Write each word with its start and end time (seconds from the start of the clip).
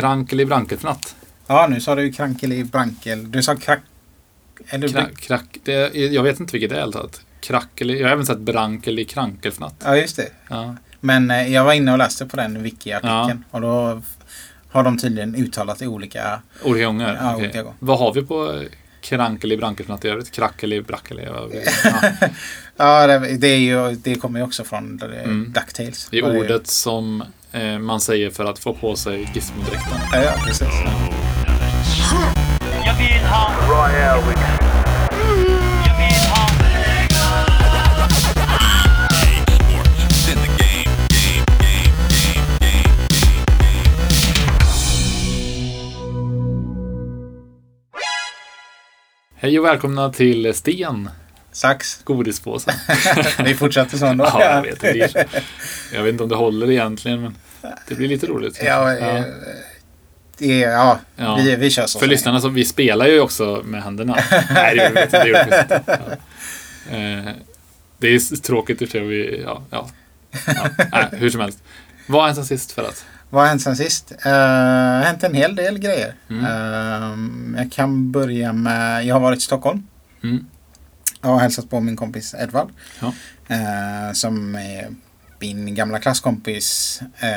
Krankel 0.00 0.40
i 0.40 0.44
brankelfnatt. 0.46 1.16
Ja, 1.46 1.66
nu 1.70 1.80
sa 1.80 1.94
du 1.94 2.12
krankel 2.12 2.52
i 2.52 2.64
brankel. 2.64 3.30
Du 3.30 3.42
sa 3.42 3.56
krack... 3.56 3.80
Eller 4.68 4.88
Kra, 4.88 5.04
krack, 5.16 5.58
det, 5.64 5.94
jag 5.94 6.22
vet 6.22 6.40
inte 6.40 6.52
vilket 6.52 6.70
det 6.70 6.76
är 6.76 6.80
helt 6.80 6.94
taget. 6.94 7.20
Krackel, 7.40 7.90
jag 7.90 8.06
har 8.06 8.12
även 8.12 8.26
sett 8.26 8.38
brankel 8.38 8.98
i 8.98 9.04
krankelfnatt. 9.04 9.74
Ja, 9.84 9.96
just 9.96 10.16
det. 10.16 10.28
Ja. 10.48 10.76
Men 11.00 11.30
eh, 11.30 11.52
jag 11.52 11.64
var 11.64 11.72
inne 11.72 11.92
och 11.92 11.98
läste 11.98 12.26
på 12.26 12.36
den 12.36 12.62
wiki-artikeln. 12.62 13.44
Och 13.50 13.60
då 13.60 14.02
har 14.70 14.82
de 14.84 14.98
tydligen 14.98 15.34
uttalat 15.34 15.82
i 15.82 15.86
olika... 15.86 16.42
Olika 16.62 16.86
gånger? 16.86 17.18
Ja, 17.22 17.34
Okej. 17.34 17.44
olika 17.44 17.62
gånger. 17.62 17.76
Vad 17.78 17.98
har 17.98 18.14
vi 18.14 18.22
på 18.22 18.52
eh, 18.52 18.62
krankel 19.00 19.52
i 19.52 19.56
brankelfnatt 19.56 20.04
i 20.04 20.08
övrigt? 20.08 20.30
Krackel 20.30 20.72
i 20.72 20.82
brackel. 20.82 21.20
Ja. 21.24 21.48
Ja, 22.80 23.06
det, 23.06 23.36
det, 23.36 23.48
är 23.48 23.58
ju, 23.58 23.94
det 23.94 24.14
kommer 24.14 24.40
ju 24.40 24.44
också 24.44 24.64
från 24.64 25.00
eh, 25.02 25.08
Mm. 25.24 25.52
DuckTales. 25.52 26.08
Det 26.10 26.18
är 26.18 26.38
ordet 26.38 26.66
som 26.66 27.24
eh, 27.52 27.78
man 27.78 28.00
säger 28.00 28.30
för 28.30 28.44
att 28.44 28.58
få 28.58 28.74
på 28.74 28.96
sig 28.96 29.30
Gizmo-dräkten. 29.34 29.98
Ja, 30.12 30.22
ja, 30.22 30.32
precis. 30.46 30.68
Jag 32.84 32.94
vill 32.94 33.26
ha 33.26 33.52
Jag 35.86 35.96
vill 35.98 36.30
ha 36.30 36.48
Hej 49.40 49.58
och 49.58 49.64
välkomna 49.64 50.12
till 50.12 50.54
Sten, 50.54 51.10
Sax. 51.58 52.00
godispåsen. 52.04 52.74
Vi 53.44 53.54
fortsätter 53.54 53.98
så 53.98 54.06
ändå. 54.06 54.24
Ja, 54.32 54.54
jag 54.54 54.62
vet, 54.62 54.80
det 54.80 54.92
blir, 54.92 55.10
jag 55.94 56.02
vet 56.02 56.12
inte 56.12 56.22
om 56.22 56.28
det 56.28 56.36
håller 56.36 56.70
egentligen, 56.70 57.22
men 57.22 57.36
det 57.88 57.94
blir 57.94 58.08
lite 58.08 58.26
roligt. 58.26 58.60
Ja, 58.64 58.96
eh, 58.96 59.24
det 60.38 60.58
ja, 60.58 60.98
Ja. 61.16 61.36
Vi, 61.36 61.56
vi 61.56 61.70
kör 61.70 61.86
så. 61.86 61.98
För 61.98 62.06
lyssnarna, 62.06 62.40
så 62.40 62.48
vi 62.48 62.64
spelar 62.64 63.06
ju 63.06 63.20
också 63.20 63.62
med 63.64 63.82
händerna. 63.82 64.18
Nej, 64.50 64.76
det 64.76 64.84
gjorde 64.84 64.94
vi 64.94 65.02
inte. 65.02 65.18
Det 65.24 65.28
gjorde 65.28 65.46
vi 65.50 65.60
inte. 65.60 65.82
Ja. 66.90 66.96
Eh, 66.96 67.34
Det 67.98 68.08
är 68.08 68.36
tråkigt 68.42 68.82
i 68.82 68.84
och 68.84 68.88
för 68.88 68.98
sig. 68.98 69.40
Ja, 69.40 69.62
ja. 69.70 69.88
Nej, 70.92 71.06
hur 71.12 71.30
som 71.30 71.40
helst. 71.40 71.62
Vad 72.06 72.20
har 72.20 72.26
hänt 72.28 72.36
sen 72.36 72.46
sist 72.46 72.72
för 72.72 72.82
att? 72.82 73.04
Vad 73.30 73.42
har 73.42 73.48
hänt 73.48 73.62
sen 73.62 73.76
sist? 73.76 74.12
Uh, 74.26 74.32
hänt 75.02 75.24
en 75.24 75.34
hel 75.34 75.56
del 75.56 75.78
grejer. 75.78 76.14
Mm. 76.30 76.44
Eh, 76.44 77.60
jag 77.62 77.72
kan 77.72 78.12
börja 78.12 78.52
med... 78.52 79.04
Jag 79.06 79.14
har 79.14 79.20
varit 79.20 79.38
i 79.38 79.42
Stockholm. 79.42 79.82
Mm. 80.22 80.46
Jag 81.22 81.28
har 81.28 81.38
hälsat 81.40 81.70
på 81.70 81.80
min 81.80 81.96
kompis 81.96 82.34
Edvard. 82.38 82.70
Ja. 83.00 83.12
eh, 83.48 84.12
som 84.12 84.54
är 84.56 84.88
min 85.40 85.74
gamla 85.74 85.98
klasskompis. 85.98 87.00
Eh, 87.18 87.28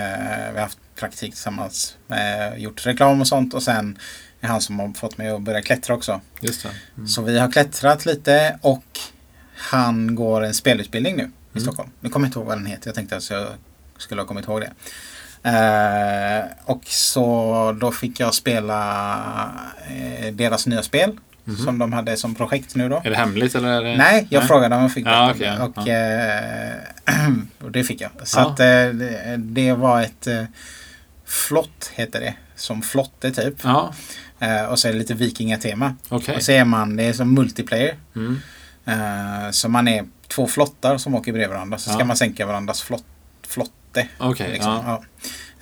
vi 0.51 0.55
har 0.55 0.61
haft 0.61 0.77
praktik 0.95 1.31
tillsammans. 1.33 1.95
eh, 2.09 2.57
gjort 2.57 2.85
reklam 2.85 3.21
och 3.21 3.27
sånt. 3.27 3.53
Och 3.53 3.63
sen 3.63 3.97
är 4.41 4.47
han 4.47 4.61
som 4.61 4.79
har 4.79 4.93
fått 4.93 5.17
mig 5.17 5.29
att 5.29 5.41
börja 5.41 5.61
klättra 5.61 5.95
också. 5.95 6.21
Just. 6.41 6.65
Mm. 6.97 7.07
Så 7.07 7.21
vi 7.21 7.39
har 7.39 7.51
klättrat 7.51 8.05
lite 8.05 8.59
och 8.61 8.83
han 9.57 10.15
går 10.15 10.41
en 10.43 10.53
spelutbildning 10.53 11.15
nu 11.15 11.23
i 11.23 11.57
Mm. 11.57 11.63
Stockholm. 11.63 11.89
Nu 11.99 12.09
kommer 12.09 12.25
jag 12.25 12.29
inte 12.29 12.39
ihåg 12.39 12.47
vad 12.47 12.57
den 12.57 12.65
heter. 12.65 12.87
Jag 12.87 12.95
tänkte 12.95 13.17
att 13.17 13.29
jag 13.29 13.47
skulle 13.97 14.21
ha 14.21 14.27
kommit 14.27 14.45
ihåg 14.45 14.61
det. 14.61 14.71
Eh, 15.49 16.43
och 16.65 16.85
så 16.85 17.77
då 17.81 17.91
fick 17.91 18.19
jag 18.19 18.33
spela 18.33 19.51
eh, 19.89 20.33
deras 20.33 20.67
nya 20.67 20.83
spel. 20.83 21.17
Mhm. 21.45 21.57
Som 21.57 21.77
de 21.79 21.93
hade 21.93 22.17
som 22.17 22.35
projekt 22.35 22.75
nu 22.75 22.89
då. 22.89 23.01
Är 23.05 23.09
det 23.09 23.15
hemligt 23.15 23.55
eller? 23.55 23.69
Är 23.69 23.81
det... 23.83 23.97
Nej, 23.97 24.27
jag 24.29 24.47
frågade 24.47 24.75
om 24.75 24.81
jag 24.81 24.93
fick 24.93 25.07
Ja, 25.07 25.33
det. 25.39 25.59
Och, 25.59 25.87
eh, 25.87 26.73
och 27.63 27.71
det 27.71 27.83
fick 27.83 28.01
jag. 28.01 28.11
Så 28.23 28.39
Ja. 28.39 28.51
att 28.51 28.59
eh, 28.59 28.65
det, 28.65 29.35
det 29.37 29.73
var 29.73 30.01
ett 30.01 30.27
eh, 30.27 30.43
flott 31.25 31.91
heter 31.93 32.19
det. 32.19 32.33
Som 32.55 32.81
flotte 32.81 33.31
typ. 33.31 33.55
Ja, 33.63 33.93
och 34.69 34.79
så 34.79 34.87
är 34.87 34.91
det 34.91 34.97
lite 34.99 35.13
vikingatema. 35.13 35.95
okej. 36.09 36.35
Och 36.35 36.41
så 36.43 36.51
är 36.51 36.65
man, 36.65 36.95
det 36.95 37.03
är 37.03 37.13
som 37.13 37.33
multiplayer. 37.33 37.95
Mm. 38.15 38.39
Så 39.51 39.69
man 39.69 39.87
är 39.87 40.05
två 40.27 40.47
flottar 40.47 40.97
som 40.97 41.15
åker 41.15 41.31
bredvid 41.33 41.49
varandra. 41.49 41.77
Så 41.77 41.89
ska 41.89 41.99
Ja. 41.99 42.05
man 42.05 42.15
sänka 42.17 42.45
varandras 42.45 42.81
flott, 42.81 43.03
flotte. 43.93 44.07
Okej, 44.17 44.51
liksom. 44.51 44.71
ja. 44.71 44.83
ja. 44.85 45.03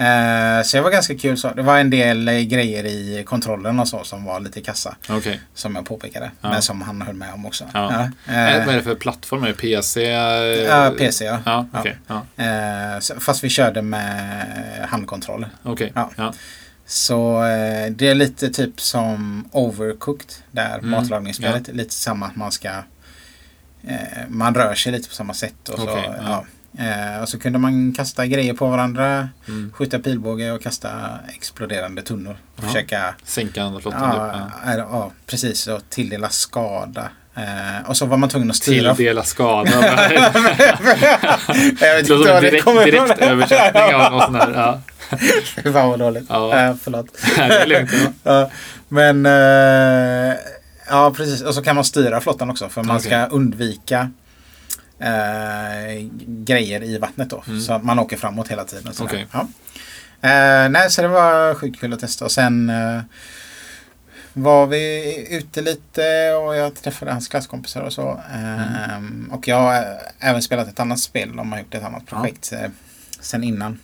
Eh, 0.06 0.64
så 0.64 0.78
det 0.78 0.84
var 0.84 0.92
ganska 0.92 1.18
kul. 1.18 1.38
Så. 1.38 1.50
Det 1.54 1.62
var 1.62 1.80
en 1.80 1.90
del 1.90 2.28
eh, 2.28 2.40
grejer 2.40 2.86
i 2.86 3.24
kontrollen 3.26 3.80
och 3.80 3.88
så 3.88 4.04
som 4.04 4.24
var 4.26 4.40
lite 4.40 4.62
kassa. 4.62 4.96
Okej. 5.10 5.42
Som 5.54 5.76
jag 5.76 5.86
påpekade. 5.86 6.32
Ja. 6.42 6.50
Men 6.50 6.62
som 6.62 6.82
han 6.82 7.02
höll 7.02 7.16
med 7.16 7.34
om 7.34 7.46
också. 7.46 7.66
Ja. 7.74 7.92
Eh, 7.94 8.10
Vad 8.28 8.36
är 8.36 8.76
det 8.76 8.82
för 8.84 8.96
plattform? 8.96 9.44
Är 9.44 9.48
det 9.48 9.54
PC? 9.54 10.02
Ja, 10.04 10.94
PC 10.98 11.26
ja. 11.26 13.00
Så- 13.00 13.20
fast 13.20 13.44
vi 13.44 13.50
körde 13.50 13.82
med. 13.82 14.88
Ja. 15.96 16.12
Ja. 16.16 16.34
Så 16.86 17.42
det 17.92 18.08
är 18.08 18.16
lite 18.16 18.50
typ 18.50 18.82
som 18.82 19.50
Overcooked. 19.52 20.32
Där 20.52 20.78
Mm, 20.78 20.90
matlagningsspelet. 20.90 21.68
Lite 21.68 21.94
samma 21.94 22.26
att 22.26 22.36
man 22.36 22.52
ska... 22.52 22.70
Man 24.28 24.56
rör 24.56 24.74
sig 24.76 24.92
lite 24.92 25.10
på 25.10 25.16
samma 25.16 25.34
sätt. 25.34 25.70
Och, 25.70 25.80
så, 25.80 25.84
Okej, 25.92 26.10
ja. 26.26 26.46
Eh, 26.78 27.22
och 27.22 27.30
så 27.30 27.40
kunde 27.40 27.60
man 27.60 27.94
kasta 27.94 28.26
grejer 28.26 28.54
på 28.54 28.68
varandra. 28.68 29.30
Mm. 29.48 29.72
Skjuta 29.74 30.00
pilbåge 30.00 30.52
och 30.52 30.62
kasta 30.62 30.90
exploderande 31.36 32.02
tunnor. 32.02 32.38
Och 32.56 32.64
Ja. 32.64 32.68
försöka... 32.68 33.16
Sänka 33.24 33.64
andra 33.64 33.82
flottan. 33.82 34.02
Ja, 34.16 34.34
typ. 34.34 34.42
Ja. 34.66 34.88
ja. 34.92 35.12
precis. 35.26 35.68
Och 35.68 35.82
tilldela 35.90 36.30
skada. 36.30 37.10
Eh, 37.36 37.90
och 37.90 37.98
så 37.98 38.06
var 38.06 38.18
man 38.18 38.30
tvungen 38.30 38.50
att 38.50 38.56
styra. 38.56 38.96
Tilldela 38.96 39.24
skada. 39.24 39.72
jag 41.80 41.96
vet 41.96 42.10
inte 42.10 42.14
en 42.14 42.22
det 42.36 42.42
direkt, 42.42 42.64
kommer 42.64 42.86
direkt 42.86 43.12
ifrån. 43.12 43.30
översättning 43.30 43.96
av 43.96 44.12
något 44.12 44.24
sånt 44.24 44.38
här. 44.38 44.52
Ja. 44.54 44.82
Fy 45.64 45.64
fan 45.74 45.90
vad 45.90 46.00
dåligt. 46.00 46.26
Ja. 46.30 46.60
Eh, 46.60 46.76
förlåt. 46.84 47.08
det 47.36 47.42
är 47.42 47.68
lugnt. 47.68 47.92
Ja. 48.24 48.50
Men 48.88 49.26
eh, 49.26 50.36
ja, 50.90 51.14
precis. 51.18 51.42
Och 51.42 51.54
så 51.56 51.62
kan 51.62 51.76
man 51.76 51.84
styra 51.86 52.22
flottan 52.22 52.50
också 52.50 52.70
för 52.70 52.84
man 52.84 52.96
Okej. 52.98 53.06
ska 53.12 53.26
undvika 53.26 54.12
eh, 55.00 56.06
grejer 56.50 56.84
i 56.84 56.98
vattnet 56.98 57.30
då. 57.30 57.44
Mm. 57.48 57.62
Så 57.62 57.74
att 57.74 57.84
man 57.84 58.00
åker 58.00 58.18
framåt 58.18 58.48
hela 58.48 58.64
tiden. 58.64 58.94
sådär. 58.94 59.10
Okej. 59.12 59.28
Ja. 59.32 59.48
Eh, 60.30 60.70
nej, 60.70 60.92
så 60.92 61.02
det 61.02 61.08
var 61.08 61.56
sjukt 61.56 61.80
kul 61.80 61.94
att 61.94 62.00
testa. 62.00 62.26
Och 62.26 62.32
sen 62.32 62.70
eh, 62.70 63.02
var 64.34 64.68
vi 64.68 65.28
ute 65.30 65.62
lite 65.62 66.32
och 66.34 66.56
jag 66.56 66.76
träffade 66.76 67.12
hans 67.12 67.28
klasskompisar 67.28 67.82
och 67.82 67.94
så. 67.94 68.22
Eh, 68.34 68.96
Mm. 68.98 69.30
Och 69.32 69.48
jag 69.48 69.56
har 69.56 69.74
eh, 69.74 70.30
även 70.30 70.42
spelat 70.42 70.68
ett 70.68 70.80
annat 70.80 71.00
spel. 71.00 71.36
De 71.36 71.52
har 71.52 71.60
gjort 71.60 71.76
ett 71.76 71.84
annat 71.84 72.06
projekt 72.06 72.52
eh, 72.54 72.70
sen 73.20 73.44
innan. 73.44 73.80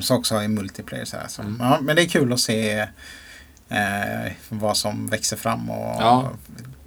Så 0.00 0.14
också 0.16 0.42
i 0.42 0.48
multiplayer. 0.48 1.04
Så 1.04 1.16
här. 1.16 1.28
Så, 1.28 1.42
Mm. 1.42 1.56
ja, 1.60 1.78
men 1.82 1.96
det 1.96 2.02
är 2.02 2.06
kul 2.08 2.32
att 2.32 2.40
se 2.40 2.88
eh, 3.72 4.32
vad 4.48 4.76
som 4.76 5.06
växer 5.06 5.36
fram. 5.36 5.70
Och, 5.70 5.96
Ja. 6.02 6.30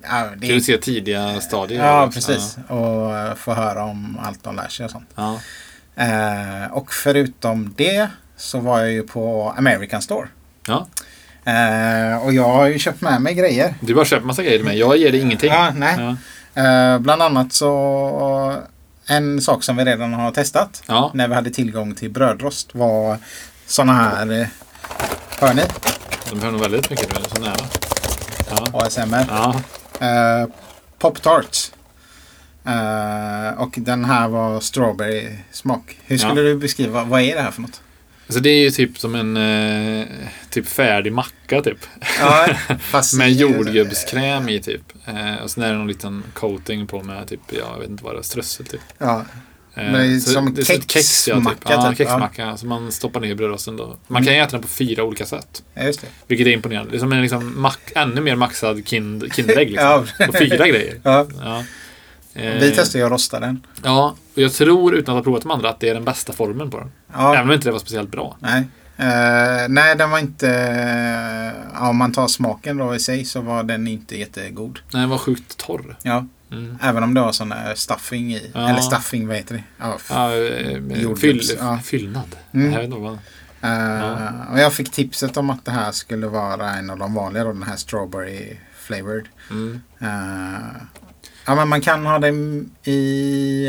ja, 0.02 0.30
det, 0.38 0.48
Kul 0.48 0.58
att 0.58 0.64
se 0.64 0.78
tidiga 0.78 1.42
stadier. 1.42 1.86
ja 1.86 2.10
precis. 2.14 2.58
Och 2.68 3.18
eh, 3.18 3.36
få 3.36 3.54
höra 3.54 3.84
om 3.84 4.20
allt 4.24 4.44
de 4.44 4.56
lär 4.56 4.68
sig 4.68 4.86
och 4.86 4.92
sånt. 4.92 5.10
Ja. 5.16 5.40
Eh, 5.96 6.72
och 6.72 6.94
förutom 6.94 7.74
det 7.78 8.08
så 8.38 8.60
var 8.60 8.80
jag 8.80 8.92
ju 8.92 9.04
på 9.04 9.54
American 9.58 10.02
Store. 10.02 10.28
ja. 10.68 10.88
Eh, 11.48 12.18
och 12.26 12.34
jag 12.34 12.50
har 12.50 12.68
ju 12.68 12.80
köpt 12.80 13.02
med 13.02 13.22
mig 13.22 13.34
grejer. 13.34 13.76
Du 13.82 13.96
har 13.96 14.06
köpt 14.06 14.26
massa 14.26 14.44
grejer 14.44 14.64
mig. 14.64 14.78
Jag 14.80 14.98
ger 14.98 15.12
dig 15.12 15.22
ingenting. 15.22 15.50
Ja, 15.52 15.72
nej. 15.76 15.96
Ja. 16.54 16.64
Eh, 16.64 17.00
bland 17.00 17.22
annat 17.22 17.54
så 17.54 18.56
en 19.08 19.42
sak 19.42 19.64
som 19.64 19.78
vi 19.78 19.86
redan 19.86 20.14
har 20.14 20.32
testat 20.32 20.84
Ja. 20.88 21.12
när 21.14 21.28
vi 21.28 21.34
hade 21.36 21.50
tillgång 21.50 21.96
till 21.96 22.10
brödrost 22.12 22.76
var 22.76 23.18
sådana 23.68 23.94
här, 23.94 24.42
eh, 24.42 24.48
hör 25.40 25.54
ni? 25.54 25.62
De 26.36 26.42
hör 26.46 26.52
nog 26.52 26.62
väldigt 26.62 26.90
mycket 26.90 27.10
nu. 27.20 27.26
Så 27.36 27.42
nära. 27.42 27.56
Ja. 28.50 28.68
ASMR. 28.86 29.26
Ja. 29.30 29.62
Eh, 30.08 30.50
Pop 31.00 31.22
Tarts. 31.22 31.72
Eh, 32.66 33.62
och 33.62 33.74
den 33.78 34.06
här 34.06 34.28
var 34.28 34.60
strawberry 34.60 35.30
smak. 35.52 35.98
Hur 36.06 36.18
skulle 36.18 36.42
Ja. 36.42 36.48
du 36.48 36.56
beskriva, 36.58 37.04
vad 37.04 37.22
är 37.22 37.36
det 37.36 37.42
här 37.42 37.52
för 37.52 37.62
något? 37.62 37.82
Så 38.30 38.40
det 38.40 38.50
är 38.50 38.60
ju 38.60 38.70
typ 38.72 38.98
som 39.00 39.16
en 39.16 39.38
eh, 39.38 40.08
typ 40.50 40.68
färdig 40.68 41.14
macka 41.14 41.62
typ. 41.62 41.78
Ja, 42.20 42.48
Med 43.18 43.32
jordgubbskräm 43.32 44.50
i 44.50 44.60
typ. 44.62 44.82
Eh, 45.06 45.44
och 45.44 45.52
sen 45.52 45.64
är 45.64 45.72
det 45.72 45.78
någon 45.78 45.88
liten 45.88 46.24
coating 46.34 46.88
på 46.88 47.04
med 47.04 47.28
typ, 47.28 47.40
ja, 47.50 47.58
jag 47.74 47.80
vet 47.80 47.90
inte 47.90 48.04
vad 48.04 48.16
det 48.16 48.20
är, 48.20 48.24
strössel 48.24 48.66
typ. 48.66 48.82
Ja, 48.98 49.26
Men 49.76 49.94
det 49.94 50.16
är 50.16 50.20
så 50.20 50.30
som 50.32 50.54
det 50.54 50.66
kex, 50.66 50.78
ja, 50.78 50.84
typ. 50.84 50.92
kexmacka, 50.92 51.60
Ja, 51.74 51.90
typ, 51.90 51.98
kexmacka. 51.98 52.58
Så 52.58 52.66
man 52.66 52.92
stoppar 52.92 53.20
ner 53.20 53.30
i 53.30 53.36
brödrosten 53.36 53.78
då. 53.78 53.96
Man 54.08 54.26
kan 54.26 54.34
ju 54.34 54.40
äta 54.40 54.52
den 54.52 54.62
på 54.62 54.68
fyra 54.68 55.04
olika 55.04 55.26
sätt. 55.26 55.64
ja, 55.74 55.84
just 55.84 56.02
det. 56.02 56.08
Vilket 56.28 56.48
är 56.48 56.52
imponerande. 56.52 56.92
Det 56.92 56.98
är 56.98 57.00
som 57.00 57.12
en 57.14 57.22
liksom 57.22 57.62
mack, 57.62 57.92
ännu 57.96 58.22
mer 58.22 58.36
maxad 58.36 58.88
kind, 58.88 59.34
Kinderägg 59.36 59.72
liksom. 59.72 60.06
Ja. 60.20 60.26
På 60.26 60.34
fyra 60.34 60.68
grejer. 60.68 61.00
Ja, 61.04 61.26
Ja. 61.44 61.64
Eh, 62.34 62.54
vi 62.60 62.72
testade 62.72 62.98
ju 63.00 63.06
att 63.06 63.12
rosta 63.12 63.40
den. 63.40 63.66
Ja, 63.84 64.16
och 64.36 64.42
jag 64.42 64.54
tror 64.54 64.96
utan 64.96 65.16
att 65.16 65.20
ha 65.20 65.24
provat 65.24 65.42
de 65.42 65.52
andra 65.52 65.70
att 65.70 65.80
det 65.80 65.90
är 65.90 65.94
den 65.94 66.06
bästa 66.06 66.34
formen 66.34 66.70
på 66.72 66.78
den. 66.80 66.92
Ja, 67.14 67.34
Även 67.36 67.48
om 67.50 67.54
inte 67.54 67.68
det 67.68 67.72
var 67.72 67.80
speciellt 67.80 68.12
bra. 68.12 68.38
nej. 68.40 68.64
Eh, 68.98 69.68
nej, 69.70 69.96
den 69.96 70.10
var 70.12 70.20
inte... 70.20 70.48
ja, 71.74 71.90
om 71.90 71.98
man 71.98 72.12
tar 72.12 72.28
smaken 72.28 72.78
då 72.78 72.96
i 72.96 73.00
sig 73.00 73.26
så 73.26 73.42
var 73.42 73.64
den 73.64 73.88
inte 73.88 74.18
jättegod. 74.20 74.80
Nej, 74.94 75.02
den 75.02 75.10
var 75.10 75.18
sjukt 75.18 75.58
torr. 75.58 75.98
Ja, 76.04 76.26
Mm. 76.52 76.78
även 76.82 77.04
om 77.04 77.14
det 77.14 77.22
var 77.22 77.32
sån 77.32 77.50
där 77.50 77.76
stuffing 77.76 78.34
i. 78.34 78.52
Ja. 78.54 78.70
Eller 78.70 78.80
stuffing, 78.82 79.28
vad 79.28 79.38
heter 79.38 79.56
det? 79.56 79.64
Ja, 79.80 79.98
Ja, 80.10 80.36
eh, 80.36 80.72
Jordgubbs, 81.02 81.22
fyll, 81.22 81.58
ja. 81.60 81.80
Fyllnad. 81.84 82.36
Mm. 82.54 82.72
Jag 82.72 82.80
vet 82.80 82.86
inte 82.86 82.98
vad. 83.00 83.18
Eh, 83.62 84.52
och 84.52 84.60
jag 84.60 84.74
fick 84.74 84.92
tipset 84.92 85.38
om 85.38 85.50
att 85.50 85.66
det 85.66 85.72
här 85.72 85.92
skulle 85.92 86.28
vara 86.28 86.70
en 86.74 86.90
av 86.90 86.98
de 86.98 87.14
vanliga 87.14 87.44
då, 87.44 87.54
den 87.54 87.64
här 87.64 87.76
strawberry 87.76 88.58
flavored. 88.80 89.26
Mm. 89.50 89.82
Eh, 90.00 90.82
ja, 91.46 91.56
men 91.56 91.68
man 91.68 91.82
kan 91.82 92.06
ha 92.06 92.20
den 92.20 92.70
i 92.84 93.68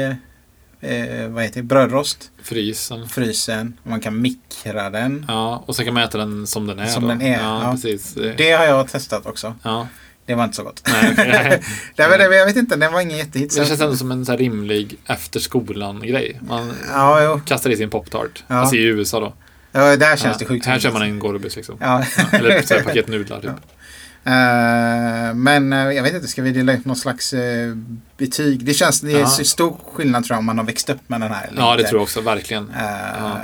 eh, 0.80 1.28
vad 1.28 1.42
heter 1.44 1.56
det? 1.60 1.62
brödrost, 1.62 2.30
Frysen. 2.42 3.08
frysen. 3.08 3.76
Och 3.82 3.90
man 3.90 4.00
kan 4.00 4.20
mikra 4.20 4.90
den. 4.90 5.24
Ja, 5.28 5.64
och 5.66 5.76
sen 5.76 5.84
kan 5.84 5.94
man 5.94 6.02
äta 6.02 6.18
den 6.18 6.46
som 6.46 6.66
den 6.66 6.78
är. 6.78 6.86
Som 6.86 7.02
då. 7.02 7.08
den 7.08 7.22
är, 7.22 7.38
Ja, 7.42 7.62
ja. 7.62 7.72
precis. 7.72 8.14
Det 8.36 8.52
har 8.52 8.64
jag 8.64 8.88
testat 8.88 9.26
också. 9.26 9.54
ja. 9.62 9.88
Det 10.26 10.34
var 10.34 10.44
inte 10.44 10.56
så 10.56 10.62
gott. 10.62 10.82
Nej, 10.92 11.08
okej. 11.12 11.62
det 11.96 12.08
var, 12.08 12.18
det, 12.18 12.36
jag 12.36 12.46
vet 12.46 12.56
inte, 12.56 12.76
den 12.76 12.92
var 12.92 13.00
ingen 13.00 13.18
jättehit. 13.18 13.52
Men 13.54 13.62
det 13.62 13.68
känns 13.68 13.80
ändå 13.80 13.96
som 13.96 14.10
en 14.10 14.26
så 14.26 14.36
rimlig 14.36 14.98
efter 15.06 15.40
skolan-grej. 15.40 16.40
Man 16.48 16.72
Ja, 16.92 17.22
jo. 17.24 17.40
kastar 17.46 17.70
i 17.70 17.76
sin 17.76 17.90
poptart. 17.90 18.44
Ja. 18.46 18.54
Alltså 18.56 18.76
i 18.76 18.82
USA 18.82 19.20
då. 19.20 19.34
Ja, 19.72 19.96
där 19.96 20.16
känns 20.16 20.22
Ja. 20.22 20.32
det 20.38 20.44
sjukt. 20.44 20.66
Här 20.66 20.78
kör 20.78 20.92
man 20.92 21.02
en 21.02 21.18
Gorbis 21.18 21.56
liksom. 21.56 21.76
Ja. 21.80 22.04
Ja, 22.32 22.38
eller 22.38 22.50
här 22.50 22.82
paket 22.84 23.08
nudlar 23.08 23.40
typ. 23.40 23.50
Eh, 24.24 25.34
men 25.34 25.72
eh, 25.72 25.78
jag 25.78 26.02
vet 26.02 26.14
inte, 26.14 26.28
ska 26.28 26.42
vi 26.42 26.52
dela 26.52 26.72
ut 26.72 26.84
någon 26.84 26.96
slags 26.96 27.32
eh, 27.32 27.74
betyg? 28.18 28.64
Det 28.64 28.74
känns, 28.74 29.00
det 29.00 29.12
är 29.12 29.18
Ja. 29.18 29.26
stor 29.26 29.76
skillnad 29.94 30.24
tror 30.24 30.34
jag 30.34 30.38
om 30.38 30.44
man 30.44 30.58
har 30.58 30.64
växt 30.64 30.90
upp 30.90 31.08
med 31.08 31.20
den 31.20 31.30
här. 31.32 31.50
Ja, 31.56 31.76
det 31.76 31.82
tror 31.84 31.98
jag 31.98 32.02
också. 32.02 32.20
Verkligen. 32.20 32.72
Ja. 32.78 33.38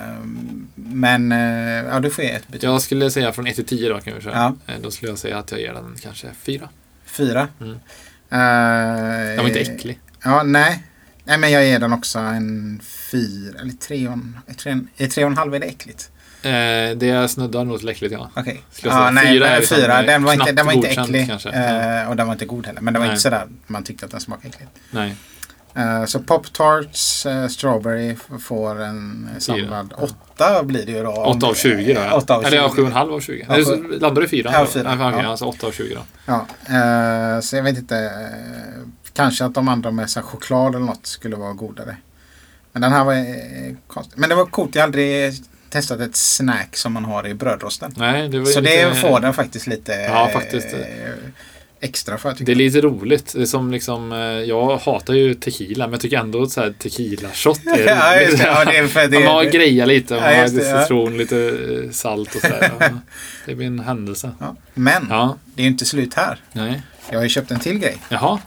Men 0.93 1.33
eh, 1.33 1.93
ja, 1.93 2.01
du 2.01 2.11
får 2.11 2.25
ge 2.25 2.31
ett 2.31 2.49
betyg. 2.49 2.71
Jag 2.71 2.83
skulle 2.83 3.11
säga 3.11 3.33
från 3.33 3.47
1 3.47 3.55
till 3.57 3.65
10 3.67 3.89
då 3.89 4.01
kan 4.01 4.15
vi 4.15 4.21
köra. 4.21 4.55
Ja. 4.67 4.75
Eh, 4.75 4.81
Då 4.81 4.91
skulle 4.91 5.11
jag 5.13 5.19
säga 5.19 5.39
att 5.39 5.51
jag 5.51 5.61
ger 5.61 5.73
den 5.75 5.97
kanske 6.03 6.27
4. 6.43 6.69
Fyra. 7.07 7.49
Mm. 7.61 7.73
Eh, 7.73 8.39
Den 9.29 9.37
var 9.37 9.47
inte 9.49 9.61
äcklig. 9.61 10.01
Ja, 10.25 10.43
nej. 10.43 10.83
Nej, 11.25 11.39
men 11.39 11.51
jag 11.51 11.65
ger 11.65 11.79
den 11.79 11.93
också 11.93 12.19
en 12.19 12.81
fyra. 13.11 13.61
Eller 13.61 13.73
tre 13.73 14.07
och 14.07 14.13
en, 14.13 14.39
är 14.47 14.55
tre, 14.55 14.79
är 14.97 15.07
tre 15.07 15.25
och 15.25 15.31
en 15.31 15.37
halv 15.37 15.55
är 15.55 15.61
det 15.61 15.67
äckligt? 15.67 16.11
Eh, 16.43 16.97
det 16.97 17.31
snuddar 17.31 17.65
nog 17.65 17.79
till 17.79 17.89
äckligt 17.89 18.13
ja. 18.13 18.31
Okej. 18.37 18.63
Säga. 18.71 18.93
Ja, 18.95 19.11
nej, 19.11 19.27
Fyra 19.27 19.47
är 19.49 19.51
fyra. 19.51 19.59
liksom, 19.61 19.77
fyra. 19.77 20.03
Den 20.03 20.23
var 20.25 20.33
inte, 20.33 20.53
den 20.53 20.67
var 20.67 20.73
inte 20.73 20.89
äcklig. 20.89 21.27
kanske. 21.27 21.49
Eh, 21.51 22.09
och 22.11 22.17
den 22.17 22.27
var 22.27 22.33
inte 22.35 22.45
god 22.47 22.67
heller. 22.67 22.81
Men 22.81 22.95
den 22.95 23.01
var 23.01 23.07
Nej. 23.07 23.13
inte 23.15 23.23
sådär 23.23 23.47
man 23.67 23.85
tyckte 23.85 24.05
att 24.05 24.11
den 24.11 24.21
smakade 24.21 24.49
äckligt. 24.49 24.71
Nej. 24.91 25.15
Eh, 25.75 26.05
så 26.05 26.19
Pop 26.21 26.53
Tarts 26.53 27.27
eh, 27.27 27.49
Strawberry 27.49 28.17
får 28.41 28.83
en 28.83 29.29
eh, 29.35 29.39
samlad 29.39 29.95
åtta 29.99 30.63
blir 30.63 30.87
det 30.87 30.93
ju 30.93 31.03
då. 31.03 31.11
om- 31.11 31.37
8 31.37 31.47
av 31.47 31.55
20 31.55 31.95
då 31.95 32.01
ja. 32.01 32.15
Åtta 32.15 32.35
av 32.37 32.45
Eller 32.45 32.57
ja, 32.57 32.73
20. 32.77 32.83
7,5 32.83 33.15
av 33.15 33.21
20. 33.21 33.47
Ja, 33.49 33.55
Eller 33.55 33.99
landar 34.01 34.21
du 34.23 34.27
i 34.27 34.31
4? 34.31 34.51
Ja, 34.53 34.67
fyra. 34.67 34.97
Ja, 34.99 35.09
okej, 35.09 35.21
Ja. 35.25 35.31
Alltså 35.31 35.45
8 35.45 35.67
av 35.67 35.71
20 35.73 35.95
då. 35.95 36.01
Ja, 36.27 36.47
eh, 36.77 37.41
så 37.41 37.57
jag 37.57 37.63
vet 37.63 37.79
inte. 37.79 37.97
Eh, 37.99 38.89
kanske 39.15 39.45
att 39.45 39.55
de 39.55 39.69
andra 39.69 39.91
med 39.91 40.11
så 40.11 40.23
choklad 40.23 40.75
eller 40.75 40.87
något 40.87 41.07
skulle 41.07 41.37
vara 41.37 41.53
godare. 41.53 41.97
Men 42.73 42.83
den 42.83 42.93
här 42.93 43.05
var 43.05 43.15
eh, 43.15 43.75
konstig. 43.87 44.19
Men 44.19 44.29
det 44.29 44.35
var 44.35 44.47
coolt. 44.47 44.75
Jag 44.75 44.83
har 44.83 44.87
aldrig 44.87 45.35
testat 45.71 46.01
ett 46.01 46.17
snack 46.17 46.77
som 46.77 46.93
man 46.93 47.05
har 47.05 47.27
i 47.27 47.35
brödrosten. 47.35 47.95
Nej, 47.97 48.29
det 48.29 48.39
var 48.39 48.47
Så 48.47 48.61
lite, 48.61 48.89
det 48.89 48.95
får 48.95 49.21
den 49.21 49.35
faktiskt 49.35 49.67
lite 49.67 49.93
Ja, 49.93 50.31
faktiskt. 50.33 50.67
Extra 51.83 52.19
för. 52.19 52.29
Jag 52.29 52.35
Det 52.35 52.39
tycker. 52.39 52.53
är 52.53 52.57
lite 52.57 52.81
roligt. 52.81 53.33
Det 53.37 53.43
är 53.43 53.47
som 53.47 53.71
liksom, 53.73 54.13
eh, 54.13 54.19
jag 54.19 54.77
hatar 54.77 55.15
ju 55.15 55.35
tequila, 55.35 55.87
men 55.87 55.93
jag 55.93 56.01
tycker 56.01 56.19
ändå 56.19 56.43
att 56.43 56.51
så 56.51 56.61
här 56.61 56.71
tequila-shot 56.79 57.67
är 57.67 57.87
Ja, 57.87 58.21
just 58.21 58.39
det. 58.39 58.45
Ja, 58.45 58.65
det 58.65 58.77
är 58.79 58.87
för 58.87 59.09
det- 59.09 59.19
Man 59.19 59.29
har 59.35 59.45
greja 59.45 59.87
lite, 59.87 60.15
man 60.15 60.23
Ja, 60.23 60.29
har 60.37 60.45
det, 60.45 60.53
lite 60.53 60.67
ja. 60.67 60.83
citron, 60.83 61.19
lite 61.19 61.37
eh, 61.85 61.91
salt 61.91 62.35
och 62.35 62.41
sådär. 62.41 62.73
Det 63.47 63.55
blir 63.55 63.67
en 63.67 63.81
händelse. 63.81 64.31
Ja. 64.39 64.57
Men 64.75 65.09
det 65.09 65.63
är 65.63 65.65
ju 65.65 65.67
inte 65.71 65.85
slut 65.85 66.15
här. 66.15 66.39
nej. 66.53 66.83
Jag 67.11 67.19
har 67.19 67.23
ju 67.23 67.29
köpt 67.29 67.51
en 67.51 67.61
till 67.61 67.79
grej. 67.79 67.97
Jaha. 68.09 68.39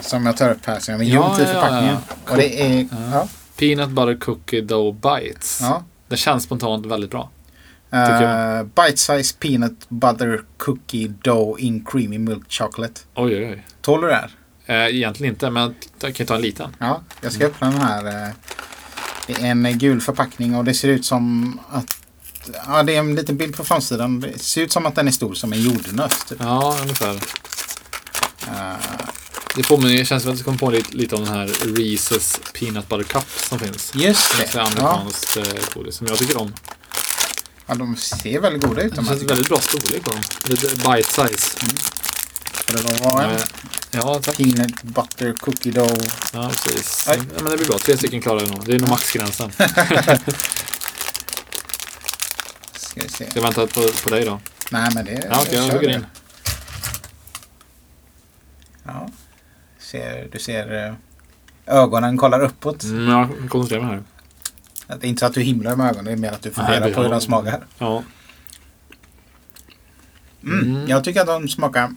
Som 0.00 0.26
jag 0.26 0.36
tar 0.36 0.50
upp 0.50 0.66
här 0.66 0.78
som 0.78 0.94
jag 1.06 1.20
har 1.20 1.36
Ja, 1.38 1.42
i 1.42 1.46
förpackningen. 1.46 1.96
Och 2.30 2.36
det 2.36 2.60
är... 2.62 2.88
Peanut 3.58 3.88
butter 3.88 4.14
cookie 4.20 4.60
dough 4.60 4.96
bites. 4.96 5.58
ja. 5.62 5.82
Det 6.08 6.16
känns 6.16 6.42
spontant 6.44 6.86
väldigt 6.86 7.10
bra. 7.10 7.30
Uh, 7.92 8.62
bite 8.62 8.96
size 8.96 9.34
peanut 9.38 9.86
butter 9.88 10.40
cookie 10.56 11.08
dough 11.22 11.62
in 11.64 11.84
creamy 11.84 12.18
milk 12.18 12.42
chocolate. 12.48 13.00
Oj, 13.14 13.36
oj, 13.36 13.44
oj. 13.50 13.64
Tål 13.82 14.00
du 14.00 14.06
det 14.06 14.14
här? 14.14 14.30
Eh, 14.66 14.96
egentligen 14.96 15.34
inte, 15.34 15.50
men 15.50 15.74
jag 16.00 16.14
kan 16.14 16.26
ta 16.26 16.34
en 16.34 16.40
liten. 16.42 16.76
Ja, 16.78 17.02
jag 17.20 17.32
ska 17.32 17.46
öppna 17.46 17.70
den 17.70 17.80
här. 17.80 18.06
eh, 18.06 18.32
Det 19.26 19.32
är 19.32 19.46
en 19.50 19.66
eh, 19.66 19.76
gul 19.76 20.00
förpackning 20.00 20.54
och 20.54 20.64
det 20.64 20.74
ser 20.74 20.88
ut 20.88 21.04
som 21.04 21.60
att... 21.70 21.96
Ja, 22.66 22.82
det 22.82 22.94
är 22.94 22.98
en 22.98 23.14
liten 23.14 23.36
bild 23.36 23.56
på 23.56 23.64
framsidan. 23.64 24.20
Det 24.20 24.38
ser 24.38 24.62
ut 24.62 24.72
som 24.72 24.86
att 24.86 24.94
den 24.94 25.08
är 25.08 25.12
stor 25.12 25.34
som 25.34 25.52
en 25.52 25.60
jordnöt. 25.62 26.26
Typ. 26.28 26.38
Ja, 26.40 26.76
ungefär. 26.82 27.14
Eh, 28.48 28.76
Det 29.56 29.62
påminner, 29.68 30.04
känns 30.04 30.22
som 30.22 30.32
att 30.32 30.38
det 30.38 30.44
kommer 30.44 30.58
på 30.58 30.70
lite, 30.70 30.96
lite 30.96 31.14
om 31.16 31.24
den 31.24 31.34
här 31.34 31.46
Reese's 31.46 32.40
Peanut 32.60 32.88
Butter 32.88 33.04
Cup 33.04 33.24
som 33.48 33.58
finns. 33.58 33.92
just 33.94 34.38
Det 34.38 34.52
det. 34.52 34.58
är 34.58 34.62
amerikanskt 34.62 35.36
ja. 35.36 35.42
godis 35.74 35.94
som 35.94 36.06
jag 36.06 36.18
tycker 36.18 36.40
om. 36.40 36.52
Ja, 37.68 37.74
de 37.74 37.96
ser 37.96 38.40
väldigt 38.40 38.62
goda 38.64 38.82
ut. 38.82 38.90
Det 38.90 38.96
De 38.96 39.08
här, 39.08 39.16
känns 39.16 39.30
väldigt 39.30 39.48
bra 39.48 39.58
storlek 39.60 40.04
på 40.04 40.10
dem. 40.10 40.20
Lite 40.44 40.66
bite 40.68 41.02
size. 41.02 41.56
Får 42.52 42.72
det 42.72 42.82
då 42.82 42.92
vara 43.10 43.24
en 43.24 43.30
Eh, 43.36 43.42
Ja, 43.90 44.20
tack. 44.22 44.36
peanut 44.36 44.82
butter 44.82 45.32
cookie 45.32 45.72
dough. 45.72 46.04
Ja, 46.32 46.50
precis. 46.50 47.04
Ja, 47.08 47.14
men 47.42 47.50
det 47.50 47.56
blir 47.56 47.66
bra. 47.66 47.78
Tre 47.78 47.96
stycken 47.96 48.20
klarar 48.20 48.40
jag 48.40 48.50
nog. 48.50 48.64
Det 48.66 48.74
är 48.74 48.78
nog 48.78 48.88
maxgränsen. 48.88 49.52
Ska 52.72 53.00
vi 53.02 53.08
se. 53.08 53.30
Ska 53.30 53.38
jag 53.38 53.42
vänta 53.42 53.66
på, 53.66 53.88
på 54.04 54.10
dig 54.10 54.24
då? 54.24 54.40
Nej, 54.70 54.90
men 54.94 55.04
det... 55.04 55.26
Ja, 55.30 55.40
okej, 55.42 55.54
jag 55.54 55.62
hugger 55.72 55.88
det. 55.88 55.94
in. 55.94 56.06
Ja. 58.84 59.08
Ser, 59.78 60.28
du 60.32 60.38
ser 60.38 60.86
eh, 60.86 60.94
ögonen 61.66 62.16
kollar 62.18 62.40
uppåt. 62.40 62.82
Mm, 62.82 63.08
jag 63.10 63.28
koncentrerar 63.50 63.82
mig 63.82 63.90
här. 63.94 64.02
Det 64.88 65.06
är 65.06 65.08
inte 65.08 65.20
så 65.20 65.26
att 65.26 65.34
du 65.34 65.40
himlar 65.40 65.76
med 65.76 65.86
ögonen, 65.86 66.04
det 66.04 66.12
är 66.12 66.16
mer 66.16 66.30
att 66.32 66.42
du 66.42 66.50
funderar 66.50 66.80
Nej, 66.80 66.94
på 66.94 67.02
hur 67.02 67.10
de 67.10 67.20
smakar. 67.20 67.66
Ja. 67.78 68.02
Mm. 70.42 70.76
Mm. 70.76 70.88
Jag 70.88 71.04
tycker 71.04 71.20
att 71.20 71.26
de 71.26 71.48
smakar... 71.48 71.90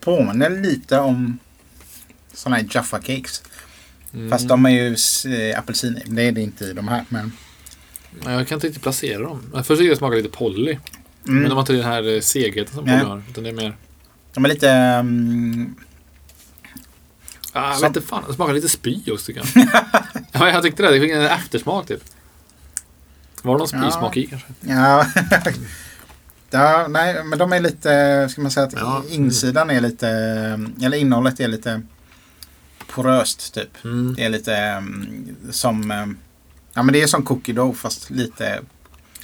Påminner 0.00 0.50
lite 0.50 0.98
om 0.98 1.38
sådana 2.32 2.56
här 2.56 2.66
Jaffa 2.70 2.98
Cakes. 2.98 3.42
Mm. 4.14 4.30
Fast 4.30 4.48
de 4.48 4.66
är 4.66 4.70
ju 4.70 4.96
eh, 5.34 5.58
apelsin. 5.58 6.00
Det 6.06 6.22
är 6.22 6.32
det 6.32 6.40
inte 6.40 6.64
i 6.64 6.72
de 6.72 6.88
här. 6.88 7.04
Men, 7.08 7.32
Ja, 8.24 8.30
Jag 8.32 8.48
kan 8.48 8.56
inte 8.56 8.66
riktigt 8.66 8.82
placera 8.82 9.22
dem. 9.22 9.50
Först 9.54 9.68
tycker 9.68 9.82
jag 9.84 9.92
det 9.92 9.96
smakar 9.96 10.16
lite 10.16 10.28
Polly. 10.28 10.70
mm, 10.70 10.80
Men 11.24 11.42
de 11.42 11.50
har 11.52 11.60
inte 11.60 11.72
den 11.72 11.84
här 11.84 12.14
eh, 12.14 12.20
segheten 12.20 12.74
som. 12.74 12.84
Polly 12.84 12.96
har. 12.96 13.22
Utan 13.30 13.44
det 13.44 13.50
är 13.50 13.54
mer... 13.54 13.76
de 14.34 14.44
är 14.44 14.48
lite... 14.48 14.70
mm, 14.70 15.74
Ah, 17.56 17.66
jag 17.68 17.74
Som- 17.74 17.82
vet 17.88 17.96
inte 17.96 18.08
fan. 18.08 18.24
Det 18.28 18.34
smakar 18.34 18.54
lite 18.54 18.68
spy 18.68 19.00
också 19.10 19.26
tycker 19.26 19.50
jag. 19.54 19.68
ja, 20.32 20.48
jag 20.50 20.62
tyckte 20.62 20.82
det. 20.82 20.92
Det 20.92 21.00
fick 21.00 21.10
en 21.10 21.22
eftersmak 21.22 21.86
typ. 21.86 22.02
Var 23.42 23.54
det 23.54 23.58
någon 23.58 23.82
Ja. 23.84 23.90
spysmak 23.90 24.16
i 24.16 24.26
kanske? 24.26 24.48
ja. 24.60 25.06
ja, 26.50 26.86
nej, 26.88 27.24
men 27.24 27.38
de 27.38 27.52
är 27.52 27.60
lite... 27.60 28.28
Ska 28.30 28.42
man 28.42 28.50
säga 28.50 28.66
att 28.66 28.72
Ja. 28.72 29.02
insidan 29.10 29.70
är 29.70 29.80
lite... 29.80 30.08
Eller 30.82 30.96
innehållet 30.96 31.40
är 31.40 31.48
lite 31.48 31.82
poröst 32.86 33.54
typ. 33.54 33.84
Mm. 33.84 34.14
Det 34.14 34.24
är 34.24 34.28
lite 34.28 34.56
mm, 34.56 35.36
som... 35.50 35.90
mm, 35.90 36.18
Ja 36.74 36.82
men 36.82 36.92
det 36.92 37.02
är 37.02 37.06
som 37.06 37.22
cookie 37.24 37.54
dough 37.54 37.74
fast 37.76 38.10
lite... 38.10 38.60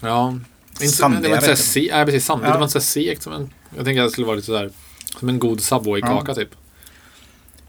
Ja. 0.01 0.31
Inte, 0.73 0.87
så- 0.89 0.93
Sandigare, 0.97 1.23
det 1.23 1.29
var 1.29 1.35
inte 1.37 1.45
så 1.47 1.51
här 1.51 1.57
typ. 1.57 1.67
se, 1.91 1.97
nej, 1.97 2.05
precis. 2.05 2.25
Sandigt. 2.25 2.47
Ja. 2.47 2.53
Det 2.53 2.59
var 2.59 2.65
inte 2.65 2.73
så 2.73 2.79
här 3.01 3.05
segt 3.07 3.23
som 3.23 3.33
en... 3.33 3.51
Jag 3.77 3.85
tänker 3.85 4.03
att 4.03 4.07
det 4.09 4.13
skulle 4.13 4.27
vara 4.27 4.37
lite 4.37 4.47
sådär... 4.47 4.71
Som 5.19 5.29
en 5.29 5.39
god 5.39 5.61
Subway-kaka 5.61 6.35
typ. 6.35 6.49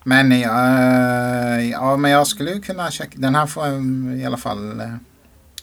Men 0.03 0.39
ja, 0.39 1.59
ja 1.61 1.97
men 1.97 2.11
jag 2.11 2.27
skulle 2.27 2.51
ju 2.51 2.61
kunna 2.61 2.91
checka. 2.91 3.11
Den 3.15 3.35
här 3.35 3.45
får 3.45 3.67
i 4.21 4.25
alla 4.25 4.37
fall 4.37 4.79
eh, 4.79 4.87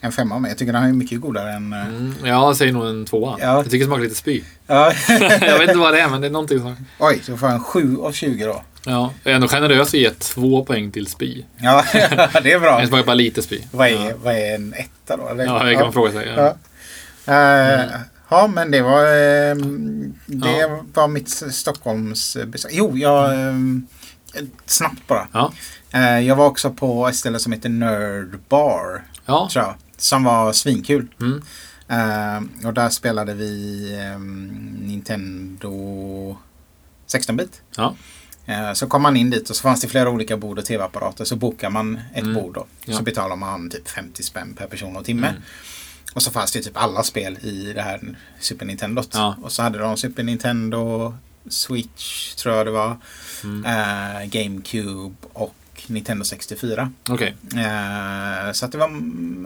en 0.01 0.11
femma 0.11 0.35
av 0.35 0.41
mig. 0.41 0.51
Jag 0.51 0.57
tycker 0.57 0.73
den 0.73 0.81
här 0.81 0.89
är 0.89 0.93
mycket 0.93 1.21
godare 1.21 1.51
än... 1.53 1.73
eh, 1.73 1.87
Mm. 1.87 2.13
Ja, 2.23 2.27
jag 2.27 2.55
säger 2.57 2.73
nog 2.73 2.85
en 2.87 3.05
tvåa. 3.05 3.37
Ja. 3.39 3.45
Jag 3.45 3.63
tycker 3.65 3.77
det 3.77 3.85
smakar 3.85 4.03
lite 4.03 4.15
spy. 4.15 4.43
Ja. 4.67 4.93
jag 5.41 5.59
vet 5.59 5.61
inte 5.69 5.77
vad 5.79 5.93
det 5.93 6.01
är, 6.01 6.09
men 6.09 6.21
det 6.21 6.27
är 6.27 6.31
någonting 6.31 6.59
som... 6.59 6.75
Oj, 6.99 7.19
så 7.23 7.37
får 7.37 7.49
jag 7.49 7.55
en 7.55 7.63
7 7.63 7.97
av 8.01 8.11
20 8.11 8.45
då. 8.45 8.63
Ja, 8.85 9.13
jag 9.23 9.31
är 9.31 9.35
ändå 9.35 9.47
generös 9.47 9.87
och 9.93 9.99
ger 9.99 10.13
två 10.19 10.65
poäng 10.65 10.91
till 10.91 11.07
spy. 11.07 11.43
Ja, 11.57 11.83
det 12.43 12.51
är 12.53 12.59
bra. 12.59 12.79
Det 12.81 12.87
smakar 12.87 13.05
bara 13.05 13.13
lite 13.13 13.41
spy. 13.41 13.61
Vad 13.71 13.87
är, 13.87 14.13
vad 14.23 14.33
är 14.33 14.55
en 14.55 14.73
etta 14.73 15.17
då? 15.17 15.27
Eller? 15.29 15.45
Ja, 15.45 15.63
det 15.63 15.73
kan 15.73 15.83
man 15.83 15.93
fråga 15.93 16.11
sig. 16.11 16.33
Ja. 16.35 16.55
Ja. 17.25 17.33
Eh, 17.33 17.81
ja, 18.29 18.47
men 18.47 18.71
det 18.71 18.81
var, 18.81 19.03
eh, 19.05 19.55
det 20.25 20.57
Ja. 20.59 20.83
var 20.93 21.07
mitt 21.07 21.29
Stockholms 21.29 22.37
besök. 22.47 22.71
Jo, 22.73 22.97
jag... 22.97 23.33
eh, 23.33 23.53
snabbt 24.65 25.07
bara. 25.07 25.27
Ja. 25.31 25.53
Eh, 25.91 26.19
jag 26.19 26.35
var 26.35 26.45
också 26.45 26.71
på 26.73 27.07
ett 27.07 27.15
ställe 27.15 27.39
som 27.39 27.51
heter 27.51 27.69
Nerd 27.69 28.39
Bar. 28.49 29.03
Ja. 29.25 29.49
Tror 29.53 29.65
jag. 29.65 29.75
Som 29.97 30.23
var 30.23 30.53
svinkul. 30.53 31.07
Mm. 31.21 31.41
Eh, 31.87 32.67
och 32.67 32.73
där 32.73 32.89
spelade 32.89 33.33
vi 33.33 33.83
eh, 33.99 34.19
Nintendo 34.87 36.37
16-bit. 37.07 37.61
Ja. 37.75 37.95
Eh, 38.45 38.73
så 38.73 38.87
kom 38.87 39.01
man 39.01 39.17
in 39.17 39.29
dit 39.29 39.49
och 39.49 39.55
så 39.55 39.61
fanns 39.61 39.81
det 39.81 39.87
flera 39.87 40.09
olika 40.09 40.37
bord 40.37 40.59
och 40.59 40.65
tv-apparater. 40.65 41.25
Så 41.25 41.35
bokar 41.35 41.69
man 41.69 41.99
ett 42.13 42.23
Mm. 42.23 42.33
bord 42.33 42.53
då. 42.53 42.65
Ja. 42.85 42.97
Så 42.97 43.03
betalar 43.03 43.35
man 43.35 43.69
typ 43.69 43.89
50 43.89 44.23
spänn 44.23 44.53
per 44.53 44.67
person 44.67 44.97
och 44.97 45.05
timme. 45.05 45.27
Mm. 45.27 45.41
Och 46.13 46.21
så 46.23 46.31
fanns 46.31 46.51
det 46.51 46.61
typ 46.61 46.77
alla 46.77 47.03
spel 47.03 47.37
i 47.41 47.73
det 47.73 47.81
här 47.81 48.17
Super 48.39 48.65
Nintendot. 48.65 49.09
Ja. 49.13 49.35
Och 49.43 49.51
så 49.51 49.61
hade 49.63 49.79
de 49.79 49.97
Super 49.97 50.23
Nintendo, 50.23 51.13
Switch 51.49 52.33
tror 52.35 52.55
jag 52.55 52.65
det 52.67 52.71
var. 52.71 52.97
Mm. 53.43 53.65
eh, 53.65 54.25
GameCube 54.25 55.15
och 55.33 55.55
Nintendo 55.87 56.23
64. 56.25 56.91
Okej. 57.09 57.35
Eh, 57.55 58.51
så 58.51 58.65
att 58.65 58.71
det 58.71 58.77
var 58.77 58.87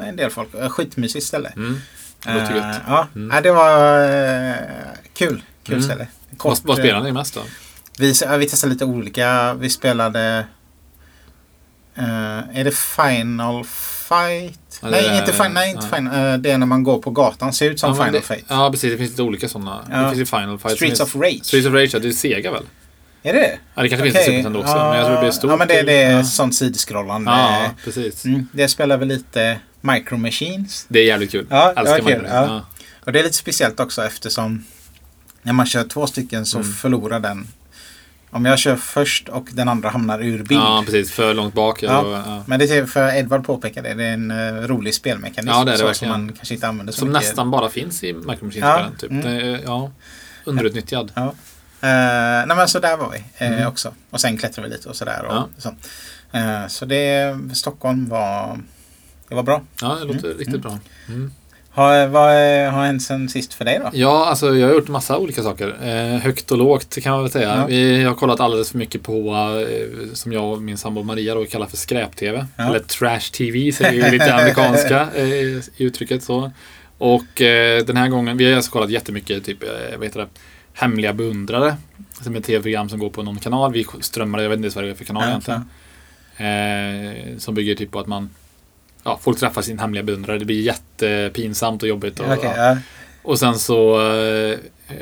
en 0.07 0.15
del 0.15 0.29
folk. 0.29 0.53
Eh, 0.53 0.69
Skitmysigt 0.69 1.25
ställe. 1.25 1.49
Mm. 1.55 1.79
Låter 2.25 2.51
Eh, 2.51 2.55
gött. 2.67 2.81
ja, 2.87 3.07
Mm. 3.15 3.43
det 3.43 3.51
var 3.51 4.03
eh, 4.49 4.55
kul. 5.13 5.43
Kul 5.63 5.75
Mm. 5.75 5.83
ställe. 5.85 6.07
Kort, 6.37 6.59
vad 6.63 6.77
spelar 6.77 7.03
ni 7.03 7.11
mest 7.11 7.33
då? 7.35 7.41
Vi, 7.99 8.13
vi 8.37 8.49
testade 8.49 8.73
lite 8.73 8.85
olika. 8.85 9.53
Vi 9.53 9.69
spelade... 9.69 10.45
är 11.95 12.63
det 12.63 12.75
Final 12.75 13.65
Fight? 14.03 14.79
Ja, 14.81 14.89
nej, 14.89 15.05
är- 15.05 15.19
inte, 15.19 15.33
fin, 15.33 15.51
nej, 15.53 15.69
inte 15.71 15.87
ja. 15.91 15.95
Final. 15.97 16.31
Eh, 16.33 16.37
det 16.37 16.51
är 16.51 16.57
när 16.57 16.65
man 16.65 16.83
går 16.83 16.99
på 16.99 17.11
gatan. 17.11 17.53
Ser 17.53 17.69
ut 17.71 17.79
som 17.79 17.95
ja, 17.97 18.05
Final 18.05 18.21
Fight. 18.21 18.45
Ja, 18.47 18.71
precis. 18.71 18.91
Det 18.91 18.97
finns 18.97 19.09
lite 19.09 19.21
olika 19.23 19.49
sådana. 19.49 19.85
Ja. 19.91 19.97
Det 19.97 20.07
finns 20.09 20.19
ju 20.21 20.25
Final 20.25 20.59
Fight. 20.59 20.75
Streets 20.75 20.99
of 20.99 21.15
Rage. 21.15 21.39
Streets 21.45 21.67
of 21.67 21.73
Rage, 21.73 21.89
ja, 21.93 21.99
det 21.99 22.07
är 22.07 22.11
Sega 22.11 22.51
väl? 22.51 22.63
Är 23.23 23.33
det 23.33 23.57
Ja, 23.75 23.81
det 23.81 23.89
kanske 23.89 24.03
finns 24.03 24.15
Okej, 24.15 24.21
i 24.21 24.25
Super 24.25 24.33
Nintendo 24.35 24.59
också, 24.59 24.75
men 24.75 24.97
jag 24.97 25.05
tror 25.05 25.15
det 25.15 25.21
blir 25.21 25.31
stort. 25.31 25.49
Ja, 25.51 25.55
men 25.57 25.67
det, 25.67 25.81
det 25.81 26.03
är 26.03 26.11
ja. 26.17 26.23
sånt 26.23 26.55
sidskrollande. 26.55 27.31
Ja, 27.31 27.65
precis. 27.83 28.25
Mm, 28.25 28.47
det 28.53 28.67
spelar 28.67 28.97
vi 28.97 29.05
lite 29.05 29.59
Micro 29.81 30.17
Machines. 30.17 30.85
Det 30.89 30.99
är 30.99 31.05
jävligt 31.05 31.31
kul. 31.31 31.47
Ja, 31.49 31.73
Älskar 31.77 32.01
var 32.01 32.11
kul, 32.11 32.25
ja. 32.29 32.45
Ja. 32.45 32.65
Och 33.05 33.11
det 33.11 33.19
är 33.19 33.23
lite 33.23 33.35
speciellt 33.35 33.79
också 33.79 34.05
eftersom 34.05 34.65
när 35.41 35.53
man 35.53 35.65
kör 35.65 35.83
två 35.83 36.07
stycken 36.07 36.45
så 36.45 36.57
Mm. 36.57 36.71
förlorar 36.73 37.19
den. 37.19 37.47
Om 38.33 38.45
jag 38.45 38.59
kör 38.59 38.75
först 38.75 39.29
och 39.29 39.47
den 39.51 39.69
andra 39.69 39.89
hamnar 39.89 40.19
ur 40.23 40.37
bild. 40.43 40.61
ja, 40.61 40.81
precis. 40.85 41.11
För 41.11 41.33
långt 41.33 41.53
bak. 41.53 41.83
Ja. 41.83 42.23
Ja. 42.25 42.43
Men 42.47 42.59
det 42.59 42.65
är 42.71 42.85
för 42.85 43.15
Edvard 43.15 43.45
påpekade 43.45 43.93
det 43.93 44.03
är 44.03 44.13
en 44.13 44.31
uh, 44.31 44.67
rolig 44.67 44.93
spelmekanism. 44.95 45.49
Ja, 45.57 45.63
det 45.63 45.73
är 45.73 45.77
det 45.77 45.83
verkligen. 45.83 46.13
Som 46.13 46.21
man 46.25 46.33
kanske 46.33 46.53
inte 46.53 46.67
använder 46.67 46.93
så 46.93 46.99
Som 46.99 47.07
mycket. 47.09 47.21
nästan 47.23 47.51
bara 47.51 47.69
finns 47.69 48.03
i 48.03 48.13
Micro 48.13 48.25
Machines-spelen. 48.25 48.91
Ja, 48.93 48.99
Typ. 48.99 49.11
mm. 49.11 49.23
Det 49.23 49.61
ja, 49.65 49.91
underutnyttjad. 50.45 51.11
Ja. 51.15 51.23
Eh, 51.81 52.45
nej 52.47 52.57
men 52.57 52.67
så 52.67 52.79
där 52.79 52.97
var 52.97 53.09
vi 53.11 53.17
eh, 53.45 53.51
Mm. 53.53 53.67
också. 53.67 53.93
Och 54.09 54.21
sen 54.21 54.37
klättrade 54.37 54.69
vi 54.69 54.75
lite 54.75 54.89
och 54.89 54.95
sådär. 54.95 55.25
Och 55.25 55.33
Ja. 55.35 55.47
så 55.57 55.75
Eh, 56.37 56.67
så 56.67 56.85
det, 56.85 57.37
Stockholm 57.53 58.09
var, 58.09 58.59
det 59.29 59.35
var 59.35 59.43
bra. 59.43 59.61
Ja, 59.81 59.95
det 59.99 60.05
låter 60.05 60.25
Mm, 60.25 60.37
riktigt 60.37 60.61
bra. 60.61 60.79
Har, 61.75 62.07
vad 62.07 62.23
har 62.73 62.85
hänt 62.85 63.03
sen 63.03 63.29
sist 63.29 63.53
för 63.53 63.65
dig 63.65 63.79
då? 63.79 63.89
Ja, 63.93 64.25
alltså 64.25 64.55
jag 64.55 64.67
har 64.67 64.73
gjort 64.73 64.87
massa 64.87 65.17
olika 65.17 65.43
saker. 65.43 65.75
Eh, 65.83 66.19
högt 66.19 66.51
och 66.51 66.57
lågt 66.57 67.03
kan 67.03 67.11
man 67.11 67.21
väl 67.21 67.31
säga. 67.31 67.57
Ja. 67.57 67.65
Vi 67.65 68.03
har 68.03 68.15
kollat 68.15 68.39
alldeles 68.39 68.71
för 68.71 68.77
mycket 68.77 69.03
på, 69.03 69.35
eh, 69.69 70.13
som 70.13 70.31
jag 70.31 70.53
och 70.53 70.61
min 70.61 70.77
sambo 70.77 71.03
Maria 71.03 71.35
då 71.35 71.45
kallar 71.45 71.67
för 71.67 71.77
skräp-tv. 71.77 72.45
Ja. 72.55 72.67
Eller 72.67 72.79
trash-tv, 72.79 73.59
är 73.79 73.91
ju 73.91 74.11
lite 74.11 74.33
amerikanska 74.33 75.07
eh, 75.15 75.23
i 75.25 75.61
uttrycket 75.77 76.23
så. 76.23 76.51
Och 76.97 77.41
eh, 77.41 77.85
den 77.85 77.97
här 77.97 78.07
gången, 78.07 78.37
vi 78.37 78.49
har 78.49 78.55
alltså 78.55 78.71
kollat 78.71 78.89
jättemycket, 78.89 79.45
typ, 79.45 79.63
eh, 79.63 79.69
vad 79.97 80.03
heter 80.03 80.19
det, 80.19 80.27
Hemliga 80.73 81.13
beundrare. 81.13 81.75
Som 82.21 82.35
är 82.35 82.39
ett 82.39 82.45
tv-program 82.45 82.89
som 82.89 82.99
går 82.99 83.09
på 83.09 83.23
någon 83.23 83.39
kanal. 83.39 83.73
Vi 83.73 83.85
strömmar, 83.99 84.41
jag 84.41 84.49
vet 84.49 84.59
inte 84.59 84.75
vad 84.75 84.83
det 84.83 84.89
är 84.89 84.95
för 84.95 85.05
kanal 85.05 85.23
Ja, 85.23 85.29
egentligen. 85.29 85.69
Eh, 87.33 87.37
som 87.37 87.55
bygger 87.55 87.75
typ 87.75 87.91
på 87.91 87.99
att 87.99 88.07
man 88.07 88.29
Ja, 89.03 89.19
folk 89.23 89.39
träffar 89.39 89.61
sin 89.61 89.79
hemliga 89.79 90.03
beundrare. 90.03 90.37
Det 90.39 90.45
blir 90.45 90.61
jättepinsamt 90.61 91.83
och 91.83 91.89
jobbigt. 91.89 92.19
Och, 92.19 92.25
okej, 92.37 92.53
ja. 92.57 92.77
Och 93.23 93.39
sen 93.39 93.59
så 93.59 94.01
eh, 94.01 94.57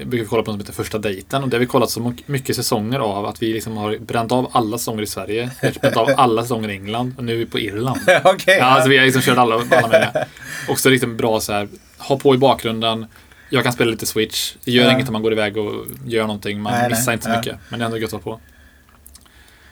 brukar 0.05 0.23
vi 0.23 0.25
kolla 0.25 0.43
på 0.43 0.51
något 0.51 0.55
som 0.55 0.59
heter 0.59 0.73
Första 0.73 0.97
dejten 0.97 1.43
och 1.43 1.49
det 1.49 1.55
har 1.57 1.59
vi 1.59 1.65
kollat 1.65 1.89
så 1.89 2.13
mycket 2.25 2.55
säsonger 2.55 2.99
av 2.99 3.25
att 3.25 3.41
vi 3.43 3.53
liksom 3.53 3.77
har 3.77 3.97
bränt 3.97 4.31
av 4.31 4.49
alla 4.51 4.77
säsonger 4.77 5.03
i 5.03 5.07
Sverige, 5.07 5.49
vi 5.61 5.67
har 5.67 5.79
bränt 5.81 5.97
av 5.97 6.09
alla 6.17 6.41
säsonger 6.41 6.69
i 6.69 6.73
England 6.73 7.13
och 7.17 7.23
nu 7.23 7.31
är 7.33 7.37
vi 7.37 7.45
på 7.45 7.59
Irland. 7.59 7.99
Okej, 8.23 8.57
Ja, 8.59 8.65
alltså 8.65 8.89
vi 8.89 8.97
har 8.97 9.05
liksom 9.05 9.21
kört 9.21 9.37
alla, 9.37 9.55
alla 9.55 9.87
möjliga. 9.87 10.25
Också 10.69 10.89
riktigt 10.89 11.09
bra 11.09 11.39
så 11.39 11.53
här, 11.53 11.67
ha 11.97 12.17
på 12.19 12.35
i 12.35 12.37
bakgrunden. 12.37 13.05
Jag 13.49 13.63
kan 13.63 13.73
spela 13.73 13.91
lite 13.91 14.05
switch. 14.05 14.53
Det 14.65 14.71
gör 14.71 14.85
Ja. 14.85 14.91
inget 14.93 15.07
om 15.07 15.13
man 15.13 15.21
går 15.23 15.31
iväg 15.33 15.57
och 15.57 15.85
gör 16.05 16.21
någonting. 16.21 16.61
Man 16.61 16.73
Nej, 16.73 16.81
nej. 16.81 16.89
missar 16.89 17.13
inte 17.13 17.25
så 17.25 17.31
Ja. 17.31 17.37
mycket. 17.37 17.57
Men 17.69 17.79
det 17.79 17.83
är 17.83 17.85
ändå 17.85 17.97
gött 17.97 18.13
att 18.13 18.23
ha 18.23 18.31
på. 18.31 18.39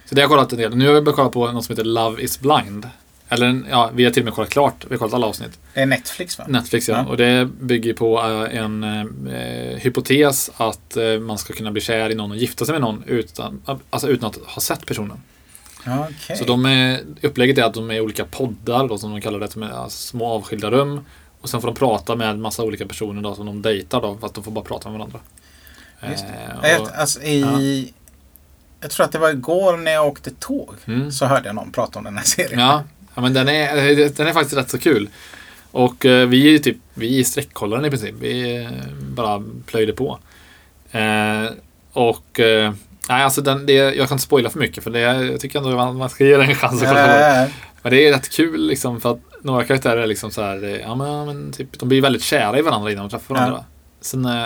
Så 0.05 0.15
det 0.15 0.21
har 0.21 0.23
jag 0.23 0.29
kollat 0.29 0.51
en 0.51 0.57
del. 0.59 0.75
Nu 0.75 0.87
har 0.87 0.93
vi 0.93 1.01
börjat 1.01 1.15
kolla 1.15 1.29
på 1.29 1.51
något 1.51 1.65
som 1.65 1.73
heter 1.73 1.83
Love 1.89 2.21
is 2.21 2.39
blind. 2.39 2.89
Eller 3.29 3.61
ja, 3.69 3.91
vi 3.93 4.03
har 4.03 4.11
till 4.11 4.21
och 4.21 4.25
med 4.25 4.33
kollat 4.33 4.49
klart. 4.49 4.85
Vi 4.87 4.93
har 4.93 4.97
kollat 4.97 5.13
alla 5.13 5.27
avsnitt. 5.27 5.59
Det 5.73 5.81
är 5.81 5.85
Netflix 5.85 6.39
va? 6.39 6.45
Netflix 6.47 6.89
ja. 6.89 6.97
Ja. 6.97 7.05
Och 7.05 7.17
det 7.17 7.45
bygger 7.59 7.93
på 7.93 8.19
eh, 8.19 8.57
en 8.59 8.83
eh, 8.83 9.77
hypotes 9.77 10.51
att 10.57 10.97
eh, 10.97 11.19
man 11.19 11.37
ska 11.37 11.53
kunna 11.53 11.71
bli 11.71 11.81
kär 11.81 12.09
i 12.09 12.15
någon 12.15 12.31
och 12.31 12.37
gifta 12.37 12.65
sig 12.65 12.73
med 12.73 12.81
någon 12.81 13.03
utan, 13.07 13.61
alltså 13.89 14.07
utan 14.07 14.29
att 14.29 14.37
ha 14.37 14.61
sett 14.61 14.85
personen. 14.85 15.21
Ja, 15.85 16.07
Okej. 16.09 16.37
Så 16.37 16.43
de 16.43 16.65
är, 16.65 16.99
upplägget 17.21 17.57
är 17.57 17.63
att 17.63 17.73
de 17.73 17.91
är 17.91 18.01
olika 18.01 18.25
poddar 18.25 18.87
då, 18.87 18.97
som 18.97 19.11
de 19.11 19.21
kallar 19.21 19.39
det, 19.39 19.47
som 19.47 19.63
är 19.63 19.69
alltså 19.69 20.07
små 20.07 20.27
avskilda 20.27 20.71
rum. 20.71 21.05
Och 21.41 21.49
sen 21.49 21.61
får 21.61 21.67
de 21.67 21.75
prata 21.75 22.15
med 22.15 22.39
massa 22.39 22.63
olika 22.63 22.85
personer 22.85 23.21
då, 23.21 23.35
som 23.35 23.45
de 23.45 23.61
dejtar 23.61 24.01
då, 24.01 24.17
fast 24.21 24.35
de 24.35 24.43
får 24.43 24.51
bara 24.51 24.65
prata 24.65 24.89
med 24.89 24.99
varandra. 24.99 25.19
Just 26.09 26.25
det. 26.61 26.69
Eh, 26.69 26.81
och, 26.81 26.89
alltså, 26.95 27.21
i, 27.21 27.93
jag 28.81 28.91
tror 28.91 29.05
att 29.05 29.11
det 29.11 29.19
var 29.19 29.29
igår 29.29 29.77
när 29.77 29.91
jag 29.91 30.07
åkte 30.07 30.31
tåg. 30.31 30.75
Mm. 30.85 31.11
Så 31.11 31.25
hörde 31.25 31.47
jag 31.47 31.55
någon 31.55 31.71
prata 31.71 31.99
om 31.99 32.05
den 32.05 32.17
här 32.17 32.23
serien. 32.23 32.59
ja, 32.59 32.83
ja, 33.15 33.21
men 33.21 33.33
den 33.33 33.49
är, 33.49 34.09
den 34.17 34.27
är 34.27 34.33
faktiskt 34.33 34.57
rätt 34.57 34.69
så 34.69 34.79
kul. 34.79 35.09
Och 35.71 36.05
eh, 36.05 36.27
vi 36.27 36.47
är 36.47 36.51
ju 36.51 36.59
typ, 36.59 36.77
vi 36.93 37.23
sträckkollar 37.23 37.77
den 37.77 37.85
i 37.85 37.89
princip. 37.89 38.15
Vi 38.19 38.63
eh, 38.63 38.69
bara 39.01 39.43
plöjde 39.65 39.93
på. 39.93 40.19
Eh, 40.91 41.45
och 41.93 42.39
eh, 42.39 42.73
nej, 43.09 43.23
alltså 43.23 43.41
den, 43.41 43.65
det, 43.65 43.73
jag 43.73 44.07
kan 44.07 44.15
inte 44.15 44.23
spoila 44.23 44.49
för 44.49 44.59
mycket 44.59 44.83
för 44.83 44.91
det, 44.91 44.99
jag 44.99 45.39
tycker 45.39 45.59
ändå 45.59 45.75
man, 45.75 45.97
man 45.97 46.09
ska 46.09 46.25
ge 46.25 46.37
den 46.37 46.49
en 46.49 46.55
chans 46.55 46.81
att 46.81 46.87
kolla. 46.87 47.19
Ja, 47.19 47.41
ja, 47.41 47.47
Men 47.81 47.91
det 47.91 48.07
är 48.07 48.11
rätt 48.11 48.29
kul 48.29 48.67
liksom 48.67 49.01
för 49.01 49.11
att 49.11 49.19
några 49.41 49.63
karaktärer 49.63 50.01
är 50.01 50.07
liksom 50.07 50.31
så 50.31 50.41
här, 50.41 50.63
eh, 50.63 50.75
ja 50.75 50.95
men, 50.95 51.07
ja, 51.07 51.25
men 51.25 51.51
typ, 51.51 51.79
de 51.79 51.89
blir 51.89 52.01
väldigt 52.01 52.23
kära 52.23 52.59
i 52.59 52.61
varandra 52.61 52.91
innan 52.91 53.03
de 53.03 53.09
träffar 53.09 53.35
varandra. 53.35 53.65
Sen 54.01 54.25
eh, 54.25 54.45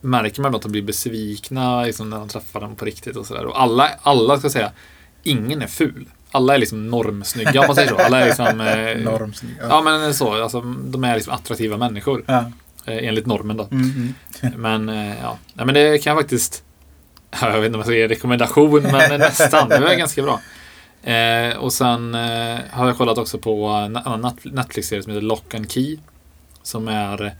märker 0.00 0.42
man 0.42 0.54
att 0.54 0.62
de 0.62 0.72
blir 0.72 0.82
besvikna 0.82 1.82
liksom, 1.84 2.10
när 2.10 2.18
de 2.18 2.28
träffar 2.28 2.60
dem 2.60 2.76
på 2.76 2.84
riktigt 2.84 3.16
och 3.16 3.26
sådär. 3.26 3.46
Och 3.46 3.62
alla, 3.62 3.90
alla 4.02 4.38
ska 4.38 4.50
säga, 4.50 4.72
ingen 5.22 5.62
är 5.62 5.66
ful. 5.66 6.06
Alla 6.30 6.54
är 6.54 6.58
liksom 6.58 6.88
normsnygga 6.90 7.60
om 7.60 7.66
man 7.66 7.76
säger 7.76 7.88
så. 7.88 7.96
Alla 7.96 8.20
är 8.20 8.26
liksom... 8.26 8.60
ja. 8.60 8.76
Eh, 8.78 8.98
Norm. 9.04 9.32
Ja 9.60 9.82
men 9.82 10.14
så, 10.14 10.42
alltså, 10.42 10.60
de 10.60 11.04
är 11.04 11.14
liksom 11.14 11.32
attraktiva 11.34 11.76
människor. 11.76 12.24
Ja. 12.26 12.38
Eh, 12.84 13.08
enligt 13.08 13.26
normen 13.26 13.56
då. 13.56 13.68
Mm, 13.70 14.14
mm. 14.42 14.60
Men 14.60 14.88
eh, 14.88 15.20
ja, 15.22 15.38
Nej, 15.52 15.66
men 15.66 15.74
det 15.74 15.98
kan 15.98 16.10
jag 16.10 16.20
faktiskt... 16.22 16.62
Ja, 17.30 17.38
jag 17.52 17.60
vet 17.60 17.66
inte 17.66 17.76
om 17.76 17.80
jag 17.80 17.86
ska 17.86 17.94
ge 17.94 18.02
en 18.02 18.08
rekommendation, 18.08 18.82
men 18.82 19.20
nästan. 19.20 19.68
Det 19.68 19.78
var 19.80 19.94
ganska 19.94 20.22
bra. 20.22 20.40
Eh, 21.12 21.56
och 21.56 21.72
sen 21.72 22.14
eh, 22.14 22.58
har 22.70 22.86
jag 22.86 22.96
kollat 22.96 23.18
också 23.18 23.38
på 23.38 23.66
en 23.66 23.96
annan 23.96 24.22
Net- 24.24 24.52
Netflix-serie 24.54 25.02
som 25.02 25.12
heter 25.12 25.26
Lock 25.26 25.54
and 25.54 25.70
Key. 25.70 25.98
Som 26.62 26.88
är 26.88 27.34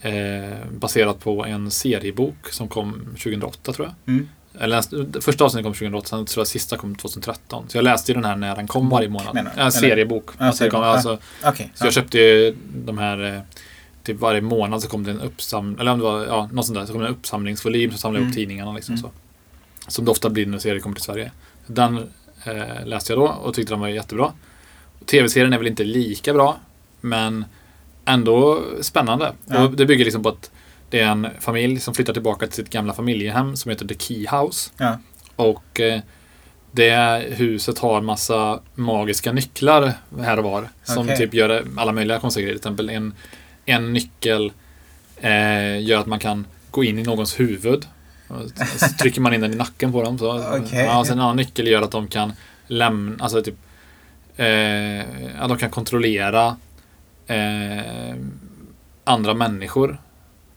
eh, 0.00 0.58
baserat 0.72 1.20
på 1.20 1.44
en 1.46 1.70
seriebok 1.70 2.48
som 2.50 2.68
kom 2.68 3.00
2008 3.10 3.72
tror 3.72 3.86
jag. 3.86 4.14
Mm. 4.14 4.28
Eller 4.58 4.76
läste- 4.76 5.20
första 5.20 5.44
avsnittet 5.44 5.64
kom 5.64 5.72
2008, 5.74 6.06
sen 6.08 6.26
tror 6.26 6.40
jag 6.40 6.46
sista 6.46 6.76
kom 6.76 6.94
2013. 6.94 7.64
Så 7.68 7.76
jag 7.78 7.84
läste 7.84 8.12
ju 8.12 8.14
den 8.14 8.24
här 8.24 8.36
när 8.36 8.56
den 8.56 8.66
kom 8.66 8.88
varje 8.88 9.08
månad. 9.08 9.34
menar 9.34 9.64
du? 9.64 9.70
Seriebok. 9.72 10.30
Ja, 10.38 10.46
Alltså, 10.46 10.64
kom, 10.64 10.70
seriebok, 10.70 10.84
alltså, 10.96 11.18
Okej. 11.44 11.70
så 11.74 11.86
jag 11.86 11.92
köpte 11.92 12.18
ju 12.18 12.56
de 12.74 12.98
här, 12.98 13.34
eh, 13.34 13.40
typ 14.02 14.20
varje 14.20 14.40
månad 14.40 14.82
så 14.82 14.88
kom 14.88 15.04
det 15.04 15.10
en 15.10 15.20
uppsamling, 15.20 15.78
eller 15.80 15.92
om 15.92 15.98
det 15.98 16.04
var, 16.04 16.24
ja, 16.26 16.48
något 16.52 16.66
sånt 16.66 16.78
där, 16.78 16.86
så 16.86 16.92
kom 16.92 17.02
det 17.02 17.08
en 17.08 17.14
uppsamlingsvolym 17.14 17.90
som 17.90 17.98
samlade 17.98 18.18
Mm. 18.22 18.30
upp 18.30 18.36
tidningarna 18.36 18.72
liksom 18.72 18.94
Mm. 18.94 19.02
så. 19.02 19.10
Som 19.90 20.04
det 20.04 20.10
ofta 20.10 20.30
blir 20.30 20.46
när 20.46 20.58
serier 20.58 20.80
kommer 20.80 20.94
till 20.96 21.04
Sverige. 21.04 21.30
Den 21.66 21.96
eh, 22.44 22.86
läste 22.86 23.12
jag 23.12 23.20
då 23.20 23.26
och 23.26 23.54
tyckte 23.54 23.72
den 23.72 23.80
var 23.80 23.88
jättebra. 23.88 24.32
Tv-serien 25.06 25.52
är 25.52 25.58
väl 25.58 25.66
inte 25.66 25.84
lika 25.84 26.32
bra, 26.32 26.56
men 27.00 27.44
ändå 28.04 28.62
spännande. 28.80 29.32
Ja. 29.46 29.68
Det 29.68 29.86
bygger 29.86 30.04
liksom 30.04 30.22
på 30.22 30.28
att 30.28 30.50
det 30.92 31.00
är 31.00 31.06
en 31.06 31.28
familj 31.40 31.80
som 31.80 31.94
flyttar 31.94 32.12
tillbaka 32.12 32.46
till 32.46 32.54
sitt 32.54 32.70
gamla 32.70 32.92
familjehem 32.92 33.56
som 33.56 33.70
heter 33.70 33.86
The 33.86 33.94
Key 33.98 34.26
House. 34.26 34.70
Ja. 34.76 34.98
Och 35.36 35.80
eh, 35.80 36.00
det 36.72 37.24
huset 37.30 37.78
har 37.78 37.98
en 37.98 38.04
massa 38.04 38.60
magiska 38.74 39.32
nycklar 39.32 39.92
här 40.20 40.38
och 40.38 40.44
var. 40.44 40.68
Som 40.84 41.04
Okej. 41.04 41.16
typ 41.16 41.34
gör 41.34 41.64
alla 41.76 41.92
möjliga 41.92 42.20
konstiga 42.20 42.42
grejer. 42.42 42.58
Till 42.58 42.60
exempel 42.60 42.90
en, 42.90 43.14
en 43.64 43.92
nyckel 43.92 44.52
eh, 45.20 45.82
gör 45.82 46.00
att 46.00 46.06
man 46.06 46.18
kan 46.18 46.46
gå 46.70 46.84
in 46.84 46.98
i 46.98 47.02
någons 47.02 47.40
huvud. 47.40 47.86
Så 48.76 48.88
trycker 49.00 49.20
man 49.20 49.34
in 49.34 49.40
den 49.40 49.52
i 49.52 49.56
nacken 49.56 49.92
på 49.92 50.02
dem. 50.02 50.18
Så. 50.18 50.56
Okej. 50.56 50.84
Ja, 50.84 50.98
och 50.98 51.06
sen 51.06 51.18
en 51.18 51.24
annan 51.24 51.36
nyckel 51.36 51.66
gör 51.66 51.82
att 51.82 51.90
de 51.90 52.08
kan 52.08 52.32
lämna, 52.66 53.24
alltså 53.24 53.42
typ 53.42 53.56
eh, 54.36 54.46
ja, 55.38 55.48
de 55.48 55.58
kan 55.58 55.70
kontrollera 55.70 56.56
eh, 57.26 58.14
andra 59.04 59.34
människor. 59.34 59.98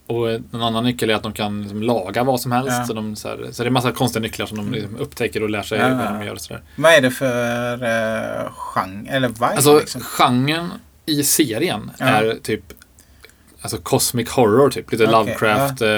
Och 0.06 0.30
en 0.30 0.44
annan 0.52 0.84
nyckel 0.84 1.10
är 1.10 1.14
att 1.14 1.22
de 1.22 1.32
kan 1.32 1.62
liksom 1.62 1.82
laga 1.82 2.24
vad 2.24 2.40
som 2.40 2.52
helst. 2.52 2.70
Ja. 2.72 2.84
Så, 2.84 2.92
de, 2.92 3.16
så, 3.16 3.28
här, 3.28 3.48
så 3.52 3.62
det 3.62 3.68
är 3.68 3.70
massa 3.70 3.92
konstiga 3.92 4.22
nycklar 4.22 4.46
som 4.46 4.56
de 4.56 4.72
liksom 4.72 4.96
upptäcker 4.96 5.42
och 5.42 5.50
lär 5.50 5.62
sig 5.62 5.78
Ja. 5.78 5.88
vad 5.88 6.20
de 6.20 6.26
gör. 6.26 6.32
Och 6.32 6.40
så 6.40 6.52
där. 6.52 6.62
Vad 6.76 6.92
är 6.92 7.00
det 7.00 7.10
för 7.10 7.74
uh, 7.74 8.50
genre? 8.52 9.08
Eller 9.10 9.28
vibe? 9.28 9.46
Alltså 9.46 9.78
liksom? 9.78 10.00
genren 10.00 10.68
i 11.06 11.22
serien 11.22 11.90
Ja. 11.98 12.06
är 12.06 12.34
typ 12.42 12.62
Alltså 13.60 13.78
cosmic 13.78 14.30
horror 14.30 14.70
typ. 14.70 14.92
Lite 14.92 15.04
Okej, 15.04 15.12
Lovecraft. 15.12 15.82
Eh, 15.82 15.88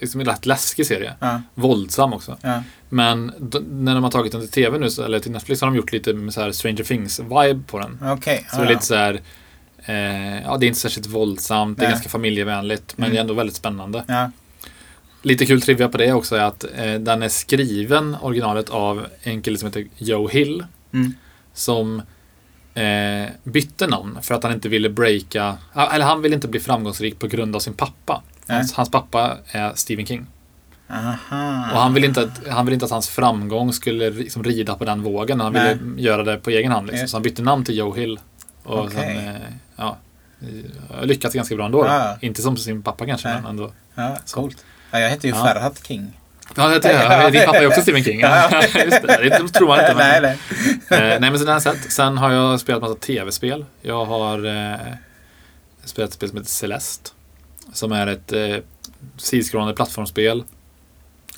liksom 0.00 0.20
en 0.20 0.26
rätt 0.26 0.46
läskig 0.46 0.86
serie. 0.86 1.12
Ja, 1.20 1.42
Våldsam 1.54 2.12
också. 2.12 2.36
ja. 2.42 2.62
Men 2.88 3.32
när 3.70 3.94
de 3.94 4.04
har 4.04 4.10
tagit 4.10 4.32
den 4.32 4.40
till 4.40 4.50
TV 4.50 4.78
nu, 4.78 4.90
så- 4.90 5.02
eller 5.04 5.18
till 5.18 5.30
Netflix, 5.32 5.60
har 5.60 5.68
de 5.68 5.76
gjort 5.76 5.92
lite 5.92 6.30
så 6.30 6.40
här 6.40 6.52
Stranger 6.52 6.82
Things-vibe 6.84 7.62
på 7.66 7.78
den. 7.78 7.98
Okej. 8.12 8.46
Så 8.50 8.56
det 8.56 8.62
är 8.64 8.68
lite 8.68 8.84
så 8.86 8.94
här, 8.94 9.20
eh, 9.86 10.42
ja 10.42 10.56
det 10.56 10.66
är 10.66 10.68
inte 10.68 10.80
särskilt 10.80 11.06
våldsamt, 11.06 11.78
det 11.78 11.84
är 11.84 11.86
Nej. 11.86 11.92
ganska 11.92 12.08
familjevänligt, 12.08 12.94
men 12.96 13.04
Mm. 13.04 13.14
det 13.14 13.18
är 13.18 13.20
ändå 13.20 13.34
väldigt 13.34 13.56
spännande. 13.56 14.04
Ja. 14.08 14.30
Lite 15.22 15.46
kul 15.46 15.62
trivia 15.62 15.88
på 15.88 15.98
det 15.98 16.12
också 16.12 16.36
är 16.36 16.42
att 16.44 16.64
eh, 16.76 16.94
den 16.94 17.22
är 17.22 17.28
skriven, 17.28 18.16
originalet, 18.20 18.68
av 18.70 19.06
en 19.22 19.42
kille 19.42 19.58
som 19.58 19.66
heter 19.66 19.86
Joe 19.98 20.28
Hill. 20.28 20.64
Mm. 20.92 21.14
som 21.54 22.02
eh, 22.74 23.30
bytte 23.44 23.86
namn 23.86 24.18
för 24.22 24.34
att 24.34 24.42
han 24.42 24.52
inte 24.52 24.68
ville 24.68 24.88
breaka, 24.88 25.56
eller 25.92 26.04
han 26.04 26.22
ville 26.22 26.34
inte 26.34 26.48
bli 26.48 26.60
framgångsrik 26.60 27.18
på 27.18 27.26
grund 27.26 27.56
av 27.56 27.60
sin 27.60 27.74
pappa. 27.74 28.22
Nej. 28.46 28.56
Hans, 28.56 28.72
hans 28.72 28.90
pappa 28.90 29.36
är 29.46 29.72
Stephen 29.74 30.06
King. 30.06 30.26
Aha. 30.90 31.70
Och 31.72 31.80
han 31.80 31.94
ville 31.94 32.06
inte 32.06 32.20
att, 32.22 32.46
han 32.48 32.66
ville 32.66 32.74
inte 32.74 32.84
att 32.84 32.90
hans 32.90 33.08
framgång 33.08 33.72
skulle 33.72 34.10
liksom 34.10 34.44
rida 34.44 34.74
på 34.74 34.84
den 34.84 35.02
vågen. 35.02 35.40
Han 35.40 35.52
ville 35.52 35.78
göra 35.96 36.22
det 36.24 36.36
på 36.36 36.50
egen 36.50 36.72
hand. 36.72 36.86
Liksom. 36.86 37.08
Så 37.08 37.16
han 37.16 37.22
bytte 37.22 37.42
namn 37.42 37.64
till 37.64 37.76
Joe 37.76 37.94
Hill. 37.94 38.20
Och 38.62 38.78
Okej. 38.84 38.94
sen, 38.94 39.34
eh, 39.34 39.40
ja, 39.76 39.96
eh, 40.40 41.04
lyckats 41.06 41.34
ganska 41.34 41.56
bra 41.56 41.64
ändå. 41.66 41.82
då. 41.82 41.88
Ja. 41.88 42.16
Inte 42.20 42.42
som 42.42 42.56
sin 42.56 42.82
pappa 42.82 43.06
kanske, 43.06 43.28
Nej. 43.28 43.36
men 43.42 43.50
ändå. 43.50 43.72
Ja, 43.94 44.16
coolt. 44.34 44.64
Ja, 44.90 45.00
jag 45.00 45.10
heter 45.10 45.28
ju 45.28 45.34
Ja. 45.34 45.44
Ferhat 45.44 45.86
King. 45.86 46.18
Ja, 46.56 46.68
det 46.68 46.88
är 46.88 47.30
Din 47.30 47.44
pappa 47.46 47.58
är 47.58 47.66
också 47.66 47.80
Stephen 47.82 48.04
King. 48.04 48.20
Ja. 48.22 48.62
Just 48.84 49.02
det, 49.02 49.28
det 49.28 49.48
tror 49.48 49.68
man 49.68 49.78
inte. 49.80 49.94
Men, 49.94 50.22
nej, 50.22 50.38
nej. 50.90 51.02
Eh, 51.12 51.20
nej, 51.20 51.30
men 51.30 51.38
så 51.38 51.44
den 51.44 51.52
jag 51.52 51.62
sett. 51.62 51.92
Sen 51.92 52.18
har 52.18 52.32
jag 52.32 52.60
spelat 52.60 52.82
massa 52.82 52.94
tv-spel. 52.94 53.64
Jag 53.82 54.04
har 54.04 54.44
eh, 54.72 54.76
spelat 55.84 56.10
ett 56.10 56.14
spel 56.14 56.28
som 56.28 56.38
heter 56.38 56.50
Celeste. 56.50 57.10
Som 57.72 57.92
är 57.92 58.06
ett 58.06 58.32
eh, 58.32 58.56
sidskrollande 59.16 59.74
plattformsspel. 59.74 60.44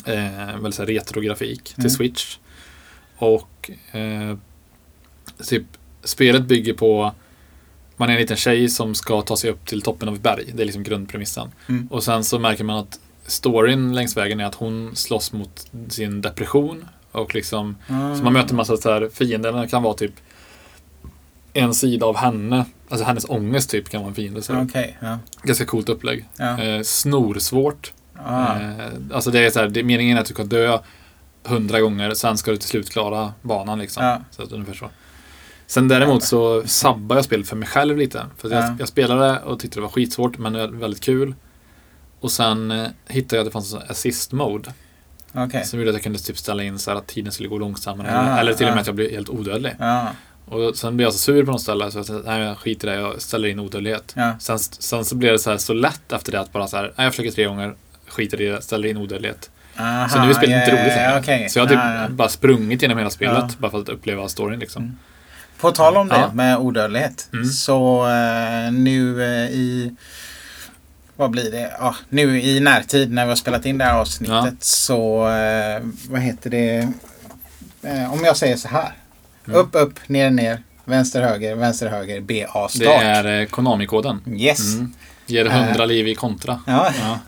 Eh, 0.05 0.57
väldigt 0.61 0.81
retrografik 0.81 1.65
till 1.65 1.79
Mm. 1.79 1.91
Switch. 1.91 2.37
Och 3.17 3.71
eh, 3.93 4.37
typ, 5.49 5.65
spelet 6.05 6.43
bygger 6.43 6.73
på 6.73 7.13
man 7.97 8.09
är 8.09 8.13
en 8.13 8.21
liten 8.21 8.37
tjej 8.37 8.69
som 8.69 8.95
ska 8.95 9.23
ta 9.23 9.37
sig 9.37 9.51
upp 9.51 9.67
till 9.67 9.83
toppen 9.83 10.09
av 10.09 10.15
ett 10.15 10.23
berg. 10.23 10.45
Det 10.55 10.63
är 10.63 10.67
liksom 10.67 10.83
grundpremissen. 10.83 11.53
Mm. 11.69 11.87
Och 11.91 12.05
sen 12.05 12.25
så 12.25 12.39
märker 12.39 12.65
man 12.65 12.79
att 12.79 13.01
storyn 13.27 13.95
längs 13.95 14.17
vägen 14.17 14.41
är 14.41 14.45
att 14.45 14.55
hon 14.55 14.97
slåss 14.97 15.33
mot 15.33 15.71
sin 15.89 16.21
depression. 16.21 16.85
Och 17.13 17.35
liksom 17.35 17.77
så 17.89 18.25
man 18.25 18.33
möter 18.33 18.51
en 18.51 18.57
massa 18.57 18.77
så 18.77 18.93
här 18.93 19.09
fiender. 19.13 19.53
Det 19.53 19.69
kan 19.69 19.83
vara 19.83 19.95
typ 19.95 20.13
en 21.53 21.75
sida 21.75 22.07
av 22.07 22.17
henne. 22.17 22.65
Alltså 22.89 23.07
hennes 23.07 23.25
ångest 23.29 23.71
typ 23.71 23.89
kan 23.89 24.01
vara 24.01 24.09
en 24.09 24.15
fiende. 24.15 24.43
Så 24.43 24.57
Okej, 24.57 24.99
ja. 25.01 25.19
Ganska 25.43 25.65
coolt 25.65 25.89
upplägg. 25.89 26.25
Ja. 26.37 26.63
Eh, 26.63 26.83
snorsvårt. 26.83 27.93
Ah. 28.25 28.61
Eh, 28.61 28.71
alltså 29.13 29.31
det 29.31 29.47
är 29.47 29.51
så 29.51 29.61
här, 29.61 29.69
det, 29.69 29.83
meningen 29.83 30.17
är 30.17 30.21
att 30.21 30.27
du 30.27 30.35
ska 30.35 30.45
dö 30.45 30.79
hundra 31.45 31.81
gånger. 31.81 32.15
Sen 32.15 32.39
ska 32.39 32.51
du 32.51 32.57
till 32.57 32.69
slut 32.69 32.91
klara 32.91 33.33
banan 33.43 33.79
liksom. 33.79 34.05
Ja. 34.05 34.21
Så 34.31 34.43
att 34.43 34.53
ungefär 34.53 34.75
så. 34.75 34.91
Sen 35.75 35.89
däremot 35.89 36.25
så 36.25 36.63
sabbar 36.67 37.17
jag 37.17 37.25
spelet 37.25 37.49
för 37.49 37.57
mig 37.57 37.69
själv 37.69 37.97
lite. 37.97 38.27
För 38.39 38.51
jag, 38.51 38.77
jag 38.79 38.89
spelade 38.89 39.41
och 39.41 39.61
tyckte 39.61 39.77
det 39.77 39.83
var 39.83 39.89
skitsvårt 39.89 40.39
men 40.39 40.81
väldigt 40.81 41.01
kul. 41.01 41.35
Och 42.21 42.33
sen 42.33 42.71
eh, 42.71 42.87
hittade 43.09 43.37
jag 43.37 43.43
att 43.43 43.47
det 43.47 43.53
fanns 43.53 43.75
en 43.75 43.83
assist 43.89 44.33
mode. 44.33 44.73
Okej. 45.33 45.65
Som 45.65 45.79
gjorde 45.79 45.91
att 45.91 45.95
jag 45.95 46.03
kunde 46.03 46.19
typ 46.19 46.39
ställa 46.39 46.63
in 46.63 46.79
så 46.79 46.91
här 46.91 46.99
att 46.99 47.07
tiden 47.07 47.33
skulle 47.33 47.49
gå 47.49 47.59
långsammare. 47.59 48.09
Ja, 48.13 48.21
eller, 48.23 48.41
eller 48.41 48.55
till 48.55 48.67
och 48.67 48.71
med 48.71 48.77
ja. 48.77 48.81
att 48.81 48.87
jag 48.87 48.97
blev 48.97 49.11
helt 49.11 49.29
odödlig. 49.29 49.73
Ja. 49.79 50.09
Och 50.49 50.77
sen 50.77 50.97
blev 50.97 51.07
jag 51.07 51.13
så 51.13 51.19
sur 51.19 51.45
på 51.45 51.53
något 51.53 51.61
ställe 51.61 51.91
så 51.91 51.99
jag 51.99 52.07
tänkte, 52.07 52.31
nej 52.31 52.43
jag 52.43 52.59
skiter 52.59 52.89
i 52.89 52.91
det, 52.91 52.97
jag 52.97 53.23
ställer 53.23 53.49
in 53.49 53.59
odödlighet. 53.59 54.15
Sen, 54.39 54.59
sen 54.59 55.05
så 55.05 55.15
blev 55.15 55.33
det 55.33 55.39
så 55.39 55.51
här 55.51 55.59
så 55.59 55.73
lätt 55.73 56.13
efter 56.13 56.33
det 56.33 56.41
att 56.41 56.53
bara 56.53 56.67
så 56.67 56.77
här, 56.77 56.93
nej 56.97 57.05
jag 57.07 57.13
försöker 57.13 57.31
tre 57.31 57.45
gånger, 57.45 57.75
skiter 58.09 58.41
i 58.41 58.47
det, 58.47 58.63
ställer 58.63 58.89
in 58.89 58.97
odödlighet. 58.97 59.51
Aha, 59.77 60.09
Så 60.09 60.23
nu 60.23 60.31
är 60.31 60.35
spelet 60.35 60.51
ja, 60.51 60.61
inte 60.61 60.73
roligt 60.73 60.97
längre. 60.97 61.19
okej. 61.21 61.49
Så 61.49 61.59
jag 61.59 61.67
har 61.67 62.07
typ 62.07 62.17
bara 62.17 62.29
sprungit 62.29 62.83
genom 62.83 62.99
hela 62.99 63.11
spelet 63.11 63.59
bara 63.59 63.71
för 63.71 63.81
att 63.81 63.89
uppleva 63.89 64.29
storyn 64.29 64.59
liksom. 64.59 64.83
Mm. 64.83 64.97
På 65.61 65.71
tal 65.73 65.97
om 65.97 66.09
det 66.09 66.15
Ja. 66.17 66.31
med 66.35 66.59
odödlighet. 66.59 67.29
Mm. 67.33 67.45
Så 67.47 68.07
eh, 68.09 68.73
nu 68.73 69.23
eh, 69.25 69.51
i... 69.51 69.95
Vad 71.17 71.31
blir 71.31 71.51
det? 71.51 71.75
Ja, 71.79 71.95
nu 72.09 72.41
i 72.43 72.61
närtid 72.61 73.13
när 73.13 73.25
vi 73.25 73.29
har 73.29 73.37
spelat 73.37 73.67
in 73.67 73.79
det 73.79 73.85
här 73.85 73.95
avsnittet 73.99 74.35
Ja. 74.45 74.51
så... 74.61 75.29
Eh, 75.29 75.83
vad 76.09 76.21
heter 76.21 76.51
det? 76.51 76.89
Eh, 77.83 78.13
om 78.13 78.25
jag 78.25 78.37
säger 78.37 78.57
så 78.57 78.69
här. 78.69 78.93
Mm. 79.47 79.61
Upp, 79.61 79.69
upp, 79.73 79.99
ner, 80.09 80.31
ner. 80.31 80.63
Vänster, 80.85 81.23
höger, 81.23 81.55
vänster, 81.55 81.89
höger. 81.89 82.21
BA, 82.21 82.69
start. 82.69 82.81
Det 82.81 82.95
är 82.95 83.41
eh, 83.41 83.47
Konami-koden. 83.47 84.21
Yes. 84.37 84.75
Mm. 84.75 84.93
Ger 85.27 85.47
100 85.47 85.87
liv 85.87 86.09
i 86.09 86.15
kontra. 86.15 86.61
Ja. 86.67 86.91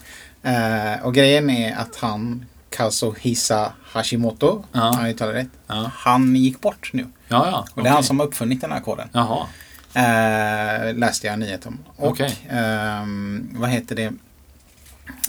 Eh, 0.43 1.03
och 1.07 1.15
grejen 1.15 1.51
är 1.51 1.77
att 1.77 1.97
han, 1.97 2.47
Kazuhisa 2.71 3.73
Hashimoto, 3.93 4.65
Ja. 4.73 4.99
jag 5.01 5.11
uttalar 5.11 5.33
rätt, 5.33 5.49
Ja, 5.67 5.91
han 5.95 6.37
gick 6.37 6.61
bort 6.61 6.91
nu. 6.93 7.07
Ja. 7.29 7.47
ja. 7.51 7.67
Och 7.75 7.83
det 7.83 7.89
är 7.89 7.93
han 7.93 8.05
som 8.05 8.21
har 8.21 8.27
uppfunnit 8.27 8.61
den 8.61 8.73
här 8.73 8.81
koden. 8.81 9.09
Jaha. 9.13 9.47
Eh, 9.95 10.95
läste 10.95 11.27
jag 11.27 11.35
en 11.35 11.41
nyhet 11.41 11.67
om. 11.67 11.79
Och 11.97 12.09
Okej. 12.09 12.37
ehm, 12.51 13.51
vad 13.53 13.71
heter 13.71 13.97
det? 13.97 14.13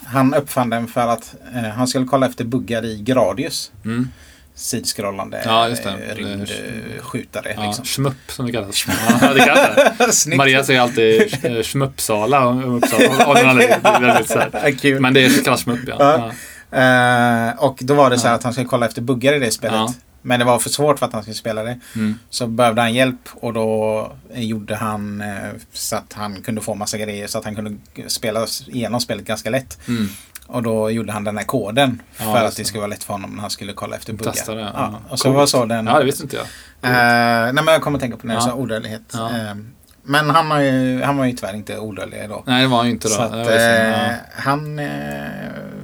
Han 0.06 0.34
uppfann 0.34 0.70
den 0.70 0.88
för 0.88 1.08
att 1.08 1.36
eh, 1.56 1.62
han 1.62 1.88
skulle 1.88 2.06
kolla 2.06 2.26
efter 2.26 2.46
buggar 2.46 2.86
i 2.86 3.02
Gradius. 3.02 3.72
Mm. 3.86 4.10
Sidskrollande 4.56 5.42
Ja, 5.46 5.70
eh, 5.70 6.16
rymdskjutare. 6.16 7.54
Ja, 7.56 7.66
liksom. 7.66 7.86
Schmupp 7.86 8.32
som 8.32 8.46
det 8.46 8.52
kallas. 8.52 8.88
Ja, 9.22 9.34
det 9.34 9.40
kallas. 9.40 10.28
Maria 10.28 10.64
säger 10.64 10.82
alltid 10.82 11.34
eh, 11.44 11.62
Schmuppsala 11.64 12.48
om 12.48 12.76
Uppsala. 12.76 13.40
Är 13.40 14.02
väldigt 14.02 14.28
så 14.30 14.40
här. 14.40 15.00
Men 15.00 15.14
det 15.14 15.44
kallas 15.46 15.64
Schmupp 15.64 15.80
ja. 15.88 15.96
Ja. 16.00 16.32
Eh, 16.72 17.64
och 17.64 17.78
då 17.82 17.94
var 17.94 18.10
det 18.10 18.20
så 18.20 18.28
här 18.28 18.36
att 18.36 18.44
han 18.44 18.54
skulle 18.54 18.68
kolla 18.68 18.86
efter 18.86 19.02
buggar 19.02 19.34
i 19.34 19.40
det 19.40 19.52
spelet. 19.52 19.92
Men 20.28 20.40
det 20.40 20.46
var 20.46 20.60
för 20.60 20.70
svårt 20.70 21.00
för 21.00 21.06
att 21.06 21.14
han 21.14 21.22
skulle 21.22 21.36
spela 21.36 21.64
det. 21.64 21.80
Mm. 21.96 22.20
Så 22.30 22.48
behövde 22.48 22.82
han 22.82 22.94
hjälp 22.94 23.30
och 23.34 23.54
då 23.54 24.12
gjorde 24.34 24.76
han 24.76 25.22
eh, 25.22 25.28
så 25.74 25.96
att 25.96 26.14
han 26.14 26.42
kunde 26.42 26.62
få 26.62 26.76
massa 26.76 26.98
grejer 26.98 27.28
så 27.28 27.38
att 27.38 27.46
han 27.46 27.56
kunde 27.56 27.78
spela 28.08 28.48
igenom 28.68 29.02
spelet 29.02 29.26
ganska 29.26 29.50
lätt. 29.50 29.88
Mm. 29.88 30.08
Och 30.48 30.64
då 30.64 30.92
gjorde 30.92 31.12
han 31.12 31.24
den 31.24 31.38
här 31.38 31.46
koden 31.46 32.02
Ja, 32.18 32.34
för 32.34 32.46
att 32.46 32.56
det 32.56 32.66
skulle 32.66 32.80
vara 32.80 32.90
lätt 32.90 33.04
för 33.04 33.14
honom 33.14 33.32
när 33.36 33.42
han 33.42 33.50
skulle 33.50 33.74
kolla 33.74 33.96
efter 33.96 34.14
buggar. 34.14 34.32
Testa 34.32 34.56
det. 34.56 34.62
Ja. 34.62 34.72
Ja. 34.76 35.00
Och 35.10 35.20
så 35.20 35.24
Coolt. 35.24 35.36
var 35.38 35.46
så 35.46 35.66
den... 35.66 35.88
Ja, 35.88 36.00
det 36.00 36.06
visste 36.06 36.24
inte 36.24 36.36
jag. 36.36 36.46
Eh, 36.92 37.54
nej 37.54 37.64
men 37.64 37.68
jag 37.68 37.82
kommer 37.82 37.98
att 37.98 38.02
tänka 38.02 38.18
på 38.18 38.28
när 38.28 38.34
jag 38.34 38.44
Ja. 38.44 38.48
sa 38.48 38.54
odödlighet. 38.54 39.14
Eh, 39.14 39.56
men 40.04 40.30
han, 40.30 40.52
har 40.52 40.60
ju, 40.60 41.02
han 41.02 41.18
var 41.18 41.26
ju 41.26 41.32
tyvärr 41.34 41.56
inte 41.56 41.78
odödlig 41.80 42.30
då. 42.30 42.44
Nej, 42.48 42.62
det 42.62 42.68
var 42.68 42.78
han 42.78 42.86
ju 42.86 42.92
inte 42.92 43.08
då. 43.08 43.14
Så 43.14 43.22
att, 43.22 43.34
eh, 43.48 44.12
han... 44.36 44.80
Eh, 44.80 44.88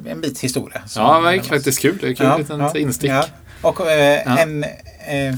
en 0.05 0.21
bit 0.21 0.39
historia. 0.39 0.81
Ja, 0.95 1.15
det 1.15 1.21
var 1.21 1.43
faktiskt 1.43 1.81
kul. 1.81 1.97
Det 2.01 2.07
är 2.07 2.13
kul. 2.13 2.25
Ja, 2.25 2.37
liten 2.37 2.59
ja, 2.59 2.77
instick. 2.77 3.11
Ja. 3.63 3.69
Och 3.69 3.91
eh, 3.91 4.21
Ja. 4.25 4.37
en... 4.37 4.63
Eh, 4.63 5.35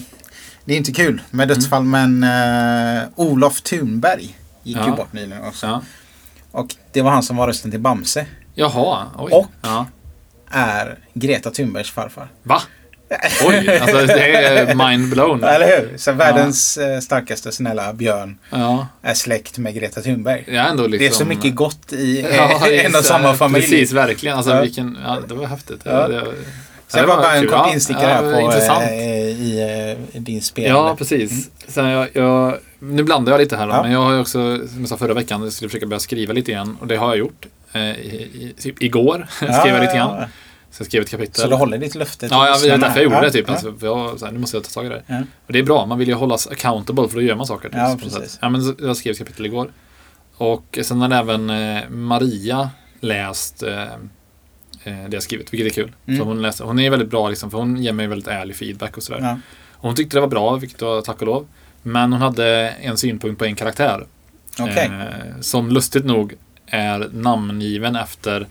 det 0.66 0.74
är 0.74 0.78
inte 0.78 0.92
kul 0.92 1.22
med 1.32 1.48
dödsfall 1.48 1.84
men 1.84 2.24
eh, 2.24 3.04
Olof 3.16 3.62
Thunberg 3.62 4.38
gick 4.64 4.78
ju 4.78 4.84
Ja. 4.88 4.96
bort 4.96 5.14
nyligen 5.14 5.44
också. 5.44 5.66
Ja. 5.68 5.82
Och 6.52 6.76
det 6.92 7.02
var 7.02 7.12
han 7.12 7.24
som 7.24 7.38
var 7.38 7.48
rösten 7.48 7.72
till 7.72 7.80
Bamse. 7.80 8.26
Jaha, 8.54 9.06
oj. 9.18 9.32
Och? 9.34 9.48
Ja. 9.62 9.86
Är 10.52 10.98
Greta 11.14 11.52
Thunbergs 11.52 11.92
farfar. 11.92 12.28
Va? 12.44 12.62
Oj, 13.48 13.78
alltså 13.82 14.06
det 14.06 14.36
är 14.36 14.76
mind 14.76 15.10
blown. 15.10 15.44
Eller 15.44 15.68
hur? 15.80 15.98
Så 15.98 16.12
världens 16.12 16.78
eh, 16.78 17.00
starkaste 17.00 17.52
snälla 17.52 17.94
björn 17.94 18.38
Ja, 18.50 18.88
är 19.02 19.14
släkt 19.14 19.58
med 19.58 19.74
Greta 19.76 20.02
Thunberg. 20.02 20.44
är 20.48 20.54
ändå 20.70 20.84
liksom... 20.88 21.00
Det 21.00 21.08
är 21.08 21.12
så 21.12 21.26
mycket 21.26 21.56
gott 21.56 21.94
i 21.94 22.22
Ja, 22.38 22.68
en 22.72 22.96
och 22.96 23.06
samma 23.06 23.34
familj. 23.34 23.62
Precis, 23.66 23.92
verkligen. 23.92 24.38
Alltså 24.38 24.52
Ja. 24.52 24.62
vilken... 24.62 24.98
Ja, 25.06 25.18
det 25.28 25.34
var 25.34 25.46
häftigt. 25.46 25.82
Ja. 25.84 26.08
Det, 26.08 26.14
det, 26.20 26.34
Så 26.88 26.98
det 26.98 27.04
det 27.04 27.08
var 27.08 27.18
bara 27.18 27.36
en 27.36 27.48
kort 27.48 27.74
instickare 27.74 28.08
här 28.08 28.34
på, 28.34 28.40
Intressant. 28.40 28.82
eh, 28.84 28.92
i 29.30 29.98
eh, 30.14 30.22
din 30.22 30.42
spel. 30.42 30.66
Ja, 30.70 30.96
precis. 30.98 31.50
Sen 31.68 31.86
jag, 31.86 32.08
jag, 32.14 32.58
nu 32.80 33.04
blandar 33.04 33.32
jag 33.34 33.40
lite 33.40 33.58
här 33.58 33.68
då, 33.68 33.74
Ja. 33.74 33.82
men 33.84 33.92
jag 33.92 34.00
har 34.00 34.20
också, 34.20 34.58
som 34.68 34.80
jag 34.80 34.90
sa 34.90 34.98
förra 34.98 35.14
veckan, 35.14 35.44
jag 35.44 35.52
skulle 35.54 35.70
försöka 35.70 35.86
börja 35.86 36.00
skriva 36.00 36.34
lite 36.34 36.52
igen. 36.52 36.78
Och 36.82 36.88
det 36.88 36.96
har 36.96 37.08
jag 37.08 37.18
gjort. 37.18 37.46
Eh, 37.74 37.82
i, 37.82 38.16
i, 38.34 38.54
typ 38.62 38.82
igår 38.82 39.28
skrev 39.38 39.74
jag 39.74 39.82
lite 39.82 39.96
grann. 39.96 40.24
Så 40.72 40.82
jag 40.82 40.88
skrev 40.88 41.02
ett 41.02 41.10
kapitel. 41.10 41.36
Så 41.42 41.48
du 41.48 41.56
håller 41.56 41.78
ditt 41.78 41.96
löfte 41.96 42.28
Ja, 42.32 42.48
jag, 42.48 42.54
det 42.56 42.60
är 42.60 42.62
lyssnarna 42.64 42.78
därför 42.88 42.98
jag 43.00 43.04
gjorde 43.04 43.16
här. 43.16 43.24
det 43.24 43.32
typ. 43.32 43.50
Alltså, 43.50 43.74
jag, 43.82 44.20
så 44.20 44.26
här, 44.26 44.32
nu 44.34 44.40
måste 44.40 44.58
jag 44.58 44.64
ta 44.64 44.70
tag 44.70 44.86
i 44.86 44.90
det. 44.90 45.04
Ja. 45.08 45.20
Och 45.48 45.54
det 45.54 45.60
är 45.60 45.64
bra, 45.64 45.86
man 45.86 45.98
vill 46.00 46.08
ju 46.08 46.14
hållas 46.14 46.48
accountable 46.48 47.08
för 47.08 47.16
då 47.16 47.22
gör 47.22 47.36
man 47.36 47.46
saker. 47.48 47.70
Typ, 47.70 47.78
Ja, 47.78 47.98
precis. 48.04 48.38
Ja, 48.42 48.50
men 48.50 48.62
så- 48.64 48.74
jag 48.80 48.98
skrev 48.98 49.12
ett 49.12 49.18
kapitel 49.18 49.46
igår. 49.46 49.72
Och 50.38 50.80
sen 50.82 51.02
har 51.02 51.12
även 51.12 51.50
eh, 51.50 51.90
Maria 51.90 52.70
läst 53.00 53.64
eh, 53.64 53.84
eh, 53.84 53.88
det 54.86 55.14
jag 55.14 55.24
skrivit, 55.24 55.54
vilket 55.54 55.72
är 55.72 55.82
kul. 55.84 55.92
Mm. 56.06 56.20
För 56.20 56.26
hon, 56.26 56.42
läste, 56.42 56.64
hon 56.64 56.80
är 56.80 56.90
väldigt 56.90 57.10
bra, 57.10 57.30
liksom, 57.30 57.52
för 57.52 57.58
hon 57.58 57.78
ger 57.78 57.94
mig 57.94 58.08
väldigt 58.08 58.28
ärlig 58.28 58.56
feedback 58.56 58.98
och 58.98 59.04
sådär. 59.04 59.20
Ja. 59.22 59.40
Och 59.72 59.88
hon 59.88 59.96
tyckte 59.96 60.18
det 60.18 60.22
var 60.22 60.28
bra, 60.28 60.56
vilket 60.56 60.82
var 60.82 61.02
tack 61.02 61.22
och 61.22 61.28
lov. 61.28 61.48
Men 61.82 62.14
hon 62.14 62.22
hade 62.22 62.70
en 62.70 62.98
synpunkt 62.98 63.40
på 63.40 63.46
en 63.46 63.56
karaktär. 63.56 64.06
Okej. 64.60 64.86
Eh, 64.86 65.42
som 65.42 65.70
lustigt 65.70 66.06
nog 66.06 66.34
är 66.68 67.10
namngiven 67.14 67.96
efter 67.96 68.48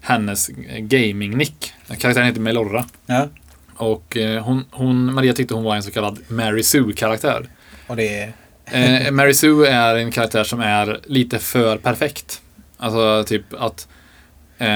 hennes 0.00 0.48
gaming-nick. 0.78 1.72
Karaktären 1.98 2.26
heter 2.26 2.40
Melorra. 2.40 2.84
Ja. 3.06 3.28
Och 3.74 4.16
eh, 4.16 4.42
hon, 4.42 4.64
hon, 4.70 5.14
Maria 5.14 5.32
tyckte 5.32 5.54
hon 5.54 5.64
var 5.64 5.76
en 5.76 5.82
så 5.82 5.90
kallad 5.90 6.18
Mary 6.28 6.62
Sue-karaktär. 6.62 7.48
Och 7.86 7.96
det 7.96 8.18
är... 8.18 8.32
Eh, 9.06 9.10
Mary 9.10 9.34
Sue 9.34 9.68
är 9.68 9.96
en 9.96 10.10
karaktär 10.10 10.44
som 10.44 10.60
är 10.60 11.00
lite 11.04 11.38
för 11.38 11.76
perfekt. 11.76 12.42
Alltså 12.76 13.24
typ 13.26 13.44
att 13.58 13.88
eh, 14.58 14.68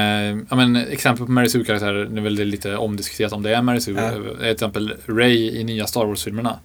ja, 0.50 0.56
men, 0.56 0.76
exempel 0.76 1.26
på 1.26 1.32
Mary 1.32 1.48
Sue-karaktärer, 1.48 2.08
nu 2.10 2.20
är 2.20 2.24
väl 2.24 2.36
det 2.36 2.44
lite 2.44 2.76
omdiskuterat 2.76 3.32
om 3.32 3.42
det 3.42 3.54
är 3.54 3.62
Mary 3.62 3.80
Sue, 3.80 3.94
Ja. 3.94 4.08
är 4.10 4.38
till 4.40 4.50
exempel 4.52 4.94
Ray 5.06 5.50
i 5.60 5.64
nya 5.64 5.86
Star 5.86 6.04
Wars-filmerna. 6.06 6.58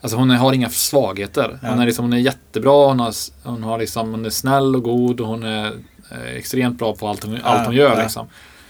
Alltså 0.00 0.16
hon 0.18 0.30
har 0.30 0.52
inga 0.52 0.68
svagheter. 0.70 1.58
Hon 1.62 1.70
Ja. 1.76 1.82
är, 1.82 1.86
liksom, 1.86 2.04
hon 2.04 2.12
är 2.12 2.18
jättebra, 2.18 2.86
hon, 2.86 3.00
har, 3.00 3.12
hon, 3.42 3.62
har 3.62 3.78
liksom, 3.78 4.10
hon 4.10 4.24
är 4.26 4.30
snäll 4.30 4.76
och 4.76 4.82
god 4.82 5.20
och 5.20 5.26
hon 5.26 5.42
är 5.42 5.66
eh, 6.10 6.36
extremt 6.36 6.78
bra 6.78 6.94
på 6.96 7.08
allt 7.08 7.24
hon, 7.24 7.38
allt 7.42 7.66
hon 7.66 7.74
gör. 7.74 8.02
Liksom, 8.02 8.26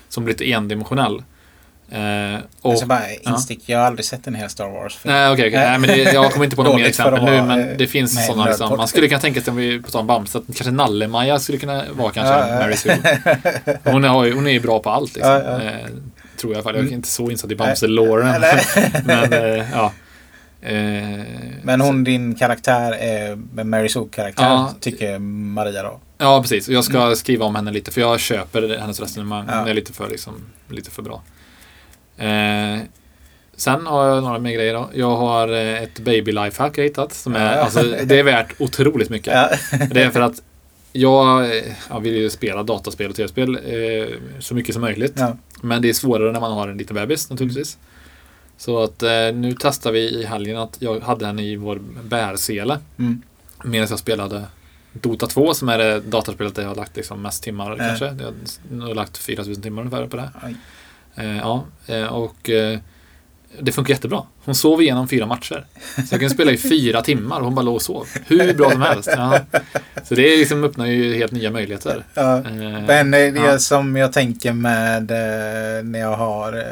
som 0.08 0.24
blir 0.24 0.34
lite 0.34 0.52
endimensionell. 0.52 1.22
Eh, 1.90 2.40
och, 2.62 2.70
Alltså 2.70 2.86
bara 2.86 3.10
instick, 3.20 3.62
jag 3.66 3.78
har 3.78 3.84
aldrig 3.86 4.04
sett 4.04 4.26
en 4.26 4.34
hel 4.34 4.50
Star 4.50 4.68
Wars. 4.68 4.96
film. 4.96 5.14
Nej, 5.14 5.78
men 5.78 5.82
det, 5.82 5.96
jag 6.12 6.32
kommer 6.32 6.44
inte 6.44 6.56
på 6.56 6.62
några 6.62 6.76
mer 6.76 6.82
för 6.84 6.88
exempel 6.88 7.24
nu, 7.24 7.42
men 7.42 7.78
det 7.78 7.86
finns 7.86 8.26
sådana. 8.26 8.44
Liksom, 8.46 8.76
man 8.76 8.88
skulle 8.88 9.08
kunna 9.08 9.20
tänka 9.20 9.40
sig, 9.40 9.50
om 9.50 9.56
vi 9.56 9.80
på 9.82 9.90
tal 9.90 10.00
om 10.00 10.06
Bamse, 10.06 10.38
att 10.38 10.44
kanske 10.46 10.70
Nalle-Maja 10.70 11.38
skulle 11.38 11.58
kunna 11.58 11.84
vara 11.92 12.12
kanske 12.12 12.34
Ja, 12.34 12.48
ja. 12.48 12.54
Mary 12.60 12.76
Sue. 12.76 12.98
Hon, 13.84 14.04
har 14.04 14.32
hon 14.32 14.46
är 14.46 14.50
ju 14.50 14.60
bra 14.60 14.78
på 14.78 14.90
allt. 14.90 15.14
Liksom. 15.14 15.32
Ja, 15.32 15.42
ja. 15.42 15.62
Eh, 15.62 15.72
tror 16.40 16.54
jag. 16.54 16.64
Jag 16.66 16.76
är 16.76 16.92
inte 16.92 17.08
så 17.08 17.30
insatt 17.30 17.50
i 17.50 17.56
Bamse-låren. 17.56 18.42
Men 19.04 19.32
eh, 19.32 19.64
ja. 19.72 19.92
Eh, 20.62 21.20
Men 21.62 21.80
hon, 21.80 22.04
din 22.04 22.34
karaktär, 22.34 22.92
är 22.92 23.36
Mary 23.64 23.88
Sue-karaktär, 23.88 24.44
Ja. 24.44 24.74
tycker 24.80 25.18
Maria 25.18 25.82
då. 25.82 26.00
Ja, 26.18 26.42
precis. 26.42 26.68
Och 26.68 26.74
jag 26.74 26.84
ska 26.84 27.14
skriva 27.16 27.44
om 27.46 27.54
henne 27.56 27.70
lite, 27.70 27.90
för 27.90 28.00
jag 28.00 28.20
köper 28.20 28.78
hennes 28.80 29.00
resonemang. 29.00 29.44
Ja. 29.50 29.64
Det 29.64 29.70
är 29.70 29.74
lite 29.74 29.92
för, 29.92 30.08
liksom, 30.08 30.34
lite 30.68 30.90
för 30.90 31.02
bra. 31.02 31.22
Eh, 32.16 32.78
sen 33.56 33.86
har 33.86 34.06
jag 34.06 34.22
några 34.22 34.38
mer 34.38 34.52
grejer. 34.52 34.74
Då. 34.74 34.90
Jag 34.94 35.16
har 35.16 35.48
eh, 35.48 35.82
ett 35.82 35.98
baby 35.98 36.32
lifehack 36.32 36.78
jag 36.78 36.84
hittat. 36.84 37.12
Som 37.14 37.36
är, 37.36 37.56
Ja. 37.56 37.62
alltså, 37.62 37.82
det 38.04 38.18
är 38.18 38.22
värt 38.22 38.54
otroligt 38.60 39.10
mycket. 39.10 39.34
Ja. 39.34 39.50
Det 39.90 40.02
är 40.02 40.10
för 40.10 40.20
att 40.20 40.42
jag, 40.92 41.56
eh, 41.56 41.62
jag 41.90 42.00
vill 42.00 42.14
ju 42.16 42.30
spela 42.30 42.62
dataspel 42.62 43.10
och 43.10 43.16
tv-spel 43.16 43.58
eh, 43.64 44.16
så 44.40 44.54
mycket 44.54 44.72
som 44.74 44.80
möjligt. 44.82 45.12
Ja. 45.16 45.36
Men 45.62 45.82
det 45.82 45.88
är 45.88 45.92
svårare 45.92 46.32
när 46.32 46.40
man 46.40 46.52
har 46.52 46.68
en 46.68 46.78
liten 46.78 46.94
bebis 46.94 47.30
naturligtvis. 47.30 47.78
Så 48.58 48.82
att 48.82 49.02
eh, 49.02 49.10
nu 49.34 49.54
testar 49.60 49.92
vi 49.92 50.00
i 50.00 50.24
helgen 50.24 50.56
att 50.58 50.76
jag 50.78 51.00
hade 51.00 51.26
henne 51.26 51.42
i 51.42 51.56
vår 51.56 51.80
bärsele. 52.02 52.78
Mm. 52.98 53.22
Medan 53.64 53.86
jag 53.90 53.98
spelade 53.98 54.42
Dota 54.92 55.26
2 55.26 55.54
som 55.54 55.68
är 55.68 55.78
det 55.78 56.00
datorspelet 56.00 56.54
där 56.54 56.62
jag 56.62 56.70
har 56.70 56.76
lagt 56.76 56.96
liksom 56.96 57.22
mest 57.22 57.42
timmar 57.42 57.70
Ja. 57.70 57.76
kanske. 57.76 58.04
Jag 58.70 58.80
har 58.86 58.94
lagt 58.94 59.18
4000 59.18 59.62
timmar 59.62 59.82
ungefär 59.82 60.06
på 60.06 60.16
det. 60.16 60.30
Oj. 60.46 60.56
Eh, 61.16 61.36
ja, 61.36 61.64
eh, 61.86 62.06
och 62.06 62.50
eh, 62.50 62.78
det 63.60 63.72
funkar 63.72 63.94
jättebra. 63.94 64.22
Hon 64.44 64.54
sov 64.54 64.82
igenom 64.82 65.08
fyra 65.08 65.26
matcher. 65.26 65.66
Så 65.94 66.02
jag 66.10 66.20
kunde 66.20 66.30
spela 66.30 66.52
i 66.52 66.56
fyra 66.56 67.02
timmar 67.02 67.38
och 67.38 67.44
hon 67.44 67.54
bara 67.54 67.62
låg 67.62 67.74
och 67.74 67.82
sov. 67.82 68.08
Hur 68.26 68.54
bra 68.54 68.70
som 68.70 68.82
helst. 68.82 69.08
Ja. 69.16 69.40
Så 70.04 70.14
det 70.14 70.36
liksom 70.36 70.64
öppnar 70.64 70.86
ju 70.86 71.14
helt 71.14 71.32
nya 71.32 71.50
möjligheter. 71.50 72.04
Ja. 72.14 72.42
Men 72.86 73.10
det 73.10 73.18
är 73.18 73.34
ja. 73.34 73.58
som 73.58 73.96
jag 73.96 74.12
tänker 74.12 74.52
med 74.52 75.06
när 75.86 75.98
jag 75.98 76.16
har 76.16 76.64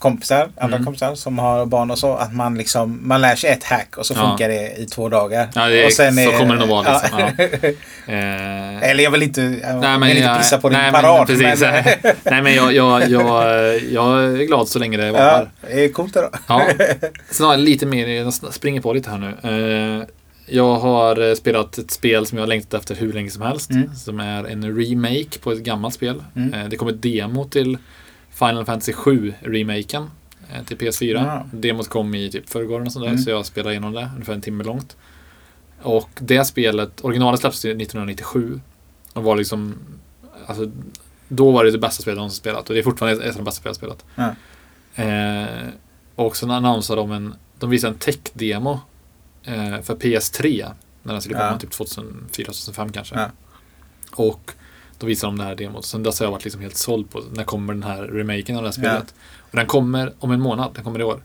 kompisar, 0.00 0.48
andra 0.60 0.76
Mm. 0.76 0.84
kompisar 0.84 1.14
som 1.14 1.38
har 1.38 1.66
barn 1.66 1.90
och 1.90 1.98
så. 1.98 2.14
Att 2.14 2.34
man 2.34 2.58
liksom, 2.58 2.98
man 3.02 3.20
lär 3.20 3.36
sig 3.36 3.50
ett 3.50 3.64
hack 3.64 3.96
och 3.98 4.06
så 4.06 4.14
Ja. 4.16 4.28
funkar 4.28 4.48
det 4.48 4.76
i 4.78 4.86
två 4.86 5.08
dagar. 5.08 5.48
Ja, 5.54 5.70
är- 5.70 5.86
och 5.86 5.92
så 5.92 6.02
kommer 6.38 6.54
det 6.54 6.60
nog 6.60 6.68
vara, 6.68 6.92
liksom. 7.02 7.18
Ja. 7.20 7.68
Eh, 8.14 8.90
Eller 8.90 9.04
jag 9.04 9.10
vill 9.10 9.22
inte, 9.22 9.40
jag 9.62 9.80
Nej, 9.80 10.08
vill 10.08 10.16
inte 10.22 10.34
pissa 10.38 10.58
på 10.58 10.68
din 10.68 10.78
nej, 10.78 10.92
men 10.92 11.00
parad. 11.02 11.26
precis. 11.26 11.60
men, 11.60 11.84
Nej 12.24 12.42
men 12.42 12.54
jag, 12.54 12.72
jag, 12.74 13.08
jag, 13.10 13.80
jag 13.92 14.24
är 14.24 14.46
glad 14.46 14.68
så 14.68 14.78
länge 14.78 14.96
det 14.96 15.06
ja, 15.06 15.12
varar. 15.12 15.50
det 15.70 15.84
är 15.84 15.88
coolt 15.88 16.14
det 16.14 16.20
då. 16.20 16.28
Ja. 16.46 16.62
Sen 17.30 17.46
har 17.46 17.52
jag 17.52 17.60
lite 17.60 17.86
mer, 17.86 18.06
jag 18.08 18.32
springer 18.34 18.80
på 18.80 18.92
lite 18.92 19.10
här 19.10 19.18
nu. 19.18 19.98
Eh, 19.98 20.06
Jag 20.46 20.74
har 20.76 21.28
eh, 21.28 21.34
spelat 21.34 21.78
ett 21.78 21.90
spel 21.90 22.26
som 22.26 22.38
jag 22.38 22.42
har 22.42 22.48
längtat 22.48 22.80
efter 22.80 22.94
hur 22.94 23.12
länge 23.12 23.30
som 23.30 23.42
helst. 23.42 23.70
Mm. 23.70 23.94
Som 23.94 24.20
är 24.20 24.44
en 24.44 24.76
remake 24.78 25.38
på 25.42 25.52
ett 25.52 25.58
gammalt 25.58 25.94
spel. 25.94 26.22
Mm. 26.36 26.70
Det 26.70 26.76
kom 26.76 26.88
ett 26.88 27.02
demo 27.02 27.44
till 27.44 27.78
Final 28.48 28.64
Fantasy 28.64 28.92
7-remaken 28.92 30.06
eh, 30.52 30.64
till 30.64 30.76
PS4. 30.76 31.12
Ja. 31.14 31.46
Demot 31.52 31.88
kom 31.88 32.14
i 32.14 32.30
typ 32.30 32.48
förrgår 32.50 32.80
och 32.80 32.92
sånt 32.92 33.04
där, 33.04 33.10
Mm. 33.10 33.22
så 33.22 33.30
jag 33.30 33.46
spelade 33.46 33.70
igenom 33.74 33.92
det, 33.92 34.10
ungefär 34.14 34.32
en 34.32 34.40
timme 34.40 34.64
långt. 34.64 34.96
Och 35.82 36.08
det 36.20 36.44
spelet, 36.44 37.04
originalet 37.04 37.40
släpptes 37.40 37.64
ju 37.64 37.70
1997. 37.70 38.60
Och 39.12 39.22
var 39.22 39.36
liksom, 39.36 39.74
alltså, 40.46 40.70
då 41.28 41.50
var 41.50 41.64
det 41.64 41.70
det 41.70 41.78
bästa 41.78 42.02
spelet 42.02 42.16
jag 42.16 42.20
någonsin 42.20 42.36
spelat. 42.36 42.68
Och 42.68 42.74
det 42.74 42.80
är 42.80 42.84
fortfarande 42.84 43.24
ett 43.24 43.30
av 43.30 43.36
de 43.36 43.44
bästa 43.44 43.60
spel 43.60 43.68
jag 43.68 43.76
spelat. 43.76 44.04
Ja. 44.14 44.34
Eh, 45.04 45.68
och 46.14 46.36
sen 46.36 46.50
annonsade 46.50 47.00
de 47.00 47.12
en, 47.12 47.34
de 47.58 47.70
visade 47.70 47.92
en 47.92 47.98
tech-demo 47.98 48.80
eh, 49.44 49.80
för 49.82 49.94
PS3. 49.94 50.70
När 51.02 51.12
den 51.12 51.22
skulle 51.22 51.34
komma, 51.38 51.50
Ja. 51.52 51.58
typ 51.58 51.70
2004-2005 51.70 52.92
kanske. 52.92 53.14
Ja. 53.14 53.30
Och 54.12 54.52
då 55.00 55.06
visade 55.06 55.28
de 55.32 55.38
det 55.38 55.44
här 55.44 55.54
demot. 55.54 55.84
Sen 55.84 56.02
dess 56.02 56.20
har 56.20 56.26
jag 56.26 56.30
varit 56.32 56.44
liksom 56.44 56.62
helt 56.62 56.76
såld 56.76 57.10
på 57.10 57.22
när 57.32 57.44
kommer 57.44 57.72
den 57.74 57.82
här 57.82 58.02
remaken 58.02 58.56
av 58.56 58.62
det 58.62 58.68
här 58.68 58.72
spelet. 58.72 59.14
Och 59.50 59.56
den 59.56 59.66
kommer 59.66 60.12
om 60.18 60.30
en 60.30 60.40
månad, 60.40 60.70
den 60.74 60.84
kommer 60.84 61.00
i 61.00 61.04
år. 61.04 61.20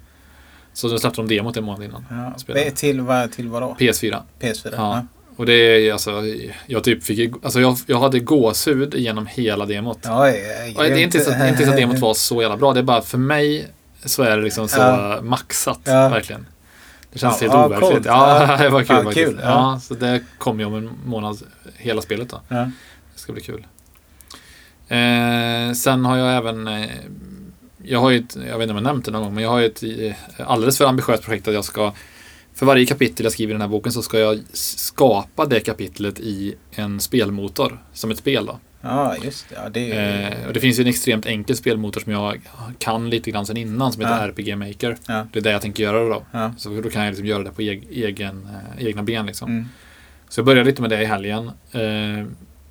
Så 0.74 0.88
då 0.88 0.98
släppte 1.00 1.22
de 1.22 1.28
demot 1.36 1.58
en 1.58 1.64
månad 1.64 1.84
innan. 1.84 2.06
Ja. 2.10 2.34
Spelar. 2.40 2.60
Det 2.60 2.68
är 2.68 2.72
Till, 2.72 3.02
vad, 3.02 3.32
till 3.32 3.48
vad 3.50 3.62
då? 3.62 3.76
PS4. 3.80 4.22
PS4? 4.40 4.74
Ja. 4.78 5.06
Och 5.38 5.46
det 5.46 5.54
är 5.54 5.94
alltså, 5.94 6.24
jag 6.66 6.84
typ 6.84 7.04
fick, 7.04 7.34
alltså 7.44 7.60
jag, 7.62 7.78
jag 7.88 8.00
hade 8.00 8.20
gåshud 8.20 8.94
genom 8.96 9.26
hela 9.28 9.66
demot. 9.66 10.00
Ja, 10.04 10.24
det 10.26 10.78
är 10.78 10.98
inte 10.98 11.20
så, 11.20 11.46
inte 11.48 11.64
så 11.66 11.70
att 11.70 11.78
demot 11.78 12.00
var 12.00 12.14
så 12.14 12.42
jävla 12.42 12.58
bra. 12.58 12.74
Det 12.74 12.80
är 12.80 12.84
bara 12.84 13.02
för 13.02 13.18
mig 13.18 13.68
så 14.06 14.24
är 14.24 14.38
det 14.38 14.44
liksom 14.44 14.68
så 14.68 14.80
Ja. 14.80 15.20
maxat. 15.22 15.80
Ja. 15.84 16.10
verkligen. 16.10 16.46
Det 17.14 17.20
känns 17.20 17.42
Ja, 17.42 17.48
helt 17.52 17.54
ja, 17.54 17.66
overkligt. 17.80 18.06
Ja, 18.06 18.48
Ja. 18.50 18.58
det 18.64 18.70
var 18.70 18.84
kul 18.84 19.04
faktiskt. 19.04 19.16
kul, 19.28 19.40
Ja. 19.44 19.50
ja. 19.74 19.80
så 19.80 19.94
det 19.94 20.22
kommer 20.38 20.60
ju 20.60 20.66
om 20.66 20.76
en 20.76 20.90
månad, 21.06 21.38
hela 21.78 22.02
spelet 22.02 22.30
då. 22.30 22.42
Det 23.16 23.20
ska 23.20 23.34
bli 23.34 23.42
kul. 23.42 23.66
Eh, 24.88 25.74
sen 25.74 26.06
har 26.06 26.18
jag 26.18 26.38
även 26.38 26.68
eh, 26.68 26.90
jag 27.84 28.00
har 28.00 28.10
ju 28.10 28.18
ett, 28.20 28.36
jag 28.36 28.58
vet 28.58 28.62
inte 28.64 28.72
om 28.72 28.76
jag 28.78 28.84
nämnt 28.84 29.06
det 29.06 29.12
någon 29.12 29.22
gång, 29.24 29.34
men 29.34 29.44
jag 29.44 29.50
har 29.52 29.60
ju 29.60 29.66
ett 29.66 29.84
eh, 29.84 30.16
alldeles 30.50 30.78
för 30.78 30.86
ambitiöst 30.86 31.24
projekt 31.24 31.48
att 31.48 31.54
jag 31.54 31.66
ska 31.66 31.94
för 32.54 32.66
varje 32.66 32.86
kapitel 32.86 33.24
jag 33.24 33.34
skriver 33.34 33.52
i 33.52 33.54
den 33.54 33.62
här 33.62 33.68
boken 33.68 33.92
så 33.92 34.02
ska 34.02 34.20
jag 34.20 34.40
skapa 34.54 35.46
det 35.46 35.60
kapitlet 35.60 36.20
i 36.20 36.56
en 36.72 37.00
spelmotor 37.00 37.84
som 37.94 38.12
ett 38.12 38.18
spel 38.18 38.46
då. 38.46 38.60
ja, 38.82 39.16
just 39.24 39.50
det. 39.50 39.56
Ja, 39.64 39.70
det 39.70 39.92
är. 39.92 40.32
Eh, 40.42 40.48
och 40.48 40.54
det 40.54 40.60
finns 40.60 40.80
ju 40.80 40.82
en 40.82 40.88
extremt 40.88 41.26
enkel 41.26 41.56
spelmotor 41.56 42.02
som 42.02 42.12
jag 42.12 42.42
kan 42.80 43.10
lite 43.10 43.32
grann 43.32 43.46
sedan 43.46 43.58
innan 43.58 43.92
som 43.94 44.02
heter 44.02 44.16
Ja. 44.28 44.28
RPG 44.28 44.56
Maker. 44.58 44.98
Ja. 45.08 45.28
Det 45.34 45.40
är 45.40 45.44
det 45.44 45.52
jag 45.52 45.62
tänker 45.62 45.84
göra 45.84 46.10
då. 46.10 46.24
Ja. 46.32 46.54
Så 46.58 46.82
då 46.82 46.90
kan 46.90 47.04
jag 47.04 47.12
liksom 47.12 47.26
göra 47.26 47.44
det 47.44 47.52
på 47.52 47.62
eg- 47.62 47.88
egen, 47.92 48.48
eh, 48.78 48.86
egna 48.88 49.04
ben 49.04 49.26
liksom. 49.26 49.52
Mm. 49.52 49.66
Så 50.30 50.40
jag 50.40 50.46
började 50.46 50.70
lite 50.70 50.82
med 50.82 50.90
det 50.92 51.02
i 51.02 51.06
helgen. 51.06 51.52
Eh, 51.72 52.26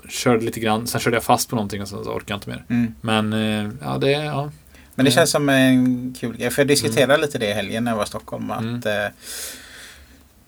körde 0.08 0.44
lite 0.44 0.60
grann, 0.60 0.86
sen 0.86 1.00
körde 1.00 1.16
jag 1.16 1.24
fast 1.24 1.48
på 1.50 1.56
någonting 1.56 1.82
och 1.82 1.88
sen 1.88 2.04
så 2.04 2.10
orkade 2.10 2.24
jag 2.32 2.36
inte 2.36 2.48
mer. 2.48 2.64
Mm. 2.68 2.94
Men 3.00 3.32
eh, 3.32 3.72
ja, 3.82 3.98
det, 3.98 4.10
ja. 4.10 4.42
Men 4.94 5.04
det 5.04 5.10
Mm. 5.10 5.12
känns 5.12 5.30
som 5.30 5.48
en 5.48 6.14
kul 6.20 6.36
grej. 6.36 6.50
För 6.50 6.62
jag 6.62 6.68
diskuterade 6.68 7.16
lite 7.22 7.38
det 7.38 7.50
i 7.50 7.52
helgen 7.52 7.84
när 7.84 7.90
jag 7.90 7.96
var 7.96 8.04
i 8.04 8.08
Stockholm. 8.08 8.50
Att, 8.50 8.60
Mm. 8.60 8.82
eh, 8.86 9.10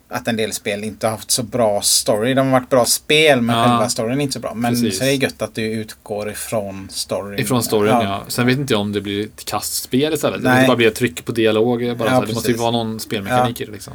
att 0.08 0.28
en 0.28 0.36
del 0.36 0.52
spel 0.52 0.84
inte 0.84 1.06
har 1.06 1.10
haft 1.10 1.30
så 1.30 1.42
bra 1.42 1.80
story. 1.82 2.34
De 2.34 2.46
har 2.46 2.52
varit 2.60 2.70
bra 2.70 2.84
spel 2.84 3.40
men 3.40 3.56
Ja. 3.56 3.64
själva 3.64 3.88
storyn 3.88 4.18
är 4.18 4.22
inte 4.22 4.32
så 4.32 4.40
bra. 4.40 4.54
Men 4.54 4.72
Precis. 4.72 4.98
så 4.98 5.04
är 5.04 5.08
det 5.08 5.14
gött 5.14 5.42
att 5.42 5.54
du 5.54 5.62
utgår 5.62 6.30
ifrån 6.30 6.88
storyn. 6.90 7.38
Ifrån 7.40 7.62
storyn 7.62 7.92
ja. 7.92 8.22
Sen 8.28 8.46
vet 8.46 8.58
inte 8.58 8.72
jag 8.74 8.80
om 8.80 8.92
det 8.92 9.00
blir 9.00 9.24
ett 9.24 9.44
kastspel 9.44 10.14
istället. 10.14 10.42
Det 10.42 10.48
Nej. 10.48 10.56
måste 10.58 10.66
bara 10.68 10.76
bli 10.76 10.86
ett 10.86 10.94
tryck 10.94 11.24
på 11.24 11.32
dialog. 11.32 11.96
Bara 11.96 12.10
Ja, 12.10 12.24
det 12.26 12.34
måste 12.34 12.50
ju 12.50 12.56
vara 12.56 12.70
någon 12.70 13.00
spelmekanik 13.00 13.58
det 13.58 13.72
liksom. 13.72 13.92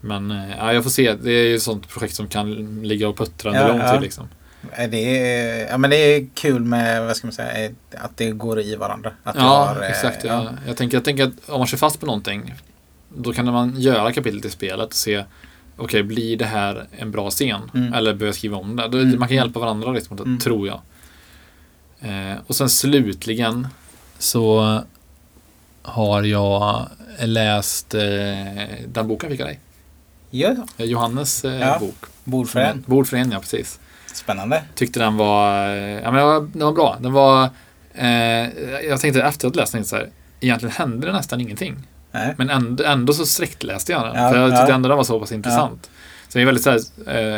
Men 0.00 0.30
eh, 0.30 0.50
ja, 0.58 0.72
jag 0.72 0.82
får 0.82 0.90
se. 0.90 1.14
Det 1.14 1.32
är 1.32 1.44
ju 1.46 1.56
ett 1.56 1.62
sånt 1.62 1.88
projekt 1.88 2.14
som 2.14 2.28
kan 2.28 2.82
ligga 2.82 3.08
och 3.08 3.16
puttra 3.16 3.50
under 3.50 3.62
Ja, 3.62 3.68
lång 3.68 3.78
ja. 3.78 3.92
tid 3.92 4.00
liksom. 4.02 4.28
Eh, 4.72 4.90
Det 4.90 5.18
är, 5.32 5.68
ja, 5.70 5.78
men 5.78 5.90
det 5.90 5.96
är 5.96 6.26
kul 6.34 6.64
med 6.64 7.04
vad 7.06 7.16
ska 7.16 7.26
man 7.26 7.34
säga, 7.34 7.64
eh, 7.64 7.72
att 8.04 8.16
det 8.16 8.30
går 8.30 8.60
i 8.60 8.76
varandra. 8.76 9.12
Att 9.24 9.36
Ja, 9.36 9.42
har, 9.42 9.82
eh, 9.82 9.90
exakt. 9.90 10.24
Ja. 10.24 10.48
Jag, 10.66 10.76
tänker, 10.76 10.96
jag 10.96 11.04
tänker 11.04 11.24
att 11.24 11.48
om 11.48 11.58
man 11.58 11.66
kör 11.66 11.78
fast 11.78 12.00
på 12.00 12.06
någonting 12.06 12.54
då 13.16 13.32
kan 13.32 13.52
man 13.52 13.80
göra 13.80 14.12
kapitlet 14.12 14.44
i 14.44 14.50
spelet 14.50 14.86
och 14.88 14.94
se 14.94 15.24
Okej, 15.80 16.02
blir 16.02 16.36
det 16.36 16.44
här 16.44 16.86
en 16.98 17.10
bra 17.10 17.30
scen? 17.30 17.70
Mm. 17.74 17.92
Eller 17.92 18.12
behöver 18.12 18.26
jag 18.26 18.34
skriva 18.34 18.56
om 18.56 18.76
det? 18.76 18.84
Mm. 18.84 19.18
Man 19.18 19.28
kan 19.28 19.36
hjälpa 19.36 19.60
varandra 19.60 19.92
liksom, 19.92 20.16
Mm. 20.18 20.38
tror 20.38 20.66
jag. 20.66 20.80
Eh, 22.00 22.36
och 22.46 22.56
sen 22.56 22.68
slutligen 22.68 23.68
så 24.18 24.78
har 25.82 26.22
jag 26.22 26.86
läst 27.24 27.94
eh, 27.94 28.00
den 28.86 29.08
boken 29.08 29.30
fick 29.30 29.40
jag 29.40 29.48
dig. 29.48 29.60
Ja, 30.30 30.54
Johannes 30.76 31.44
eh, 31.44 31.60
Ja. 31.60 31.76
bok. 31.80 32.04
bord 32.24 32.48
för 32.48 32.60
en. 32.60 32.84
Bord 32.86 33.06
för 33.08 33.16
en, 33.16 33.30
ja 33.32 33.40
precis. 33.40 33.80
Spännande. 34.18 34.62
Tyckte 34.74 35.00
den 35.00 35.16
var, 35.16 35.68
eh, 35.68 36.00
ja, 36.02 36.10
men 36.10 36.50
den 36.52 36.66
var, 36.66 36.72
bra. 36.72 36.96
Den 37.00 37.12
var, 37.12 37.48
eh, 37.94 38.08
jag 38.88 39.00
tänkte 39.00 39.22
efter 39.22 39.48
att 39.48 39.54
ha 39.54 39.60
läst 39.60 39.72
den 39.72 39.84
så 39.84 39.96
här, 39.96 40.08
egentligen 40.40 40.74
hände 40.74 41.06
det 41.06 41.12
nästan 41.12 41.40
ingenting. 41.40 41.76
Nej. 42.12 42.34
Men 42.38 42.50
ändå, 42.50 42.84
ändå 42.84 43.12
så 43.12 43.26
sträckläste 43.26 43.92
jag 43.92 44.02
den. 44.02 44.22
Ja, 44.22 44.30
för 44.30 44.38
jag 44.38 44.50
tyckte 44.50 44.68
ja. 44.68 44.74
ändå 44.74 44.88
den 44.88 44.96
var 44.96 45.04
så 45.04 45.20
pass 45.20 45.32
intressant. 45.32 45.90
Så 46.28 46.38
det 46.38 46.42
är 46.42 46.46
väldigt 46.46 46.64
så 46.64 46.70
här, 46.70 46.78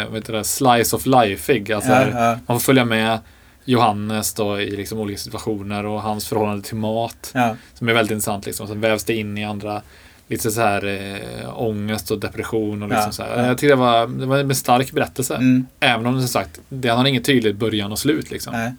eh, 0.00 0.06
vad 0.06 0.14
heter 0.14 0.32
det, 0.32 0.44
slice 0.44 0.96
of 0.96 1.06
life-ig. 1.06 1.72
Alltså, 1.72 1.90
Ja, 1.90 2.06
ja, 2.14 2.38
Man 2.46 2.60
får 2.60 2.64
följa 2.64 2.84
med 2.84 3.18
Johannes 3.64 4.34
då 4.34 4.60
i 4.60 4.70
liksom 4.76 4.98
olika 4.98 5.18
situationer 5.18 5.86
och 5.86 6.02
hans 6.02 6.28
förhållande 6.28 6.62
till 6.62 6.76
mat. 6.76 7.30
ja. 7.34 7.56
Som 7.74 7.88
är 7.88 7.92
väldigt 7.92 8.12
intressant. 8.12 8.46
Liksom. 8.46 8.66
Sen 8.66 8.80
vävs 8.80 9.04
det 9.04 9.14
in 9.14 9.38
i 9.38 9.44
andra 9.44 9.82
lite 10.30 10.50
så 10.50 10.60
här 10.60 10.84
äh, 10.86 11.60
ångest 11.62 12.10
och 12.10 12.20
depression. 12.20 12.82
Och 12.82 12.88
liksom 12.88 13.06
Ja, 13.06 13.12
så 13.12 13.22
här. 13.22 13.38
ja. 13.38 13.46
Jag 13.46 13.58
tyckte 13.58 13.72
det 13.72 13.76
var, 13.80 14.06
det 14.06 14.26
var 14.26 14.38
en 14.38 14.54
stark 14.54 14.92
berättelse. 14.92 15.34
Mm. 15.34 15.66
Även 15.80 16.06
om 16.06 16.14
det 16.14 16.20
som 16.20 16.28
sagt, 16.28 16.60
den 16.68 16.96
har 16.98 17.04
inget 17.06 17.24
tydligt 17.24 17.56
början 17.56 17.92
och 17.92 17.98
slut. 17.98 18.30
Liksom. 18.30 18.52
Nej. 18.52 18.72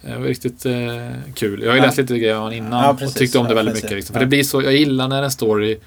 Det 0.00 0.16
var 0.18 0.26
riktigt 0.26 0.66
eh, 0.66 0.72
kul. 1.34 1.62
Jag 1.62 1.68
har 1.68 1.74
ju 1.76 1.80
Ja. 1.80 1.86
läst 1.86 1.98
lite 1.98 2.18
grejer 2.18 2.38
om 2.38 2.52
innan 2.52 2.84
Ja, 3.00 3.06
och 3.06 3.14
tyckte 3.14 3.38
om 3.38 3.48
det 3.48 3.54
väldigt 3.54 3.74
mycket. 3.74 3.90
Liksom. 3.92 4.12
För 4.12 4.20
det 4.20 4.26
blir 4.26 4.42
så, 4.44 4.62
jag 4.62 4.72
gillar 4.76 5.08
när 5.08 5.22
en 5.22 5.30
story 5.30 5.78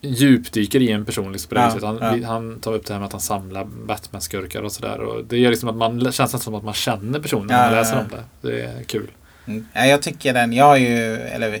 djupdyker 0.00 0.80
i 0.82 0.90
en 0.92 1.04
person 1.04 1.32
liksom, 1.32 1.48
på 1.48 1.54
det 1.54 1.60
Ja, 1.60 1.66
viset. 1.66 1.82
Han, 1.82 2.20
ja. 2.22 2.26
han 2.28 2.60
tar 2.60 2.72
upp 2.74 2.86
det 2.86 2.92
här 2.92 3.00
med 3.00 3.06
att 3.06 3.12
han 3.12 3.20
samlar 3.20 3.64
Batman-skurkar 3.64 4.62
och 4.62 4.72
sådär. 4.72 5.22
Det 5.28 5.38
gör 5.38 5.50
liksom 5.50 5.68
att 5.68 5.76
man 5.76 6.12
känns 6.12 6.42
som 6.42 6.54
att 6.54 6.64
man 6.64 6.74
känner 6.74 7.20
personen 7.20 7.46
när 7.46 7.66
man 7.70 7.72
läser 7.72 7.98
om 7.98 8.04
det. 8.10 8.48
Det 8.48 8.60
är 8.62 8.82
kul. 8.82 9.10
Mm. 9.46 9.66
Ja, 9.72 9.86
jag 9.86 10.02
tycker 10.02 10.34
den, 10.34 10.52
jag 10.52 10.64
har 10.64 10.76
ju, 10.76 11.16
eller 11.16 11.60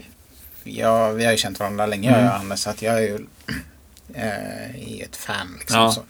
jag, 0.64 1.12
vi 1.12 1.24
har 1.24 1.32
ju 1.32 1.38
känt 1.38 1.58
varandra 1.60 1.86
länge 1.86 2.08
jag 2.10 2.16
och 2.16 2.20
Mm. 2.22 2.32
Johannes 2.32 2.60
så 2.62 2.70
att 2.70 2.82
jag 2.82 2.94
är 2.94 3.00
ju 3.00 3.14
eh, 4.14 4.98
är 5.00 5.04
ett 5.04 5.16
fan 5.16 5.56
liksom. 5.58 5.80
Ja. 5.80 5.92
Så. 5.92 6.00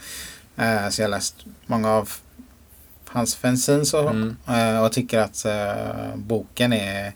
Eh, 0.62 0.88
så 0.88 1.02
jag 1.02 1.06
har 1.08 1.10
läst 1.10 1.34
många 1.66 1.90
av 1.90 2.10
hans 3.08 3.36
fanzines 3.36 3.94
och, 3.94 4.10
Mm. 4.10 4.36
eh, 4.48 4.82
och 4.84 4.92
tycker 4.92 5.18
att 5.18 5.44
eh, 5.44 6.14
boken 6.16 6.72
är 6.72 7.12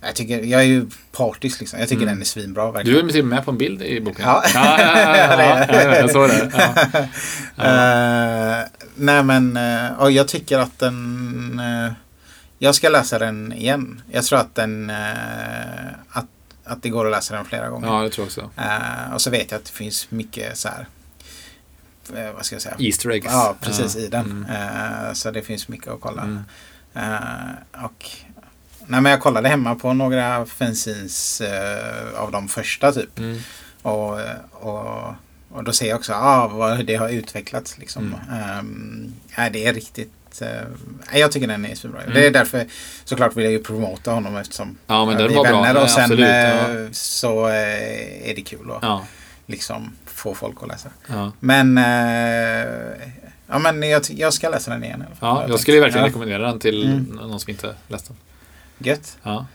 jag, 0.00 0.14
tycker, 0.14 0.42
jag 0.44 0.60
är 0.60 0.64
ju 0.64 0.86
partisk 1.12 1.60
liksom. 1.60 1.78
Jag 1.80 1.88
tycker 1.88 2.02
Mm. 2.02 2.14
den 2.14 2.20
är 2.20 2.26
svinbra 2.26 2.66
Du 2.66 2.72
verkligen. 2.72 3.08
är 3.08 3.12
till 3.12 3.20
och 3.20 3.26
med 3.26 3.44
på 3.44 3.50
en 3.50 3.58
bild 3.58 3.82
i 3.82 4.00
boken. 4.00 4.24
Ja. 4.26 4.42
ja, 4.54 4.76
ja, 4.80 4.88
ja, 4.88 5.16
ja, 5.16 5.36
är 5.42 5.72
ja, 5.74 5.82
ja, 5.82 5.96
jag 5.96 6.10
såg 6.10 6.28
det. 6.28 6.50
Ja. 6.58 6.74
Ja. 6.92 7.06
Eh, 8.60 8.64
nej 8.94 9.22
men, 9.22 9.56
eh, 9.56 9.92
och 10.00 10.10
jag 10.12 10.28
tycker 10.28 10.58
att 10.58 10.78
den... 10.78 11.60
jag 12.58 12.74
ska 12.74 12.88
läsa 12.88 13.18
den 13.18 13.52
igen. 13.52 14.02
Jag 14.10 14.24
tror 14.24 14.38
att 14.38 14.54
den... 14.54 14.90
att, 16.10 16.26
att 16.66 16.82
det 16.82 16.88
går 16.88 17.06
att 17.06 17.10
läsa 17.12 17.34
den 17.34 17.44
flera 17.44 17.68
gånger. 17.68 17.88
ja, 17.88 18.02
det 18.02 18.10
tror 18.10 18.24
jag 18.36 18.44
också. 18.46 18.60
Eh, 18.62 19.14
och 19.14 19.20
så 19.20 19.30
vet 19.30 19.50
jag 19.50 19.58
att 19.58 19.64
det 19.64 19.72
finns 19.72 20.10
mycket 20.10 20.58
så 20.58 20.68
här... 20.68 20.86
eh, 22.14 22.32
vad 22.32 22.44
ska 22.46 22.54
jag 22.54 22.62
säga? 22.62 22.76
Easter 22.78 23.10
eggs. 23.10 23.26
Ja, 23.30 23.56
precis 23.60 23.96
i 23.96 24.08
den. 24.08 24.46
Mm. 24.50 25.06
Eh, 25.06 25.12
så 25.12 25.30
det 25.30 25.42
finns 25.42 25.68
mycket 25.68 25.88
att 25.88 26.00
kolla. 26.00 26.22
Mm. 26.22 26.42
Och, 27.84 28.10
nej, 28.86 29.00
men 29.00 29.12
jag 29.12 29.20
kollade 29.20 29.48
hemma 29.48 29.74
på 29.74 29.92
några 29.92 30.46
fanzines 30.46 31.42
av 32.16 32.32
de 32.32 32.48
första 32.48 32.92
typ. 32.92 33.18
Mm. 33.18 33.38
Och, 33.82 34.18
och, 34.52 35.14
och 35.48 35.64
då 35.64 35.72
ser 35.72 35.88
jag 35.88 35.96
också 35.96 36.12
ah, 36.12 36.48
vad 36.48 36.86
det 36.86 36.96
har 36.96 37.08
utvecklats. 37.08 37.78
Liksom. 37.78 38.14
Mm. 38.30 39.12
Nej, 39.38 39.50
det 39.50 39.66
är 39.66 39.74
riktigt... 39.74 40.12
Uh, 40.42 41.18
jag 41.18 41.32
tycker 41.32 41.46
den 41.46 41.64
är 41.66 41.74
svinbra. 41.74 42.00
Mm. 42.02 42.14
Det 42.14 42.26
är 42.26 42.30
därför 42.30 42.66
såklart 43.04 43.36
vill 43.36 43.44
jag 43.44 43.52
ju 43.52 43.62
promota 43.62 44.10
honom 44.10 44.36
eftersom 44.36 44.78
Ja, 44.86 45.04
men 45.04 45.16
den 45.16 45.28
vi 45.28 45.34
är 45.34 45.42
bra. 45.42 45.52
vänner. 45.62 45.74
Ja, 45.74 45.82
Och 45.82 45.90
sen 45.90 46.02
absolut. 46.02 46.28
eh, 46.28 46.74
Ja. 46.82 46.88
så 46.92 47.48
eh, 47.48 48.30
är 48.30 48.34
det 48.36 48.42
kul 48.42 48.70
att 48.70 48.78
Ja. 48.82 49.04
liksom, 49.46 49.92
få 50.06 50.34
folk 50.34 50.56
att 50.62 50.68
läsa. 50.68 50.88
Ja. 51.06 51.32
Men, 51.40 51.78
eh, 51.78 52.66
ja, 53.48 53.58
men 53.58 53.82
jag, 53.82 54.02
jag 54.10 54.32
ska 54.32 54.48
läsa 54.48 54.70
den 54.70 54.84
igen. 54.84 55.00
I 55.02 55.04
alla 55.06 55.14
fall. 55.16 55.42
Ja, 55.42 55.48
jag 55.48 55.60
skulle 55.60 55.80
verkligen 55.80 56.06
rekommendera 56.06 56.42
den 56.48 56.58
till 56.58 56.84
Mm. 56.84 57.04
någon 57.22 57.40
som 57.40 57.50
inte 57.50 57.74
läst 57.88 58.06
den. 58.08 58.16
Gött. 58.78 59.16
Ja. 59.22 59.46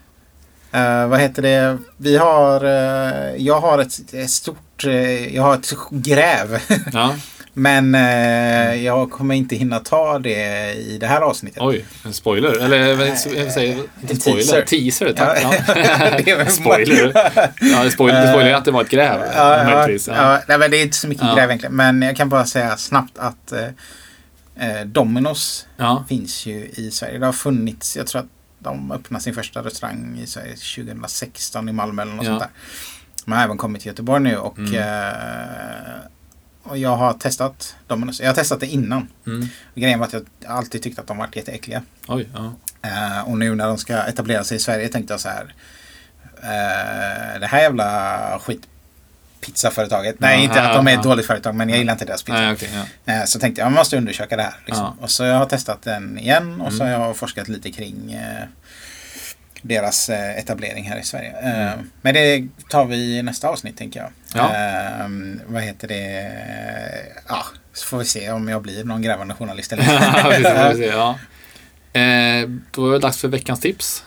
Eh, 0.72 1.08
vad 1.08 1.20
heter 1.20 1.42
det? 1.42 1.78
Vi 1.98 2.18
har... 2.18 2.64
eh, 2.64 3.36
jag 3.38 3.60
har 3.62 3.80
ett, 3.80 4.14
ett 4.14 4.30
stort... 4.30 4.84
eh, 4.86 5.36
jag 5.36 5.44
har 5.44 5.56
ett 5.56 5.74
gräv. 5.92 6.60
ja. 6.94 7.16
Men 7.54 7.96
eh, 7.96 8.76
jag 8.84 9.12
kommer 9.12 9.36
inte 9.36 9.56
hinna 9.56 9.80
ta 9.80 10.20
det 10.20 10.74
i 10.74 10.98
det 10.98 11.08
här 11.08 11.22
avsnittet. 11.22 11.62
Oj, 11.62 11.86
en 12.06 12.14
spoiler. 12.14 12.60
Eller 12.64 12.96
vad 12.96 13.08
jag 13.08 13.18
säger 13.18 13.84
En 14.10 14.20
spoiler. 14.20 14.42
teaser. 14.44 14.62
Teaser, 14.62 15.14
tack. 15.14 15.40
Ja. 15.44 15.54
Det 16.26 16.32
är 16.32 16.46
spoiler. 16.50 17.12
Ja, 17.62 17.90
spoiler, 17.92 18.28
spoiler 18.32 18.50
är 18.50 18.54
att 18.54 18.66
det 18.66 18.72
var 18.72 18.82
ett 18.82 18.90
gräv. 18.90 19.20
Ja, 19.36 19.58
ja, 19.58 19.64
möjligtvis. 19.64 20.08
Ja. 20.08 20.14
ja, 20.34 20.42
nej, 20.48 20.58
men 20.58 20.72
det 20.72 20.78
är 20.78 20.82
inte 20.84 20.98
så 20.98 21.08
mycket 21.08 21.24
Ja. 21.28 21.36
gräv 21.36 21.50
egentligen. 21.50 21.76
Men 21.76 22.02
jag 22.02 22.16
kan 22.16 22.30
bara 22.30 22.46
säga 22.46 22.78
snabbt 22.78 23.18
att 23.18 23.52
eh, 23.52 23.60
eh, 24.70 24.86
Domino's 24.86 25.66
Ja. 25.78 26.06
finns 26.10 26.46
ju 26.46 26.70
i 26.74 26.92
Sverige. 26.92 27.18
Det 27.20 27.26
har 27.26 27.34
funnits, 27.34 27.98
jag 27.98 28.08
tror 28.08 28.20
att 28.22 28.28
de 28.60 28.92
öppnade 28.92 29.24
sin 29.24 29.34
första 29.36 29.62
restaurang 29.62 30.20
i 30.24 30.28
Sverige 30.28 30.56
2016 30.76 31.70
i 31.70 31.72
Malmö 31.72 32.02
eller 32.02 32.14
något 32.14 32.26
sånt 32.26 32.40
där. 32.40 32.50
De 33.26 33.32
har 33.32 33.44
även 33.44 33.58
kommit 33.58 33.82
till 33.82 33.90
Göteborg 33.90 34.24
nu 34.24 34.38
och, 34.38 34.58
Mm. 34.58 34.76
eh, 34.76 36.02
och 36.64 36.78
jag 36.78 36.96
har 36.96 37.14
testat 37.14 37.76
Domino's. 37.88 38.22
Jag 38.22 38.30
har 38.30 38.34
testat 38.36 38.60
det 38.60 38.68
innan. 38.68 39.08
Mm. 39.28 39.48
Grejen 39.76 40.00
var 40.00 40.08
att 40.08 40.14
jag 40.14 40.26
alltid 40.48 40.82
tyckte 40.84 41.02
att 41.02 41.08
de 41.08 41.18
varit 41.18 41.36
jätteäckliga. 41.36 41.84
Oj, 42.08 42.28
ja. 42.34 42.54
Eh, 42.82 43.22
och 43.30 43.38
nu 43.38 43.56
när 43.56 43.68
de 43.68 43.78
ska 43.78 43.98
etablera 44.04 44.44
sig 44.44 44.58
i 44.58 44.60
Sverige 44.60 44.90
tänkte 44.90 45.14
jag 45.14 45.20
så 45.22 45.30
här. 45.30 45.54
Eh, 46.44 47.40
det 47.40 47.48
här 47.48 47.60
jävla 47.62 48.40
skitpizzaföretaget. 49.40 50.20
Nej, 50.20 50.38
Ja, 50.38 50.44
inte 50.44 50.62
att 50.62 50.76
de 50.76 50.88
är 50.88 50.92
ja. 50.92 50.98
ett 50.98 51.04
dåligt 51.04 51.26
företag 51.26 51.56
men 51.56 51.70
jag 51.70 51.78
gillar 51.78 51.94
inte 51.94 52.06
deras 52.06 52.24
pizza. 52.24 52.40
Nej, 52.42 52.54
okej. 52.54 52.70
ja. 53.06 53.14
Eh, 53.14 53.24
så 53.26 53.40
tänkte 53.40 53.62
jag 53.62 53.66
jag 53.66 53.74
måste 53.74 53.98
undersöka 53.98 54.38
det 54.38 54.44
här. 54.44 54.56
Liksom. 54.66 54.84
Ja. 55.00 55.04
Och 55.04 55.12
så 55.12 55.24
jag 55.24 55.36
har 55.38 55.46
testat 55.46 55.82
den 55.82 56.20
igen 56.20 56.62
och 56.62 56.74
så 56.74 56.80
har 56.84 56.88
Mm. 56.90 57.02
jag 57.02 57.18
forskat 57.18 57.48
lite 57.48 57.72
kring 57.72 58.14
eh, 58.14 58.44
deras 59.62 60.10
etablering 60.10 60.90
här 60.90 60.98
i 61.00 61.04
Sverige. 61.04 61.34
Eh, 61.42 61.74
Mm. 61.74 61.90
Men 62.02 62.14
det 62.14 62.48
tar 62.70 62.86
vi 62.86 63.18
i 63.18 63.24
nästa 63.24 63.48
avsnitt 63.50 63.78
tänker 63.78 64.00
jag. 64.00 64.10
Ja. 64.34 64.50
Eh, 64.56 65.08
vad 65.46 65.62
heter 65.62 65.88
det? 65.88 66.32
Ja, 67.28 67.46
så 67.74 67.86
får 67.88 67.98
vi 67.98 68.06
se 68.06 68.32
om 68.32 68.48
jag 68.48 68.62
blir 68.62 68.84
någon 68.84 69.02
grävande 69.02 69.34
journalist 69.34 69.74
eller 69.74 69.84
inte. 70.38 70.74
se, 70.78 70.86
ja. 70.86 71.20
Eh, 72.00 72.50
då 72.72 72.88
är 72.90 72.92
det 72.94 73.00
dags 73.00 73.18
för 73.18 73.28
veckans 73.28 73.60
tips. 73.60 74.04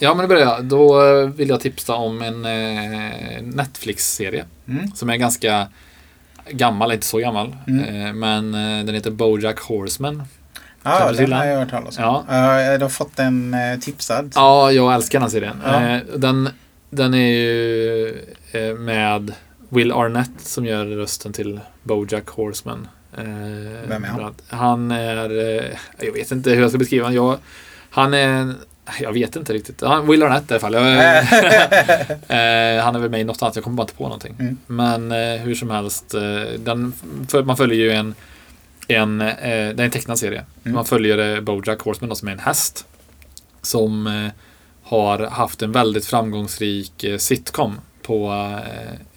Ja, 0.00 0.14
men 0.14 0.18
då 0.22 0.26
börjar 0.28 0.42
jag. 0.42 0.64
Då 0.64 1.06
eh, 1.20 1.26
vill 1.28 1.48
jag 1.48 1.60
tipsa 1.60 1.94
om 1.94 2.22
en 2.22 2.44
eh, 2.44 3.42
Netflix-serie 3.42 4.44
Mm. 4.68 4.90
som 4.94 5.10
är 5.10 5.16
ganska 5.16 5.68
gammal, 6.50 6.92
inte 6.92 7.06
så 7.06 7.18
gammal. 7.18 7.56
Mm. 7.66 8.06
Eh, 8.06 8.12
men 8.12 8.54
eh, 8.54 8.84
den 8.84 8.94
heter 8.94 9.10
Bojack 9.10 9.60
Horseman. 9.60 10.22
Ja, 10.82 11.08
till 11.08 11.16
den 11.16 11.32
har 11.32 11.44
jag 11.44 11.58
hört 11.58 11.70
talas 11.70 11.98
om. 11.98 12.04
Ja. 12.04 12.24
Ja. 12.28 12.78
du 12.78 12.84
har 12.84 12.88
fått 12.88 13.16
den 13.16 13.54
eh, 13.54 13.78
tipsad. 13.78 14.32
Ja, 14.34 14.72
jag 14.72 14.94
älskar 14.94 15.18
den 15.18 15.22
här 15.22 15.30
serien. 15.30 15.62
Ja. 15.64 16.18
Den, 16.18 16.48
den 16.90 17.14
är 17.14 17.32
ju 17.32 18.16
med 18.78 19.32
Will 19.68 19.92
Arnett 19.92 20.30
som 20.38 20.66
gör 20.66 20.84
rösten 20.86 21.32
till 21.32 21.60
Bojack 21.82 22.28
Horseman. 22.28 22.88
Vem 23.86 24.04
är 24.04 24.08
han? 24.08 24.34
Han 24.48 24.90
är, 24.90 25.30
jag 26.00 26.12
vet 26.12 26.30
inte 26.30 26.50
hur 26.50 26.60
jag 26.60 26.70
ska 26.70 26.78
beskriva 26.78 27.08
honom. 27.08 27.36
Han 27.90 28.14
är, 28.14 28.54
jag 29.00 29.12
vet 29.12 29.36
inte 29.36 29.52
riktigt. 29.52 29.80
Han, 29.80 30.06
Will 30.06 30.22
Arnett 30.22 30.50
i 30.50 30.54
alla 30.54 30.60
fall. 30.60 30.74
Jag, 30.74 30.82
eh, 32.28 32.84
han 32.84 32.96
är 32.96 32.98
väl 32.98 33.10
med 33.10 33.20
i 33.20 33.24
något 33.24 33.42
annat, 33.42 33.56
jag 33.56 33.64
kommer 33.64 33.76
bara 33.76 33.82
inte 33.82 33.94
på 33.94 34.02
någonting. 34.02 34.36
Mm. 34.38 34.58
Men 34.66 35.12
eh, 35.12 35.40
hur 35.40 35.54
som 35.54 35.70
helst, 35.70 36.14
eh, 36.14 36.58
den, 36.58 36.92
för, 37.28 37.42
man 37.42 37.56
följer 37.56 37.78
ju 37.78 37.90
en, 37.90 38.14
en, 38.88 39.18
det 39.18 39.24
är 39.44 39.80
en 39.80 39.90
tecknad 39.90 40.18
serie. 40.18 40.44
Mm. 40.64 40.74
Man 40.74 40.84
följer 40.84 41.40
Bojack 41.40 41.80
Horseman 41.80 42.16
som 42.16 42.28
är 42.28 42.32
en 42.32 42.38
häst. 42.38 42.86
Som 43.62 44.30
har 44.82 45.18
haft 45.18 45.62
en 45.62 45.72
väldigt 45.72 46.06
framgångsrik 46.06 47.04
sitcom 47.18 47.80
på 48.08 48.32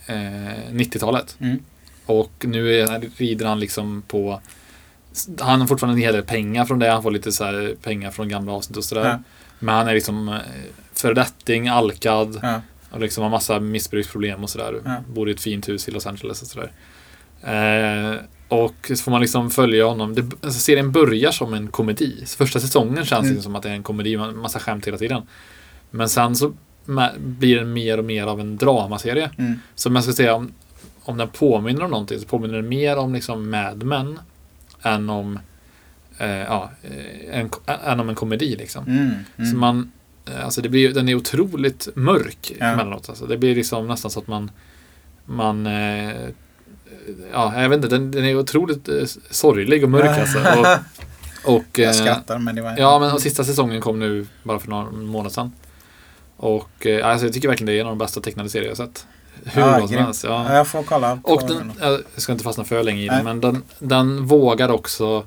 eh, 0.07 0.15
eh, 0.15 0.71
90-talet. 0.71 1.35
Mm. 1.39 1.59
Och 2.05 2.45
nu 2.47 2.79
är, 2.79 3.01
rider 3.17 3.45
han 3.45 3.59
liksom 3.59 4.03
på 4.07 4.41
han 5.39 5.61
har 5.61 5.67
fortfarande 5.67 5.97
en 5.99 6.03
hel 6.03 6.13
del 6.13 6.23
pengar 6.23 6.65
från 6.65 6.79
det. 6.79 6.89
Han 6.89 7.03
får 7.03 7.11
lite 7.11 7.31
så 7.31 7.43
här 7.43 7.75
pengar 7.83 8.11
från 8.11 8.29
gamla 8.29 8.51
avsnitt 8.51 8.77
och 8.77 8.83
sådär. 8.83 9.05
Ja. 9.05 9.19
Men 9.63 9.75
han 9.75 9.87
är 9.87 9.93
liksom 9.93 10.29
eh, 10.29 10.35
föredetting, 10.93 11.67
alkad 11.67 12.39
Ja. 12.43 12.61
och 12.91 12.99
liksom 12.99 13.23
har 13.23 13.29
massa 13.29 13.59
missbruksproblem 13.59 14.43
och 14.43 14.49
sådär. 14.49 14.81
Ja. 14.85 14.95
Bor 15.13 15.29
i 15.29 15.31
ett 15.31 15.41
fint 15.41 15.69
hus 15.69 15.87
i 15.87 15.91
Los 15.91 16.07
Angeles 16.07 16.41
och 16.41 16.47
sådär. 16.47 16.71
Eh, 17.43 18.15
och 18.47 18.75
så 18.87 18.95
får 18.95 19.11
man 19.11 19.21
liksom 19.21 19.49
följa 19.51 19.85
honom. 19.85 20.15
Det, 20.15 20.21
alltså 20.21 20.59
serien 20.59 20.91
börjar 20.91 21.31
som 21.31 21.53
en 21.53 21.67
komedi. 21.67 22.23
Så 22.25 22.37
första 22.37 22.59
säsongen 22.59 23.05
känns 23.05 23.29
Mm. 23.29 23.41
som 23.41 23.55
att 23.55 23.63
det 23.63 23.69
är 23.69 23.73
en 23.73 23.83
komedi, 23.83 24.17
med 24.17 24.35
massa 24.35 24.59
skämt 24.59 24.87
hela 24.87 24.97
tiden. 24.97 25.21
Men 25.91 26.09
sen 26.09 26.35
så 26.35 26.53
blir 27.17 27.55
den 27.57 27.73
mer 27.73 27.97
och 27.97 28.05
mer 28.05 28.27
av 28.27 28.39
en 28.39 28.57
dramaserie. 28.57 29.29
Mm. 29.37 29.59
Så 29.75 29.89
om 29.89 29.95
jag 29.95 30.03
ska 30.03 30.13
säga 30.13 30.35
om, 30.35 30.53
om 31.03 31.17
den 31.17 31.27
påminner 31.27 31.83
om 31.83 31.91
någonting 31.91 32.19
så 32.19 32.25
påminner 32.25 32.55
den 32.55 32.69
mer 32.69 32.97
om 32.97 33.13
liksom 33.13 33.49
Mad 33.49 33.83
Men 33.83 34.19
än 34.81 35.09
om, 35.09 35.39
ja, 36.17 36.71
eh, 36.83 37.39
en, 37.39 37.49
än 37.85 37.99
om 37.99 38.09
en 38.09 38.15
komedi 38.15 38.55
liksom. 38.55 38.85
Mm. 38.87 39.11
Mm. 39.37 39.51
Så 39.51 39.57
man, 39.57 39.91
eh, 40.29 40.45
alltså 40.45 40.61
det 40.61 40.69
blir, 40.69 40.93
den 40.93 41.09
är 41.09 41.15
otroligt 41.15 41.87
mörk 41.95 42.51
Ja. 42.59 42.65
emellanåt. 42.65 43.09
Alltså. 43.09 43.25
Det 43.25 43.37
blir 43.37 43.55
liksom 43.55 43.87
nästan 43.87 44.11
så 44.11 44.19
att 44.19 44.27
man, 44.27 44.51
man 45.25 45.67
eh, 45.67 46.11
ja, 47.33 47.61
jag 47.61 47.69
vet 47.69 47.75
inte, 47.75 47.87
den, 47.87 48.11
den 48.11 48.25
är 48.25 48.35
otroligt 48.39 48.89
eh, 48.89 49.03
sorglig 49.29 49.83
och 49.83 49.89
mörk 49.89 50.19
alltså. 50.19 50.39
Och, 51.43 51.55
och, 51.55 51.79
Jag 51.79 51.87
eh, 51.87 51.93
skrattar 51.93 52.37
men 52.39 52.55
det 52.55 52.61
var... 52.61 52.75
Ja, 52.77 52.99
men 52.99 53.11
och 53.11 53.21
sista 53.21 53.43
säsongen 53.43 53.81
kom 53.81 53.99
nu 53.99 54.25
bara 54.43 54.59
för 54.59 54.69
någon 54.69 55.05
månad 55.05 55.31
sedan. 55.31 55.51
Och 56.37 56.85
eh, 56.87 57.07
alltså, 57.07 57.25
jag 57.27 57.33
tycker 57.33 57.47
verkligen 57.47 57.65
det 57.67 57.73
är 57.73 57.81
en 57.81 57.85
av 57.87 57.91
de 57.91 57.97
bästa 57.97 58.21
tecknade 58.21 58.49
serier 58.49 58.67
jag 58.67 58.77
sett. 58.77 59.07
Hur 59.43 59.61
Ja, 59.61 59.77
bra 59.77 59.87
som 59.87 59.97
helst. 59.97 60.23
Ja, 60.23 60.45
Ja. 60.49 60.55
jag 60.55 60.67
får 60.67 60.83
kolla 60.83 61.19
Och 61.23 61.41
den, 61.47 61.71
jag 61.81 62.01
ska 62.15 62.31
inte 62.31 62.43
fastna 62.43 62.63
för 62.63 62.83
länge 62.83 63.01
i 63.01 63.07
den, 63.07 63.23
men 63.25 63.41
den, 63.41 63.63
den 63.79 64.25
vågar 64.25 64.69
också 64.69 65.23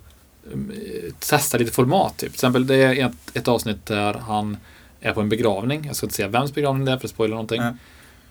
testa 1.19 1.59
lite 1.59 1.73
format. 1.73 2.17
Typ. 2.17 2.29
Till 2.29 2.37
exempel 2.37 2.67
det 2.67 2.77
är 2.77 3.07
ett, 3.07 3.37
ett 3.37 3.49
avsnitt 3.49 3.87
där 3.87 4.15
han 4.15 4.57
är 5.01 5.13
på 5.13 5.21
en 5.21 5.29
begravning. 5.29 5.85
Jag 5.87 5.97
ska 5.97 6.07
inte 6.07 6.17
säga 6.17 6.29
vems 6.29 6.55
begravning 6.55 6.85
det 6.85 6.93
är 6.93 6.99
för 6.99 7.07
att 7.07 7.11
spoila 7.11 7.35
någonting. 7.35 7.63
Ja. 7.63 7.75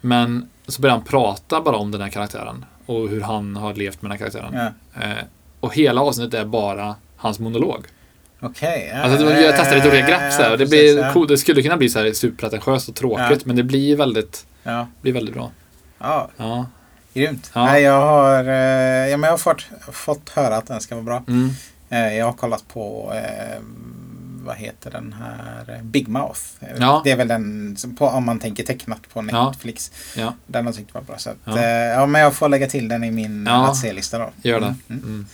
Men 0.01 0.49
så 0.67 0.81
börjar 0.81 0.95
han 0.95 1.03
prata 1.03 1.61
bara 1.61 1.75
om 1.75 1.91
den 1.91 2.01
här 2.01 2.09
karaktären 2.09 2.65
och 2.85 3.09
hur 3.09 3.21
han 3.21 3.55
har 3.55 3.73
levt 3.73 4.01
med 4.01 4.11
den 4.11 4.19
här 4.19 4.31
karaktären. 4.31 4.73
Eh, 5.01 5.23
och 5.59 5.75
hela 5.75 6.01
avsnittet 6.01 6.33
är 6.33 6.45
bara 6.45 6.95
hans 7.17 7.39
monolog. 7.39 7.85
Okej. 8.39 8.91
ja. 8.93 9.01
Alltså, 9.01 9.33
jag 9.33 9.55
testar 9.57 9.75
lite 9.75 9.87
olika 9.87 10.07
grepp 10.07 10.33
så 10.33 10.41
här. 10.41 10.57
Det, 10.57 10.65
blir 10.65 10.97
ja. 10.97 11.13
cool. 11.13 11.27
det 11.27 11.37
skulle 11.37 11.61
kunna 11.61 11.77
bli 11.77 11.89
så 11.89 11.99
här 11.99 12.13
superpretentiöst 12.13 12.89
och 12.89 12.95
tråkigt 12.95 13.27
Ja. 13.29 13.37
men 13.45 13.55
det 13.55 13.63
blir 13.63 13.95
väldigt, 13.95 14.45
Ja. 14.63 14.87
blir 15.01 15.13
väldigt 15.13 15.35
bra. 15.35 15.51
Ja. 15.97 16.29
Ja. 16.37 16.65
Grymt. 17.13 17.51
Ja. 17.53 17.65
Nej, 17.65 17.83
jag 17.83 18.01
har, 18.01 18.43
eh, 18.43 19.09
ja, 19.09 19.17
men 19.17 19.23
jag 19.23 19.31
har 19.31 19.37
fått, 19.37 19.65
fått 19.91 20.29
höra 20.29 20.57
att 20.57 20.67
den 20.67 20.81
ska 20.81 20.95
vara 20.95 21.05
bra. 21.05 21.23
Mm. 21.27 21.49
Eh, 21.93 22.13
jag 22.17 22.25
har 22.25 22.33
kollat 22.33 22.67
på, 22.67 23.13
eh, 23.15 23.59
vad 24.45 24.55
heter 24.55 24.91
den 24.91 25.13
här, 25.19 25.79
Big 25.83 26.07
Mouth. 26.07 26.39
Ja. 26.79 27.01
Det 27.03 27.11
är 27.11 27.15
väl 27.15 27.27
den, 27.27 27.77
som 27.77 27.95
på, 27.95 28.07
om 28.07 28.25
man 28.25 28.39
tänker 28.39 28.63
tecknat 28.63 29.09
på 29.13 29.27
Ja. 29.31 29.49
Netflix. 29.49 29.91
Ja, 30.15 30.33
Den 30.47 30.65
har 30.65 30.73
tyckt 30.73 30.93
var 30.93 31.01
bra. 31.01 31.17
Så 31.17 31.29
att, 31.29 31.37
Ja. 31.45 31.51
ja. 31.61 31.63
Eh, 31.63 31.69
ja, 31.93 32.05
men 32.05 32.21
jag 32.21 32.33
får 32.33 32.49
lägga 32.49 32.67
till 32.67 32.87
den 32.87 33.03
i 33.03 33.11
min 33.11 33.45
Ja. 33.49 33.69
att 33.69 33.77
se-lista 33.77 34.17
då. 34.19 34.29
gör 34.41 34.59
det. 34.59 34.75
Mm, 34.89 35.03
mm. 35.03 35.25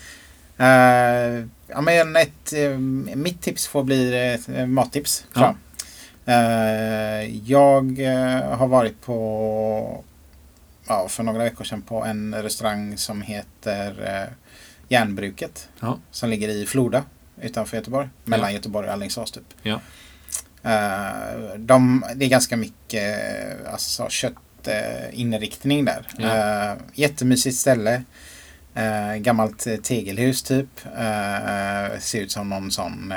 Eh, 0.58 1.46
ja, 1.68 1.82
men 1.82 2.16
ett, 2.16 2.54
mitt 3.16 3.42
tips 3.42 3.68
får 3.68 3.84
bli 3.84 4.30
ett 4.34 4.70
mattips. 4.70 5.26
Ja. 5.34 5.40
tror 5.40 5.46
jag. 5.46 5.56
Har 8.58 8.68
varit 8.68 9.02
på, 9.02 10.04
ja, 10.88 11.08
för 11.10 11.24
några 11.24 11.44
veckor 11.44 11.64
sedan 11.66 11.82
på 11.82 12.04
en 12.06 12.36
restaurang 12.36 12.98
som 12.98 13.22
heter 13.22 14.30
Järnbruket. 14.90 15.70
Ja. 15.80 16.00
Som 16.12 16.30
ligger 16.30 16.50
i 16.50 16.66
Floda 16.66 17.04
utanför 17.42 17.78
Göteborg. 17.78 18.10
Mellan 18.24 18.50
Ja. 18.50 18.56
Göteborg 18.56 18.88
och 18.88 18.94
Alingsås 18.94 19.32
typ. 19.32 19.44
Ja. 19.62 19.80
Eh, 20.64 21.56
de, 21.58 22.06
det 22.16 22.26
är 22.26 22.30
ganska 22.30 22.58
mycket 22.58 23.20
eh, 23.66 23.74
alltså, 23.74 24.10
köttinriktning 24.10 25.86
där. 25.86 26.08
Ja. 26.18 26.36
Eh, 26.72 26.78
jättemysigt 26.94 27.58
ställe. 27.58 28.04
Gammalt 29.18 29.68
tegelhus 29.84 30.44
typ. 30.44 30.68
Ser 32.00 32.22
ut 32.22 32.32
som 32.32 32.50
någon 32.50 32.72
sån 32.72 33.14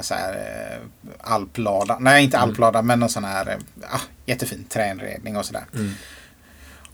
så 0.00 0.14
här, 0.14 0.78
alplada. 1.20 1.98
Nej, 2.00 2.24
inte 2.24 2.36
Mm. 2.36 2.48
alplada 2.48 2.82
men 2.82 3.00
någon 3.00 3.08
sån 3.08 3.24
här 3.24 3.58
ah, 3.90 4.00
jättefin 4.26 4.64
träinredning 4.68 5.36
och 5.36 5.46
sådär. 5.46 5.64
Mm. 5.74 5.92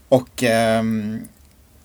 Och 0.08 0.42
ehm, 0.42 1.28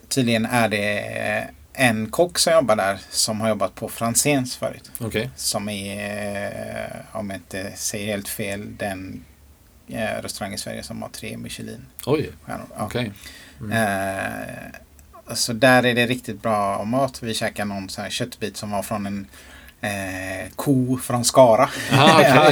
tydligen 0.10 0.46
är 0.46 0.70
det 0.70 1.48
en 1.74 2.10
kock 2.10 2.40
som 2.40 2.54
jobbar 2.54 2.76
där 2.76 2.98
som 3.10 3.42
har 3.42 3.50
jobbat 3.50 3.76
på 3.76 3.90
Franzéns 3.90 4.58
förut. 4.58 4.92
Okej. 5.00 5.30
Som 5.36 5.70
är, 5.70 6.46
eh, 6.46 7.18
om 7.18 7.30
jag 7.30 7.38
inte 7.38 7.72
säger 7.76 8.08
helt 8.08 8.28
fel, 8.30 8.78
den 8.78 9.26
eh, 9.88 10.22
restaurang 10.22 10.54
i 10.54 10.58
Sverige 10.58 10.84
som 10.84 11.02
har 11.02 11.10
tre 11.10 11.38
Michelin-stjärnor. 11.38 12.16
Oj, 12.18 12.32
Ja. 12.46 12.86
okej. 12.86 13.12
Mm. 13.60 13.72
Eh, 13.72 15.34
så 15.36 15.54
där 15.54 15.86
är 15.86 15.96
det 15.96 16.08
riktigt 16.08 16.42
bra 16.42 16.84
mat. 16.84 17.24
Vi 17.24 17.34
käkade 17.34 17.70
någon 17.70 17.90
sån 17.90 18.04
här 18.04 18.12
köttbit 18.12 18.58
som 18.58 18.72
var 18.72 18.84
från 18.84 19.06
en 19.06 19.28
eh, 19.82 20.50
ko 20.56 20.98
från 21.04 21.26
Skara. 21.26 21.70
Aha. 21.92 22.22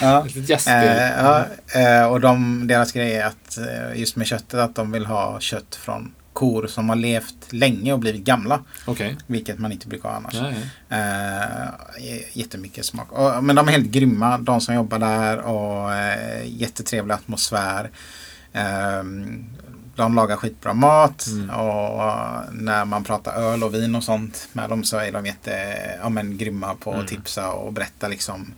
Ja. 0.00 0.26
Eh, 0.66 1.82
ja, 1.82 2.06
och 2.06 2.20
de, 2.20 2.66
deras 2.66 2.92
grej 2.92 3.16
är 3.16 3.26
att 3.26 3.58
just 3.94 4.16
med 4.16 4.26
köttet 4.26 4.54
att 4.54 4.74
de 4.74 4.92
vill 4.92 5.06
ha 5.06 5.40
kött 5.40 5.74
från 5.74 6.14
kor 6.32 6.66
som 6.66 6.88
har 6.88 6.96
levt 6.96 7.52
länge 7.52 7.92
och 7.92 7.98
blivit 7.98 8.24
gamla. 8.24 8.60
Okej. 8.86 9.16
Vilket 9.26 9.58
man 9.58 9.72
inte 9.72 9.88
brukar 9.88 10.08
ha 10.08 10.16
annars. 10.16 10.34
Nej. 10.34 10.54
Eh, 10.88 12.38
jättemycket 12.38 12.84
smak. 12.84 13.12
Och, 13.12 13.44
men 13.44 13.56
de 13.56 13.68
är 13.68 13.72
helt 13.72 13.90
grymma, 13.90 14.38
de 14.38 14.60
som 14.60 14.74
jobbar 14.74 14.98
där. 14.98 15.38
Och 15.38 15.94
eh, 15.94 16.42
jättetrevlig 16.46 17.14
atmosfär. 17.14 17.90
Eh, 18.52 19.02
de 19.96 20.14
lagar 20.14 20.36
skitbra 20.36 20.74
mat. 20.74 21.26
Mm. 21.26 21.50
Och 21.50 22.02
eh, 22.02 22.40
när 22.52 22.84
man 22.84 23.04
pratar 23.04 23.32
öl 23.32 23.62
och 23.64 23.74
vin 23.74 23.94
och 23.94 24.04
sånt 24.04 24.48
med 24.52 24.68
dem 24.70 24.84
så 24.84 24.96
är 24.98 25.12
de 25.12 25.26
jätte, 25.26 25.52
ja, 26.02 26.08
men, 26.08 26.38
grymma 26.38 26.74
på 26.74 26.90
att 26.90 26.96
Mm. 26.96 27.06
tipsa 27.06 27.50
och 27.52 27.72
berätta 27.72 28.08
liksom 28.08 28.54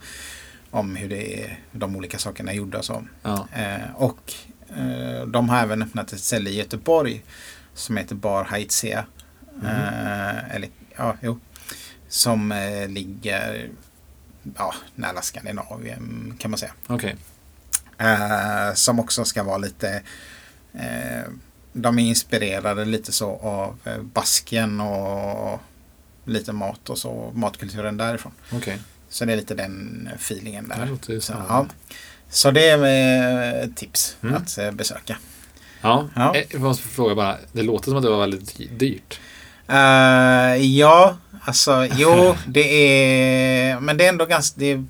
om 0.71 0.97
hur 0.97 1.09
det 1.09 1.45
är, 1.45 1.59
de 1.73 1.97
olika 1.97 2.19
sakerna 2.19 2.53
är 2.53 2.57
gjorda 2.57 2.83
så. 2.83 3.05
Ja. 3.23 3.49
Eh, 3.57 3.95
och 3.97 4.33
eh, 4.77 5.27
de 5.27 5.49
har 5.49 5.59
även 5.63 5.83
öppnat 5.83 6.13
ett 6.13 6.21
ställe 6.21 6.51
i 6.51 6.57
Göteborg 6.59 7.23
som 7.75 7.97
heter 7.97 8.15
Bar 8.15 8.45
Haitzea. 8.45 9.07
Mhm. 9.55 9.67
Eh, 9.67 10.55
eller, 10.55 10.69
ja, 10.97 11.17
jo. 11.21 11.39
Som 12.09 12.53
eh, 12.53 12.89
ligger 12.89 13.71
ja, 14.57 14.75
nära 14.95 15.23
Skandinavien 15.23 16.37
kan 16.39 16.51
man 16.51 16.59
säga. 16.59 16.73
Okej. 16.87 17.17
Eh, 17.99 18.75
som 18.75 19.01
också 19.01 19.25
ska 19.25 19.43
vara 19.43 19.59
lite 19.59 20.03
eh, 20.75 21.23
De 21.73 21.99
är 21.99 22.03
inspirerade 22.03 22.85
lite 22.85 23.13
så 23.13 23.31
av 23.37 23.79
eh, 23.85 24.03
Basken 24.03 24.81
och 24.81 25.61
lite 26.25 26.53
mat 26.53 26.91
och 26.91 26.99
så 26.99 27.33
matkulturen 27.35 27.97
därifrån. 27.97 28.33
Okej. 28.53 28.79
Så 29.09 29.25
det 29.25 29.33
är 29.33 29.37
lite 29.37 29.55
den 29.55 30.09
feelingen 30.15 30.69
där. 30.69 30.99
Det 31.07 31.21
Så, 31.21 31.33
ja. 31.49 31.67
så 32.29 32.51
det 32.51 32.69
är 32.69 33.63
eh, 33.63 33.69
tips 33.69 34.17
Mm. 34.23 34.35
att 34.35 34.59
besöka. 34.77 35.19
Ja. 35.85 36.09
Ja. 36.15 36.35
Eh, 36.37 36.43
Jag 36.51 36.61
måste 36.61 36.89
fråga 36.89 37.15
bara. 37.15 37.37
Det 37.53 37.63
låter 37.63 37.85
som 37.89 37.97
att 37.97 38.03
det 38.03 38.11
var 38.11 38.21
väldigt 38.21 38.79
dyrt. 38.79 39.21
Eh, 39.69 40.57
ja, 40.57 41.17
alltså 41.45 41.87
jo, 41.97 42.35
det 42.47 42.61
är... 43.71 43.81
Men 43.81 43.97
det 43.97 44.05
är 44.05 44.09
ändå 44.09 44.27
ganska... 44.27 44.61
Det, 44.61 44.85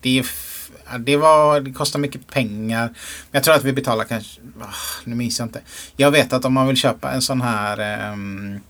det, 0.00 0.18
är, 0.18 0.26
det, 0.98 1.16
var, 1.16 1.60
det 1.60 1.72
kostar 1.72 1.98
mycket 1.98 2.26
pengar. 2.26 2.82
Men 2.86 2.94
jag 3.30 3.44
tror 3.44 3.54
att 3.54 3.64
vi 3.64 3.72
betalar 3.72 4.04
kanske... 4.04 4.40
ah, 4.60 4.74
nu 5.04 5.14
minns 5.14 5.38
jag 5.38 5.46
inte. 5.46 5.60
Jag 5.96 6.10
vet 6.10 6.32
att 6.32 6.44
om 6.44 6.52
man 6.52 6.66
vill 6.66 6.76
köpa 6.76 7.10
en 7.12 7.22
sån 7.22 7.40
här 7.40 8.10
um, 8.12 8.60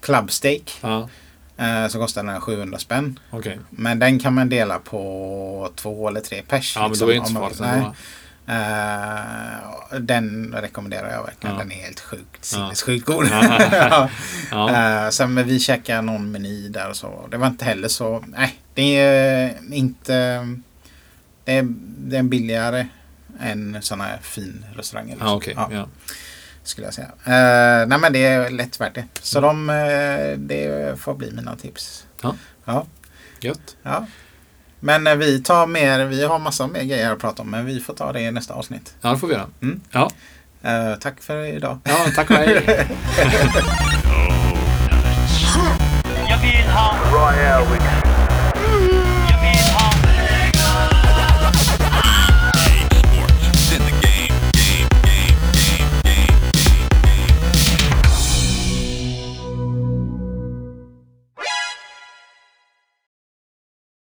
clubsteak 0.00 0.78
Ja. 0.80 1.08
eh, 1.56 1.88
så 1.88 1.98
kostar 1.98 2.24
den 2.24 2.40
700 2.40 2.78
spänn. 2.78 3.18
Okej. 3.30 3.58
Men 3.70 3.98
den 3.98 4.18
kan 4.18 4.34
man 4.34 4.48
dela 4.48 4.78
på 4.78 5.70
två 5.76 6.08
eller 6.08 6.20
tre 6.20 6.42
pers. 6.48 6.72
Ja, 6.76 6.82
men 6.82 6.90
liksom, 6.90 7.06
då 7.06 7.10
är 7.12 7.14
det 7.14 7.18
inte 7.18 7.32
så 7.32 7.40
farligt 7.40 7.96
Eh, 8.46 9.98
den 10.00 10.54
rekommenderar 10.58 11.12
jag 11.12 11.22
verkligen. 11.22 11.56
Ja. 11.56 11.62
Den 11.62 11.72
är 11.72 11.76
helt 11.84 12.00
sjukt, 12.00 12.24
Ja. 12.32 12.40
sinnessjukt 12.42 13.06
god. 13.06 13.26
Ja. 13.30 14.08
Ja. 14.50 15.04
Eh, 15.04 15.10
sen 15.10 15.46
vi 15.46 15.60
käkade 15.60 16.00
någon 16.02 16.30
meny 16.32 16.68
där 16.68 16.88
och 16.90 16.96
så. 16.96 17.26
Det 17.30 17.36
var 17.36 17.46
inte 17.46 17.64
heller 17.64 17.88
så... 17.88 18.24
Nej, 18.26 18.58
det 18.74 18.96
är 19.00 19.54
inte... 19.74 20.12
Det 21.44 21.52
är, 21.58 21.66
det 21.98 22.16
är 22.16 22.22
billigare 22.22 22.86
än 23.40 23.78
sådana 23.80 24.04
här 24.04 24.18
fin 24.22 24.64
restauranger. 24.76 25.10
liksom. 25.10 25.28
Ja, 25.28 25.34
okej. 25.36 25.54
Ja. 25.56 25.88
Skulle 26.62 26.86
jag 26.86 26.94
säga. 26.94 27.08
Eh, 27.24 27.86
nej 27.88 27.98
men 27.98 28.12
det 28.12 28.24
är 28.26 28.50
lätt 28.50 28.80
värt 28.80 28.94
det. 28.94 29.04
Så 29.22 29.40
de, 29.40 29.70
eh, 29.70 30.38
det 30.38 30.94
får 31.00 31.14
bli 31.14 31.32
mina 31.32 31.56
tips. 31.56 32.06
Ja. 32.22 32.34
Ja. 32.64 32.86
Gött. 33.40 33.76
ja. 33.82 34.06
Men 34.80 35.06
eh, 35.06 35.14
vi 35.14 35.42
tar 35.42 35.66
mer, 35.66 36.04
vi 36.04 36.24
har 36.24 36.38
massa 36.38 36.66
mer 36.66 36.82
grejer 36.82 37.12
att 37.12 37.18
prata 37.18 37.42
om 37.42 37.50
men 37.50 37.66
vi 37.66 37.80
får 37.80 37.94
ta 37.94 38.12
det 38.12 38.20
i 38.20 38.30
nästa 38.30 38.54
avsnitt. 38.54 38.94
Ja, 39.00 39.10
det 39.10 39.18
får 39.18 39.26
vi 39.26 39.34
göra. 39.34 39.46
Mm. 39.62 39.80
Ja. 39.90 40.10
Eh, 40.62 40.94
tack 41.00 41.22
för 41.22 41.44
idag. 41.44 41.78
ja, 41.84 42.06
tack 42.16 42.30
och 42.30 42.36
hej. 42.36 42.64
Jag 46.28 46.38
vill 46.38 46.70
ha 46.70 47.89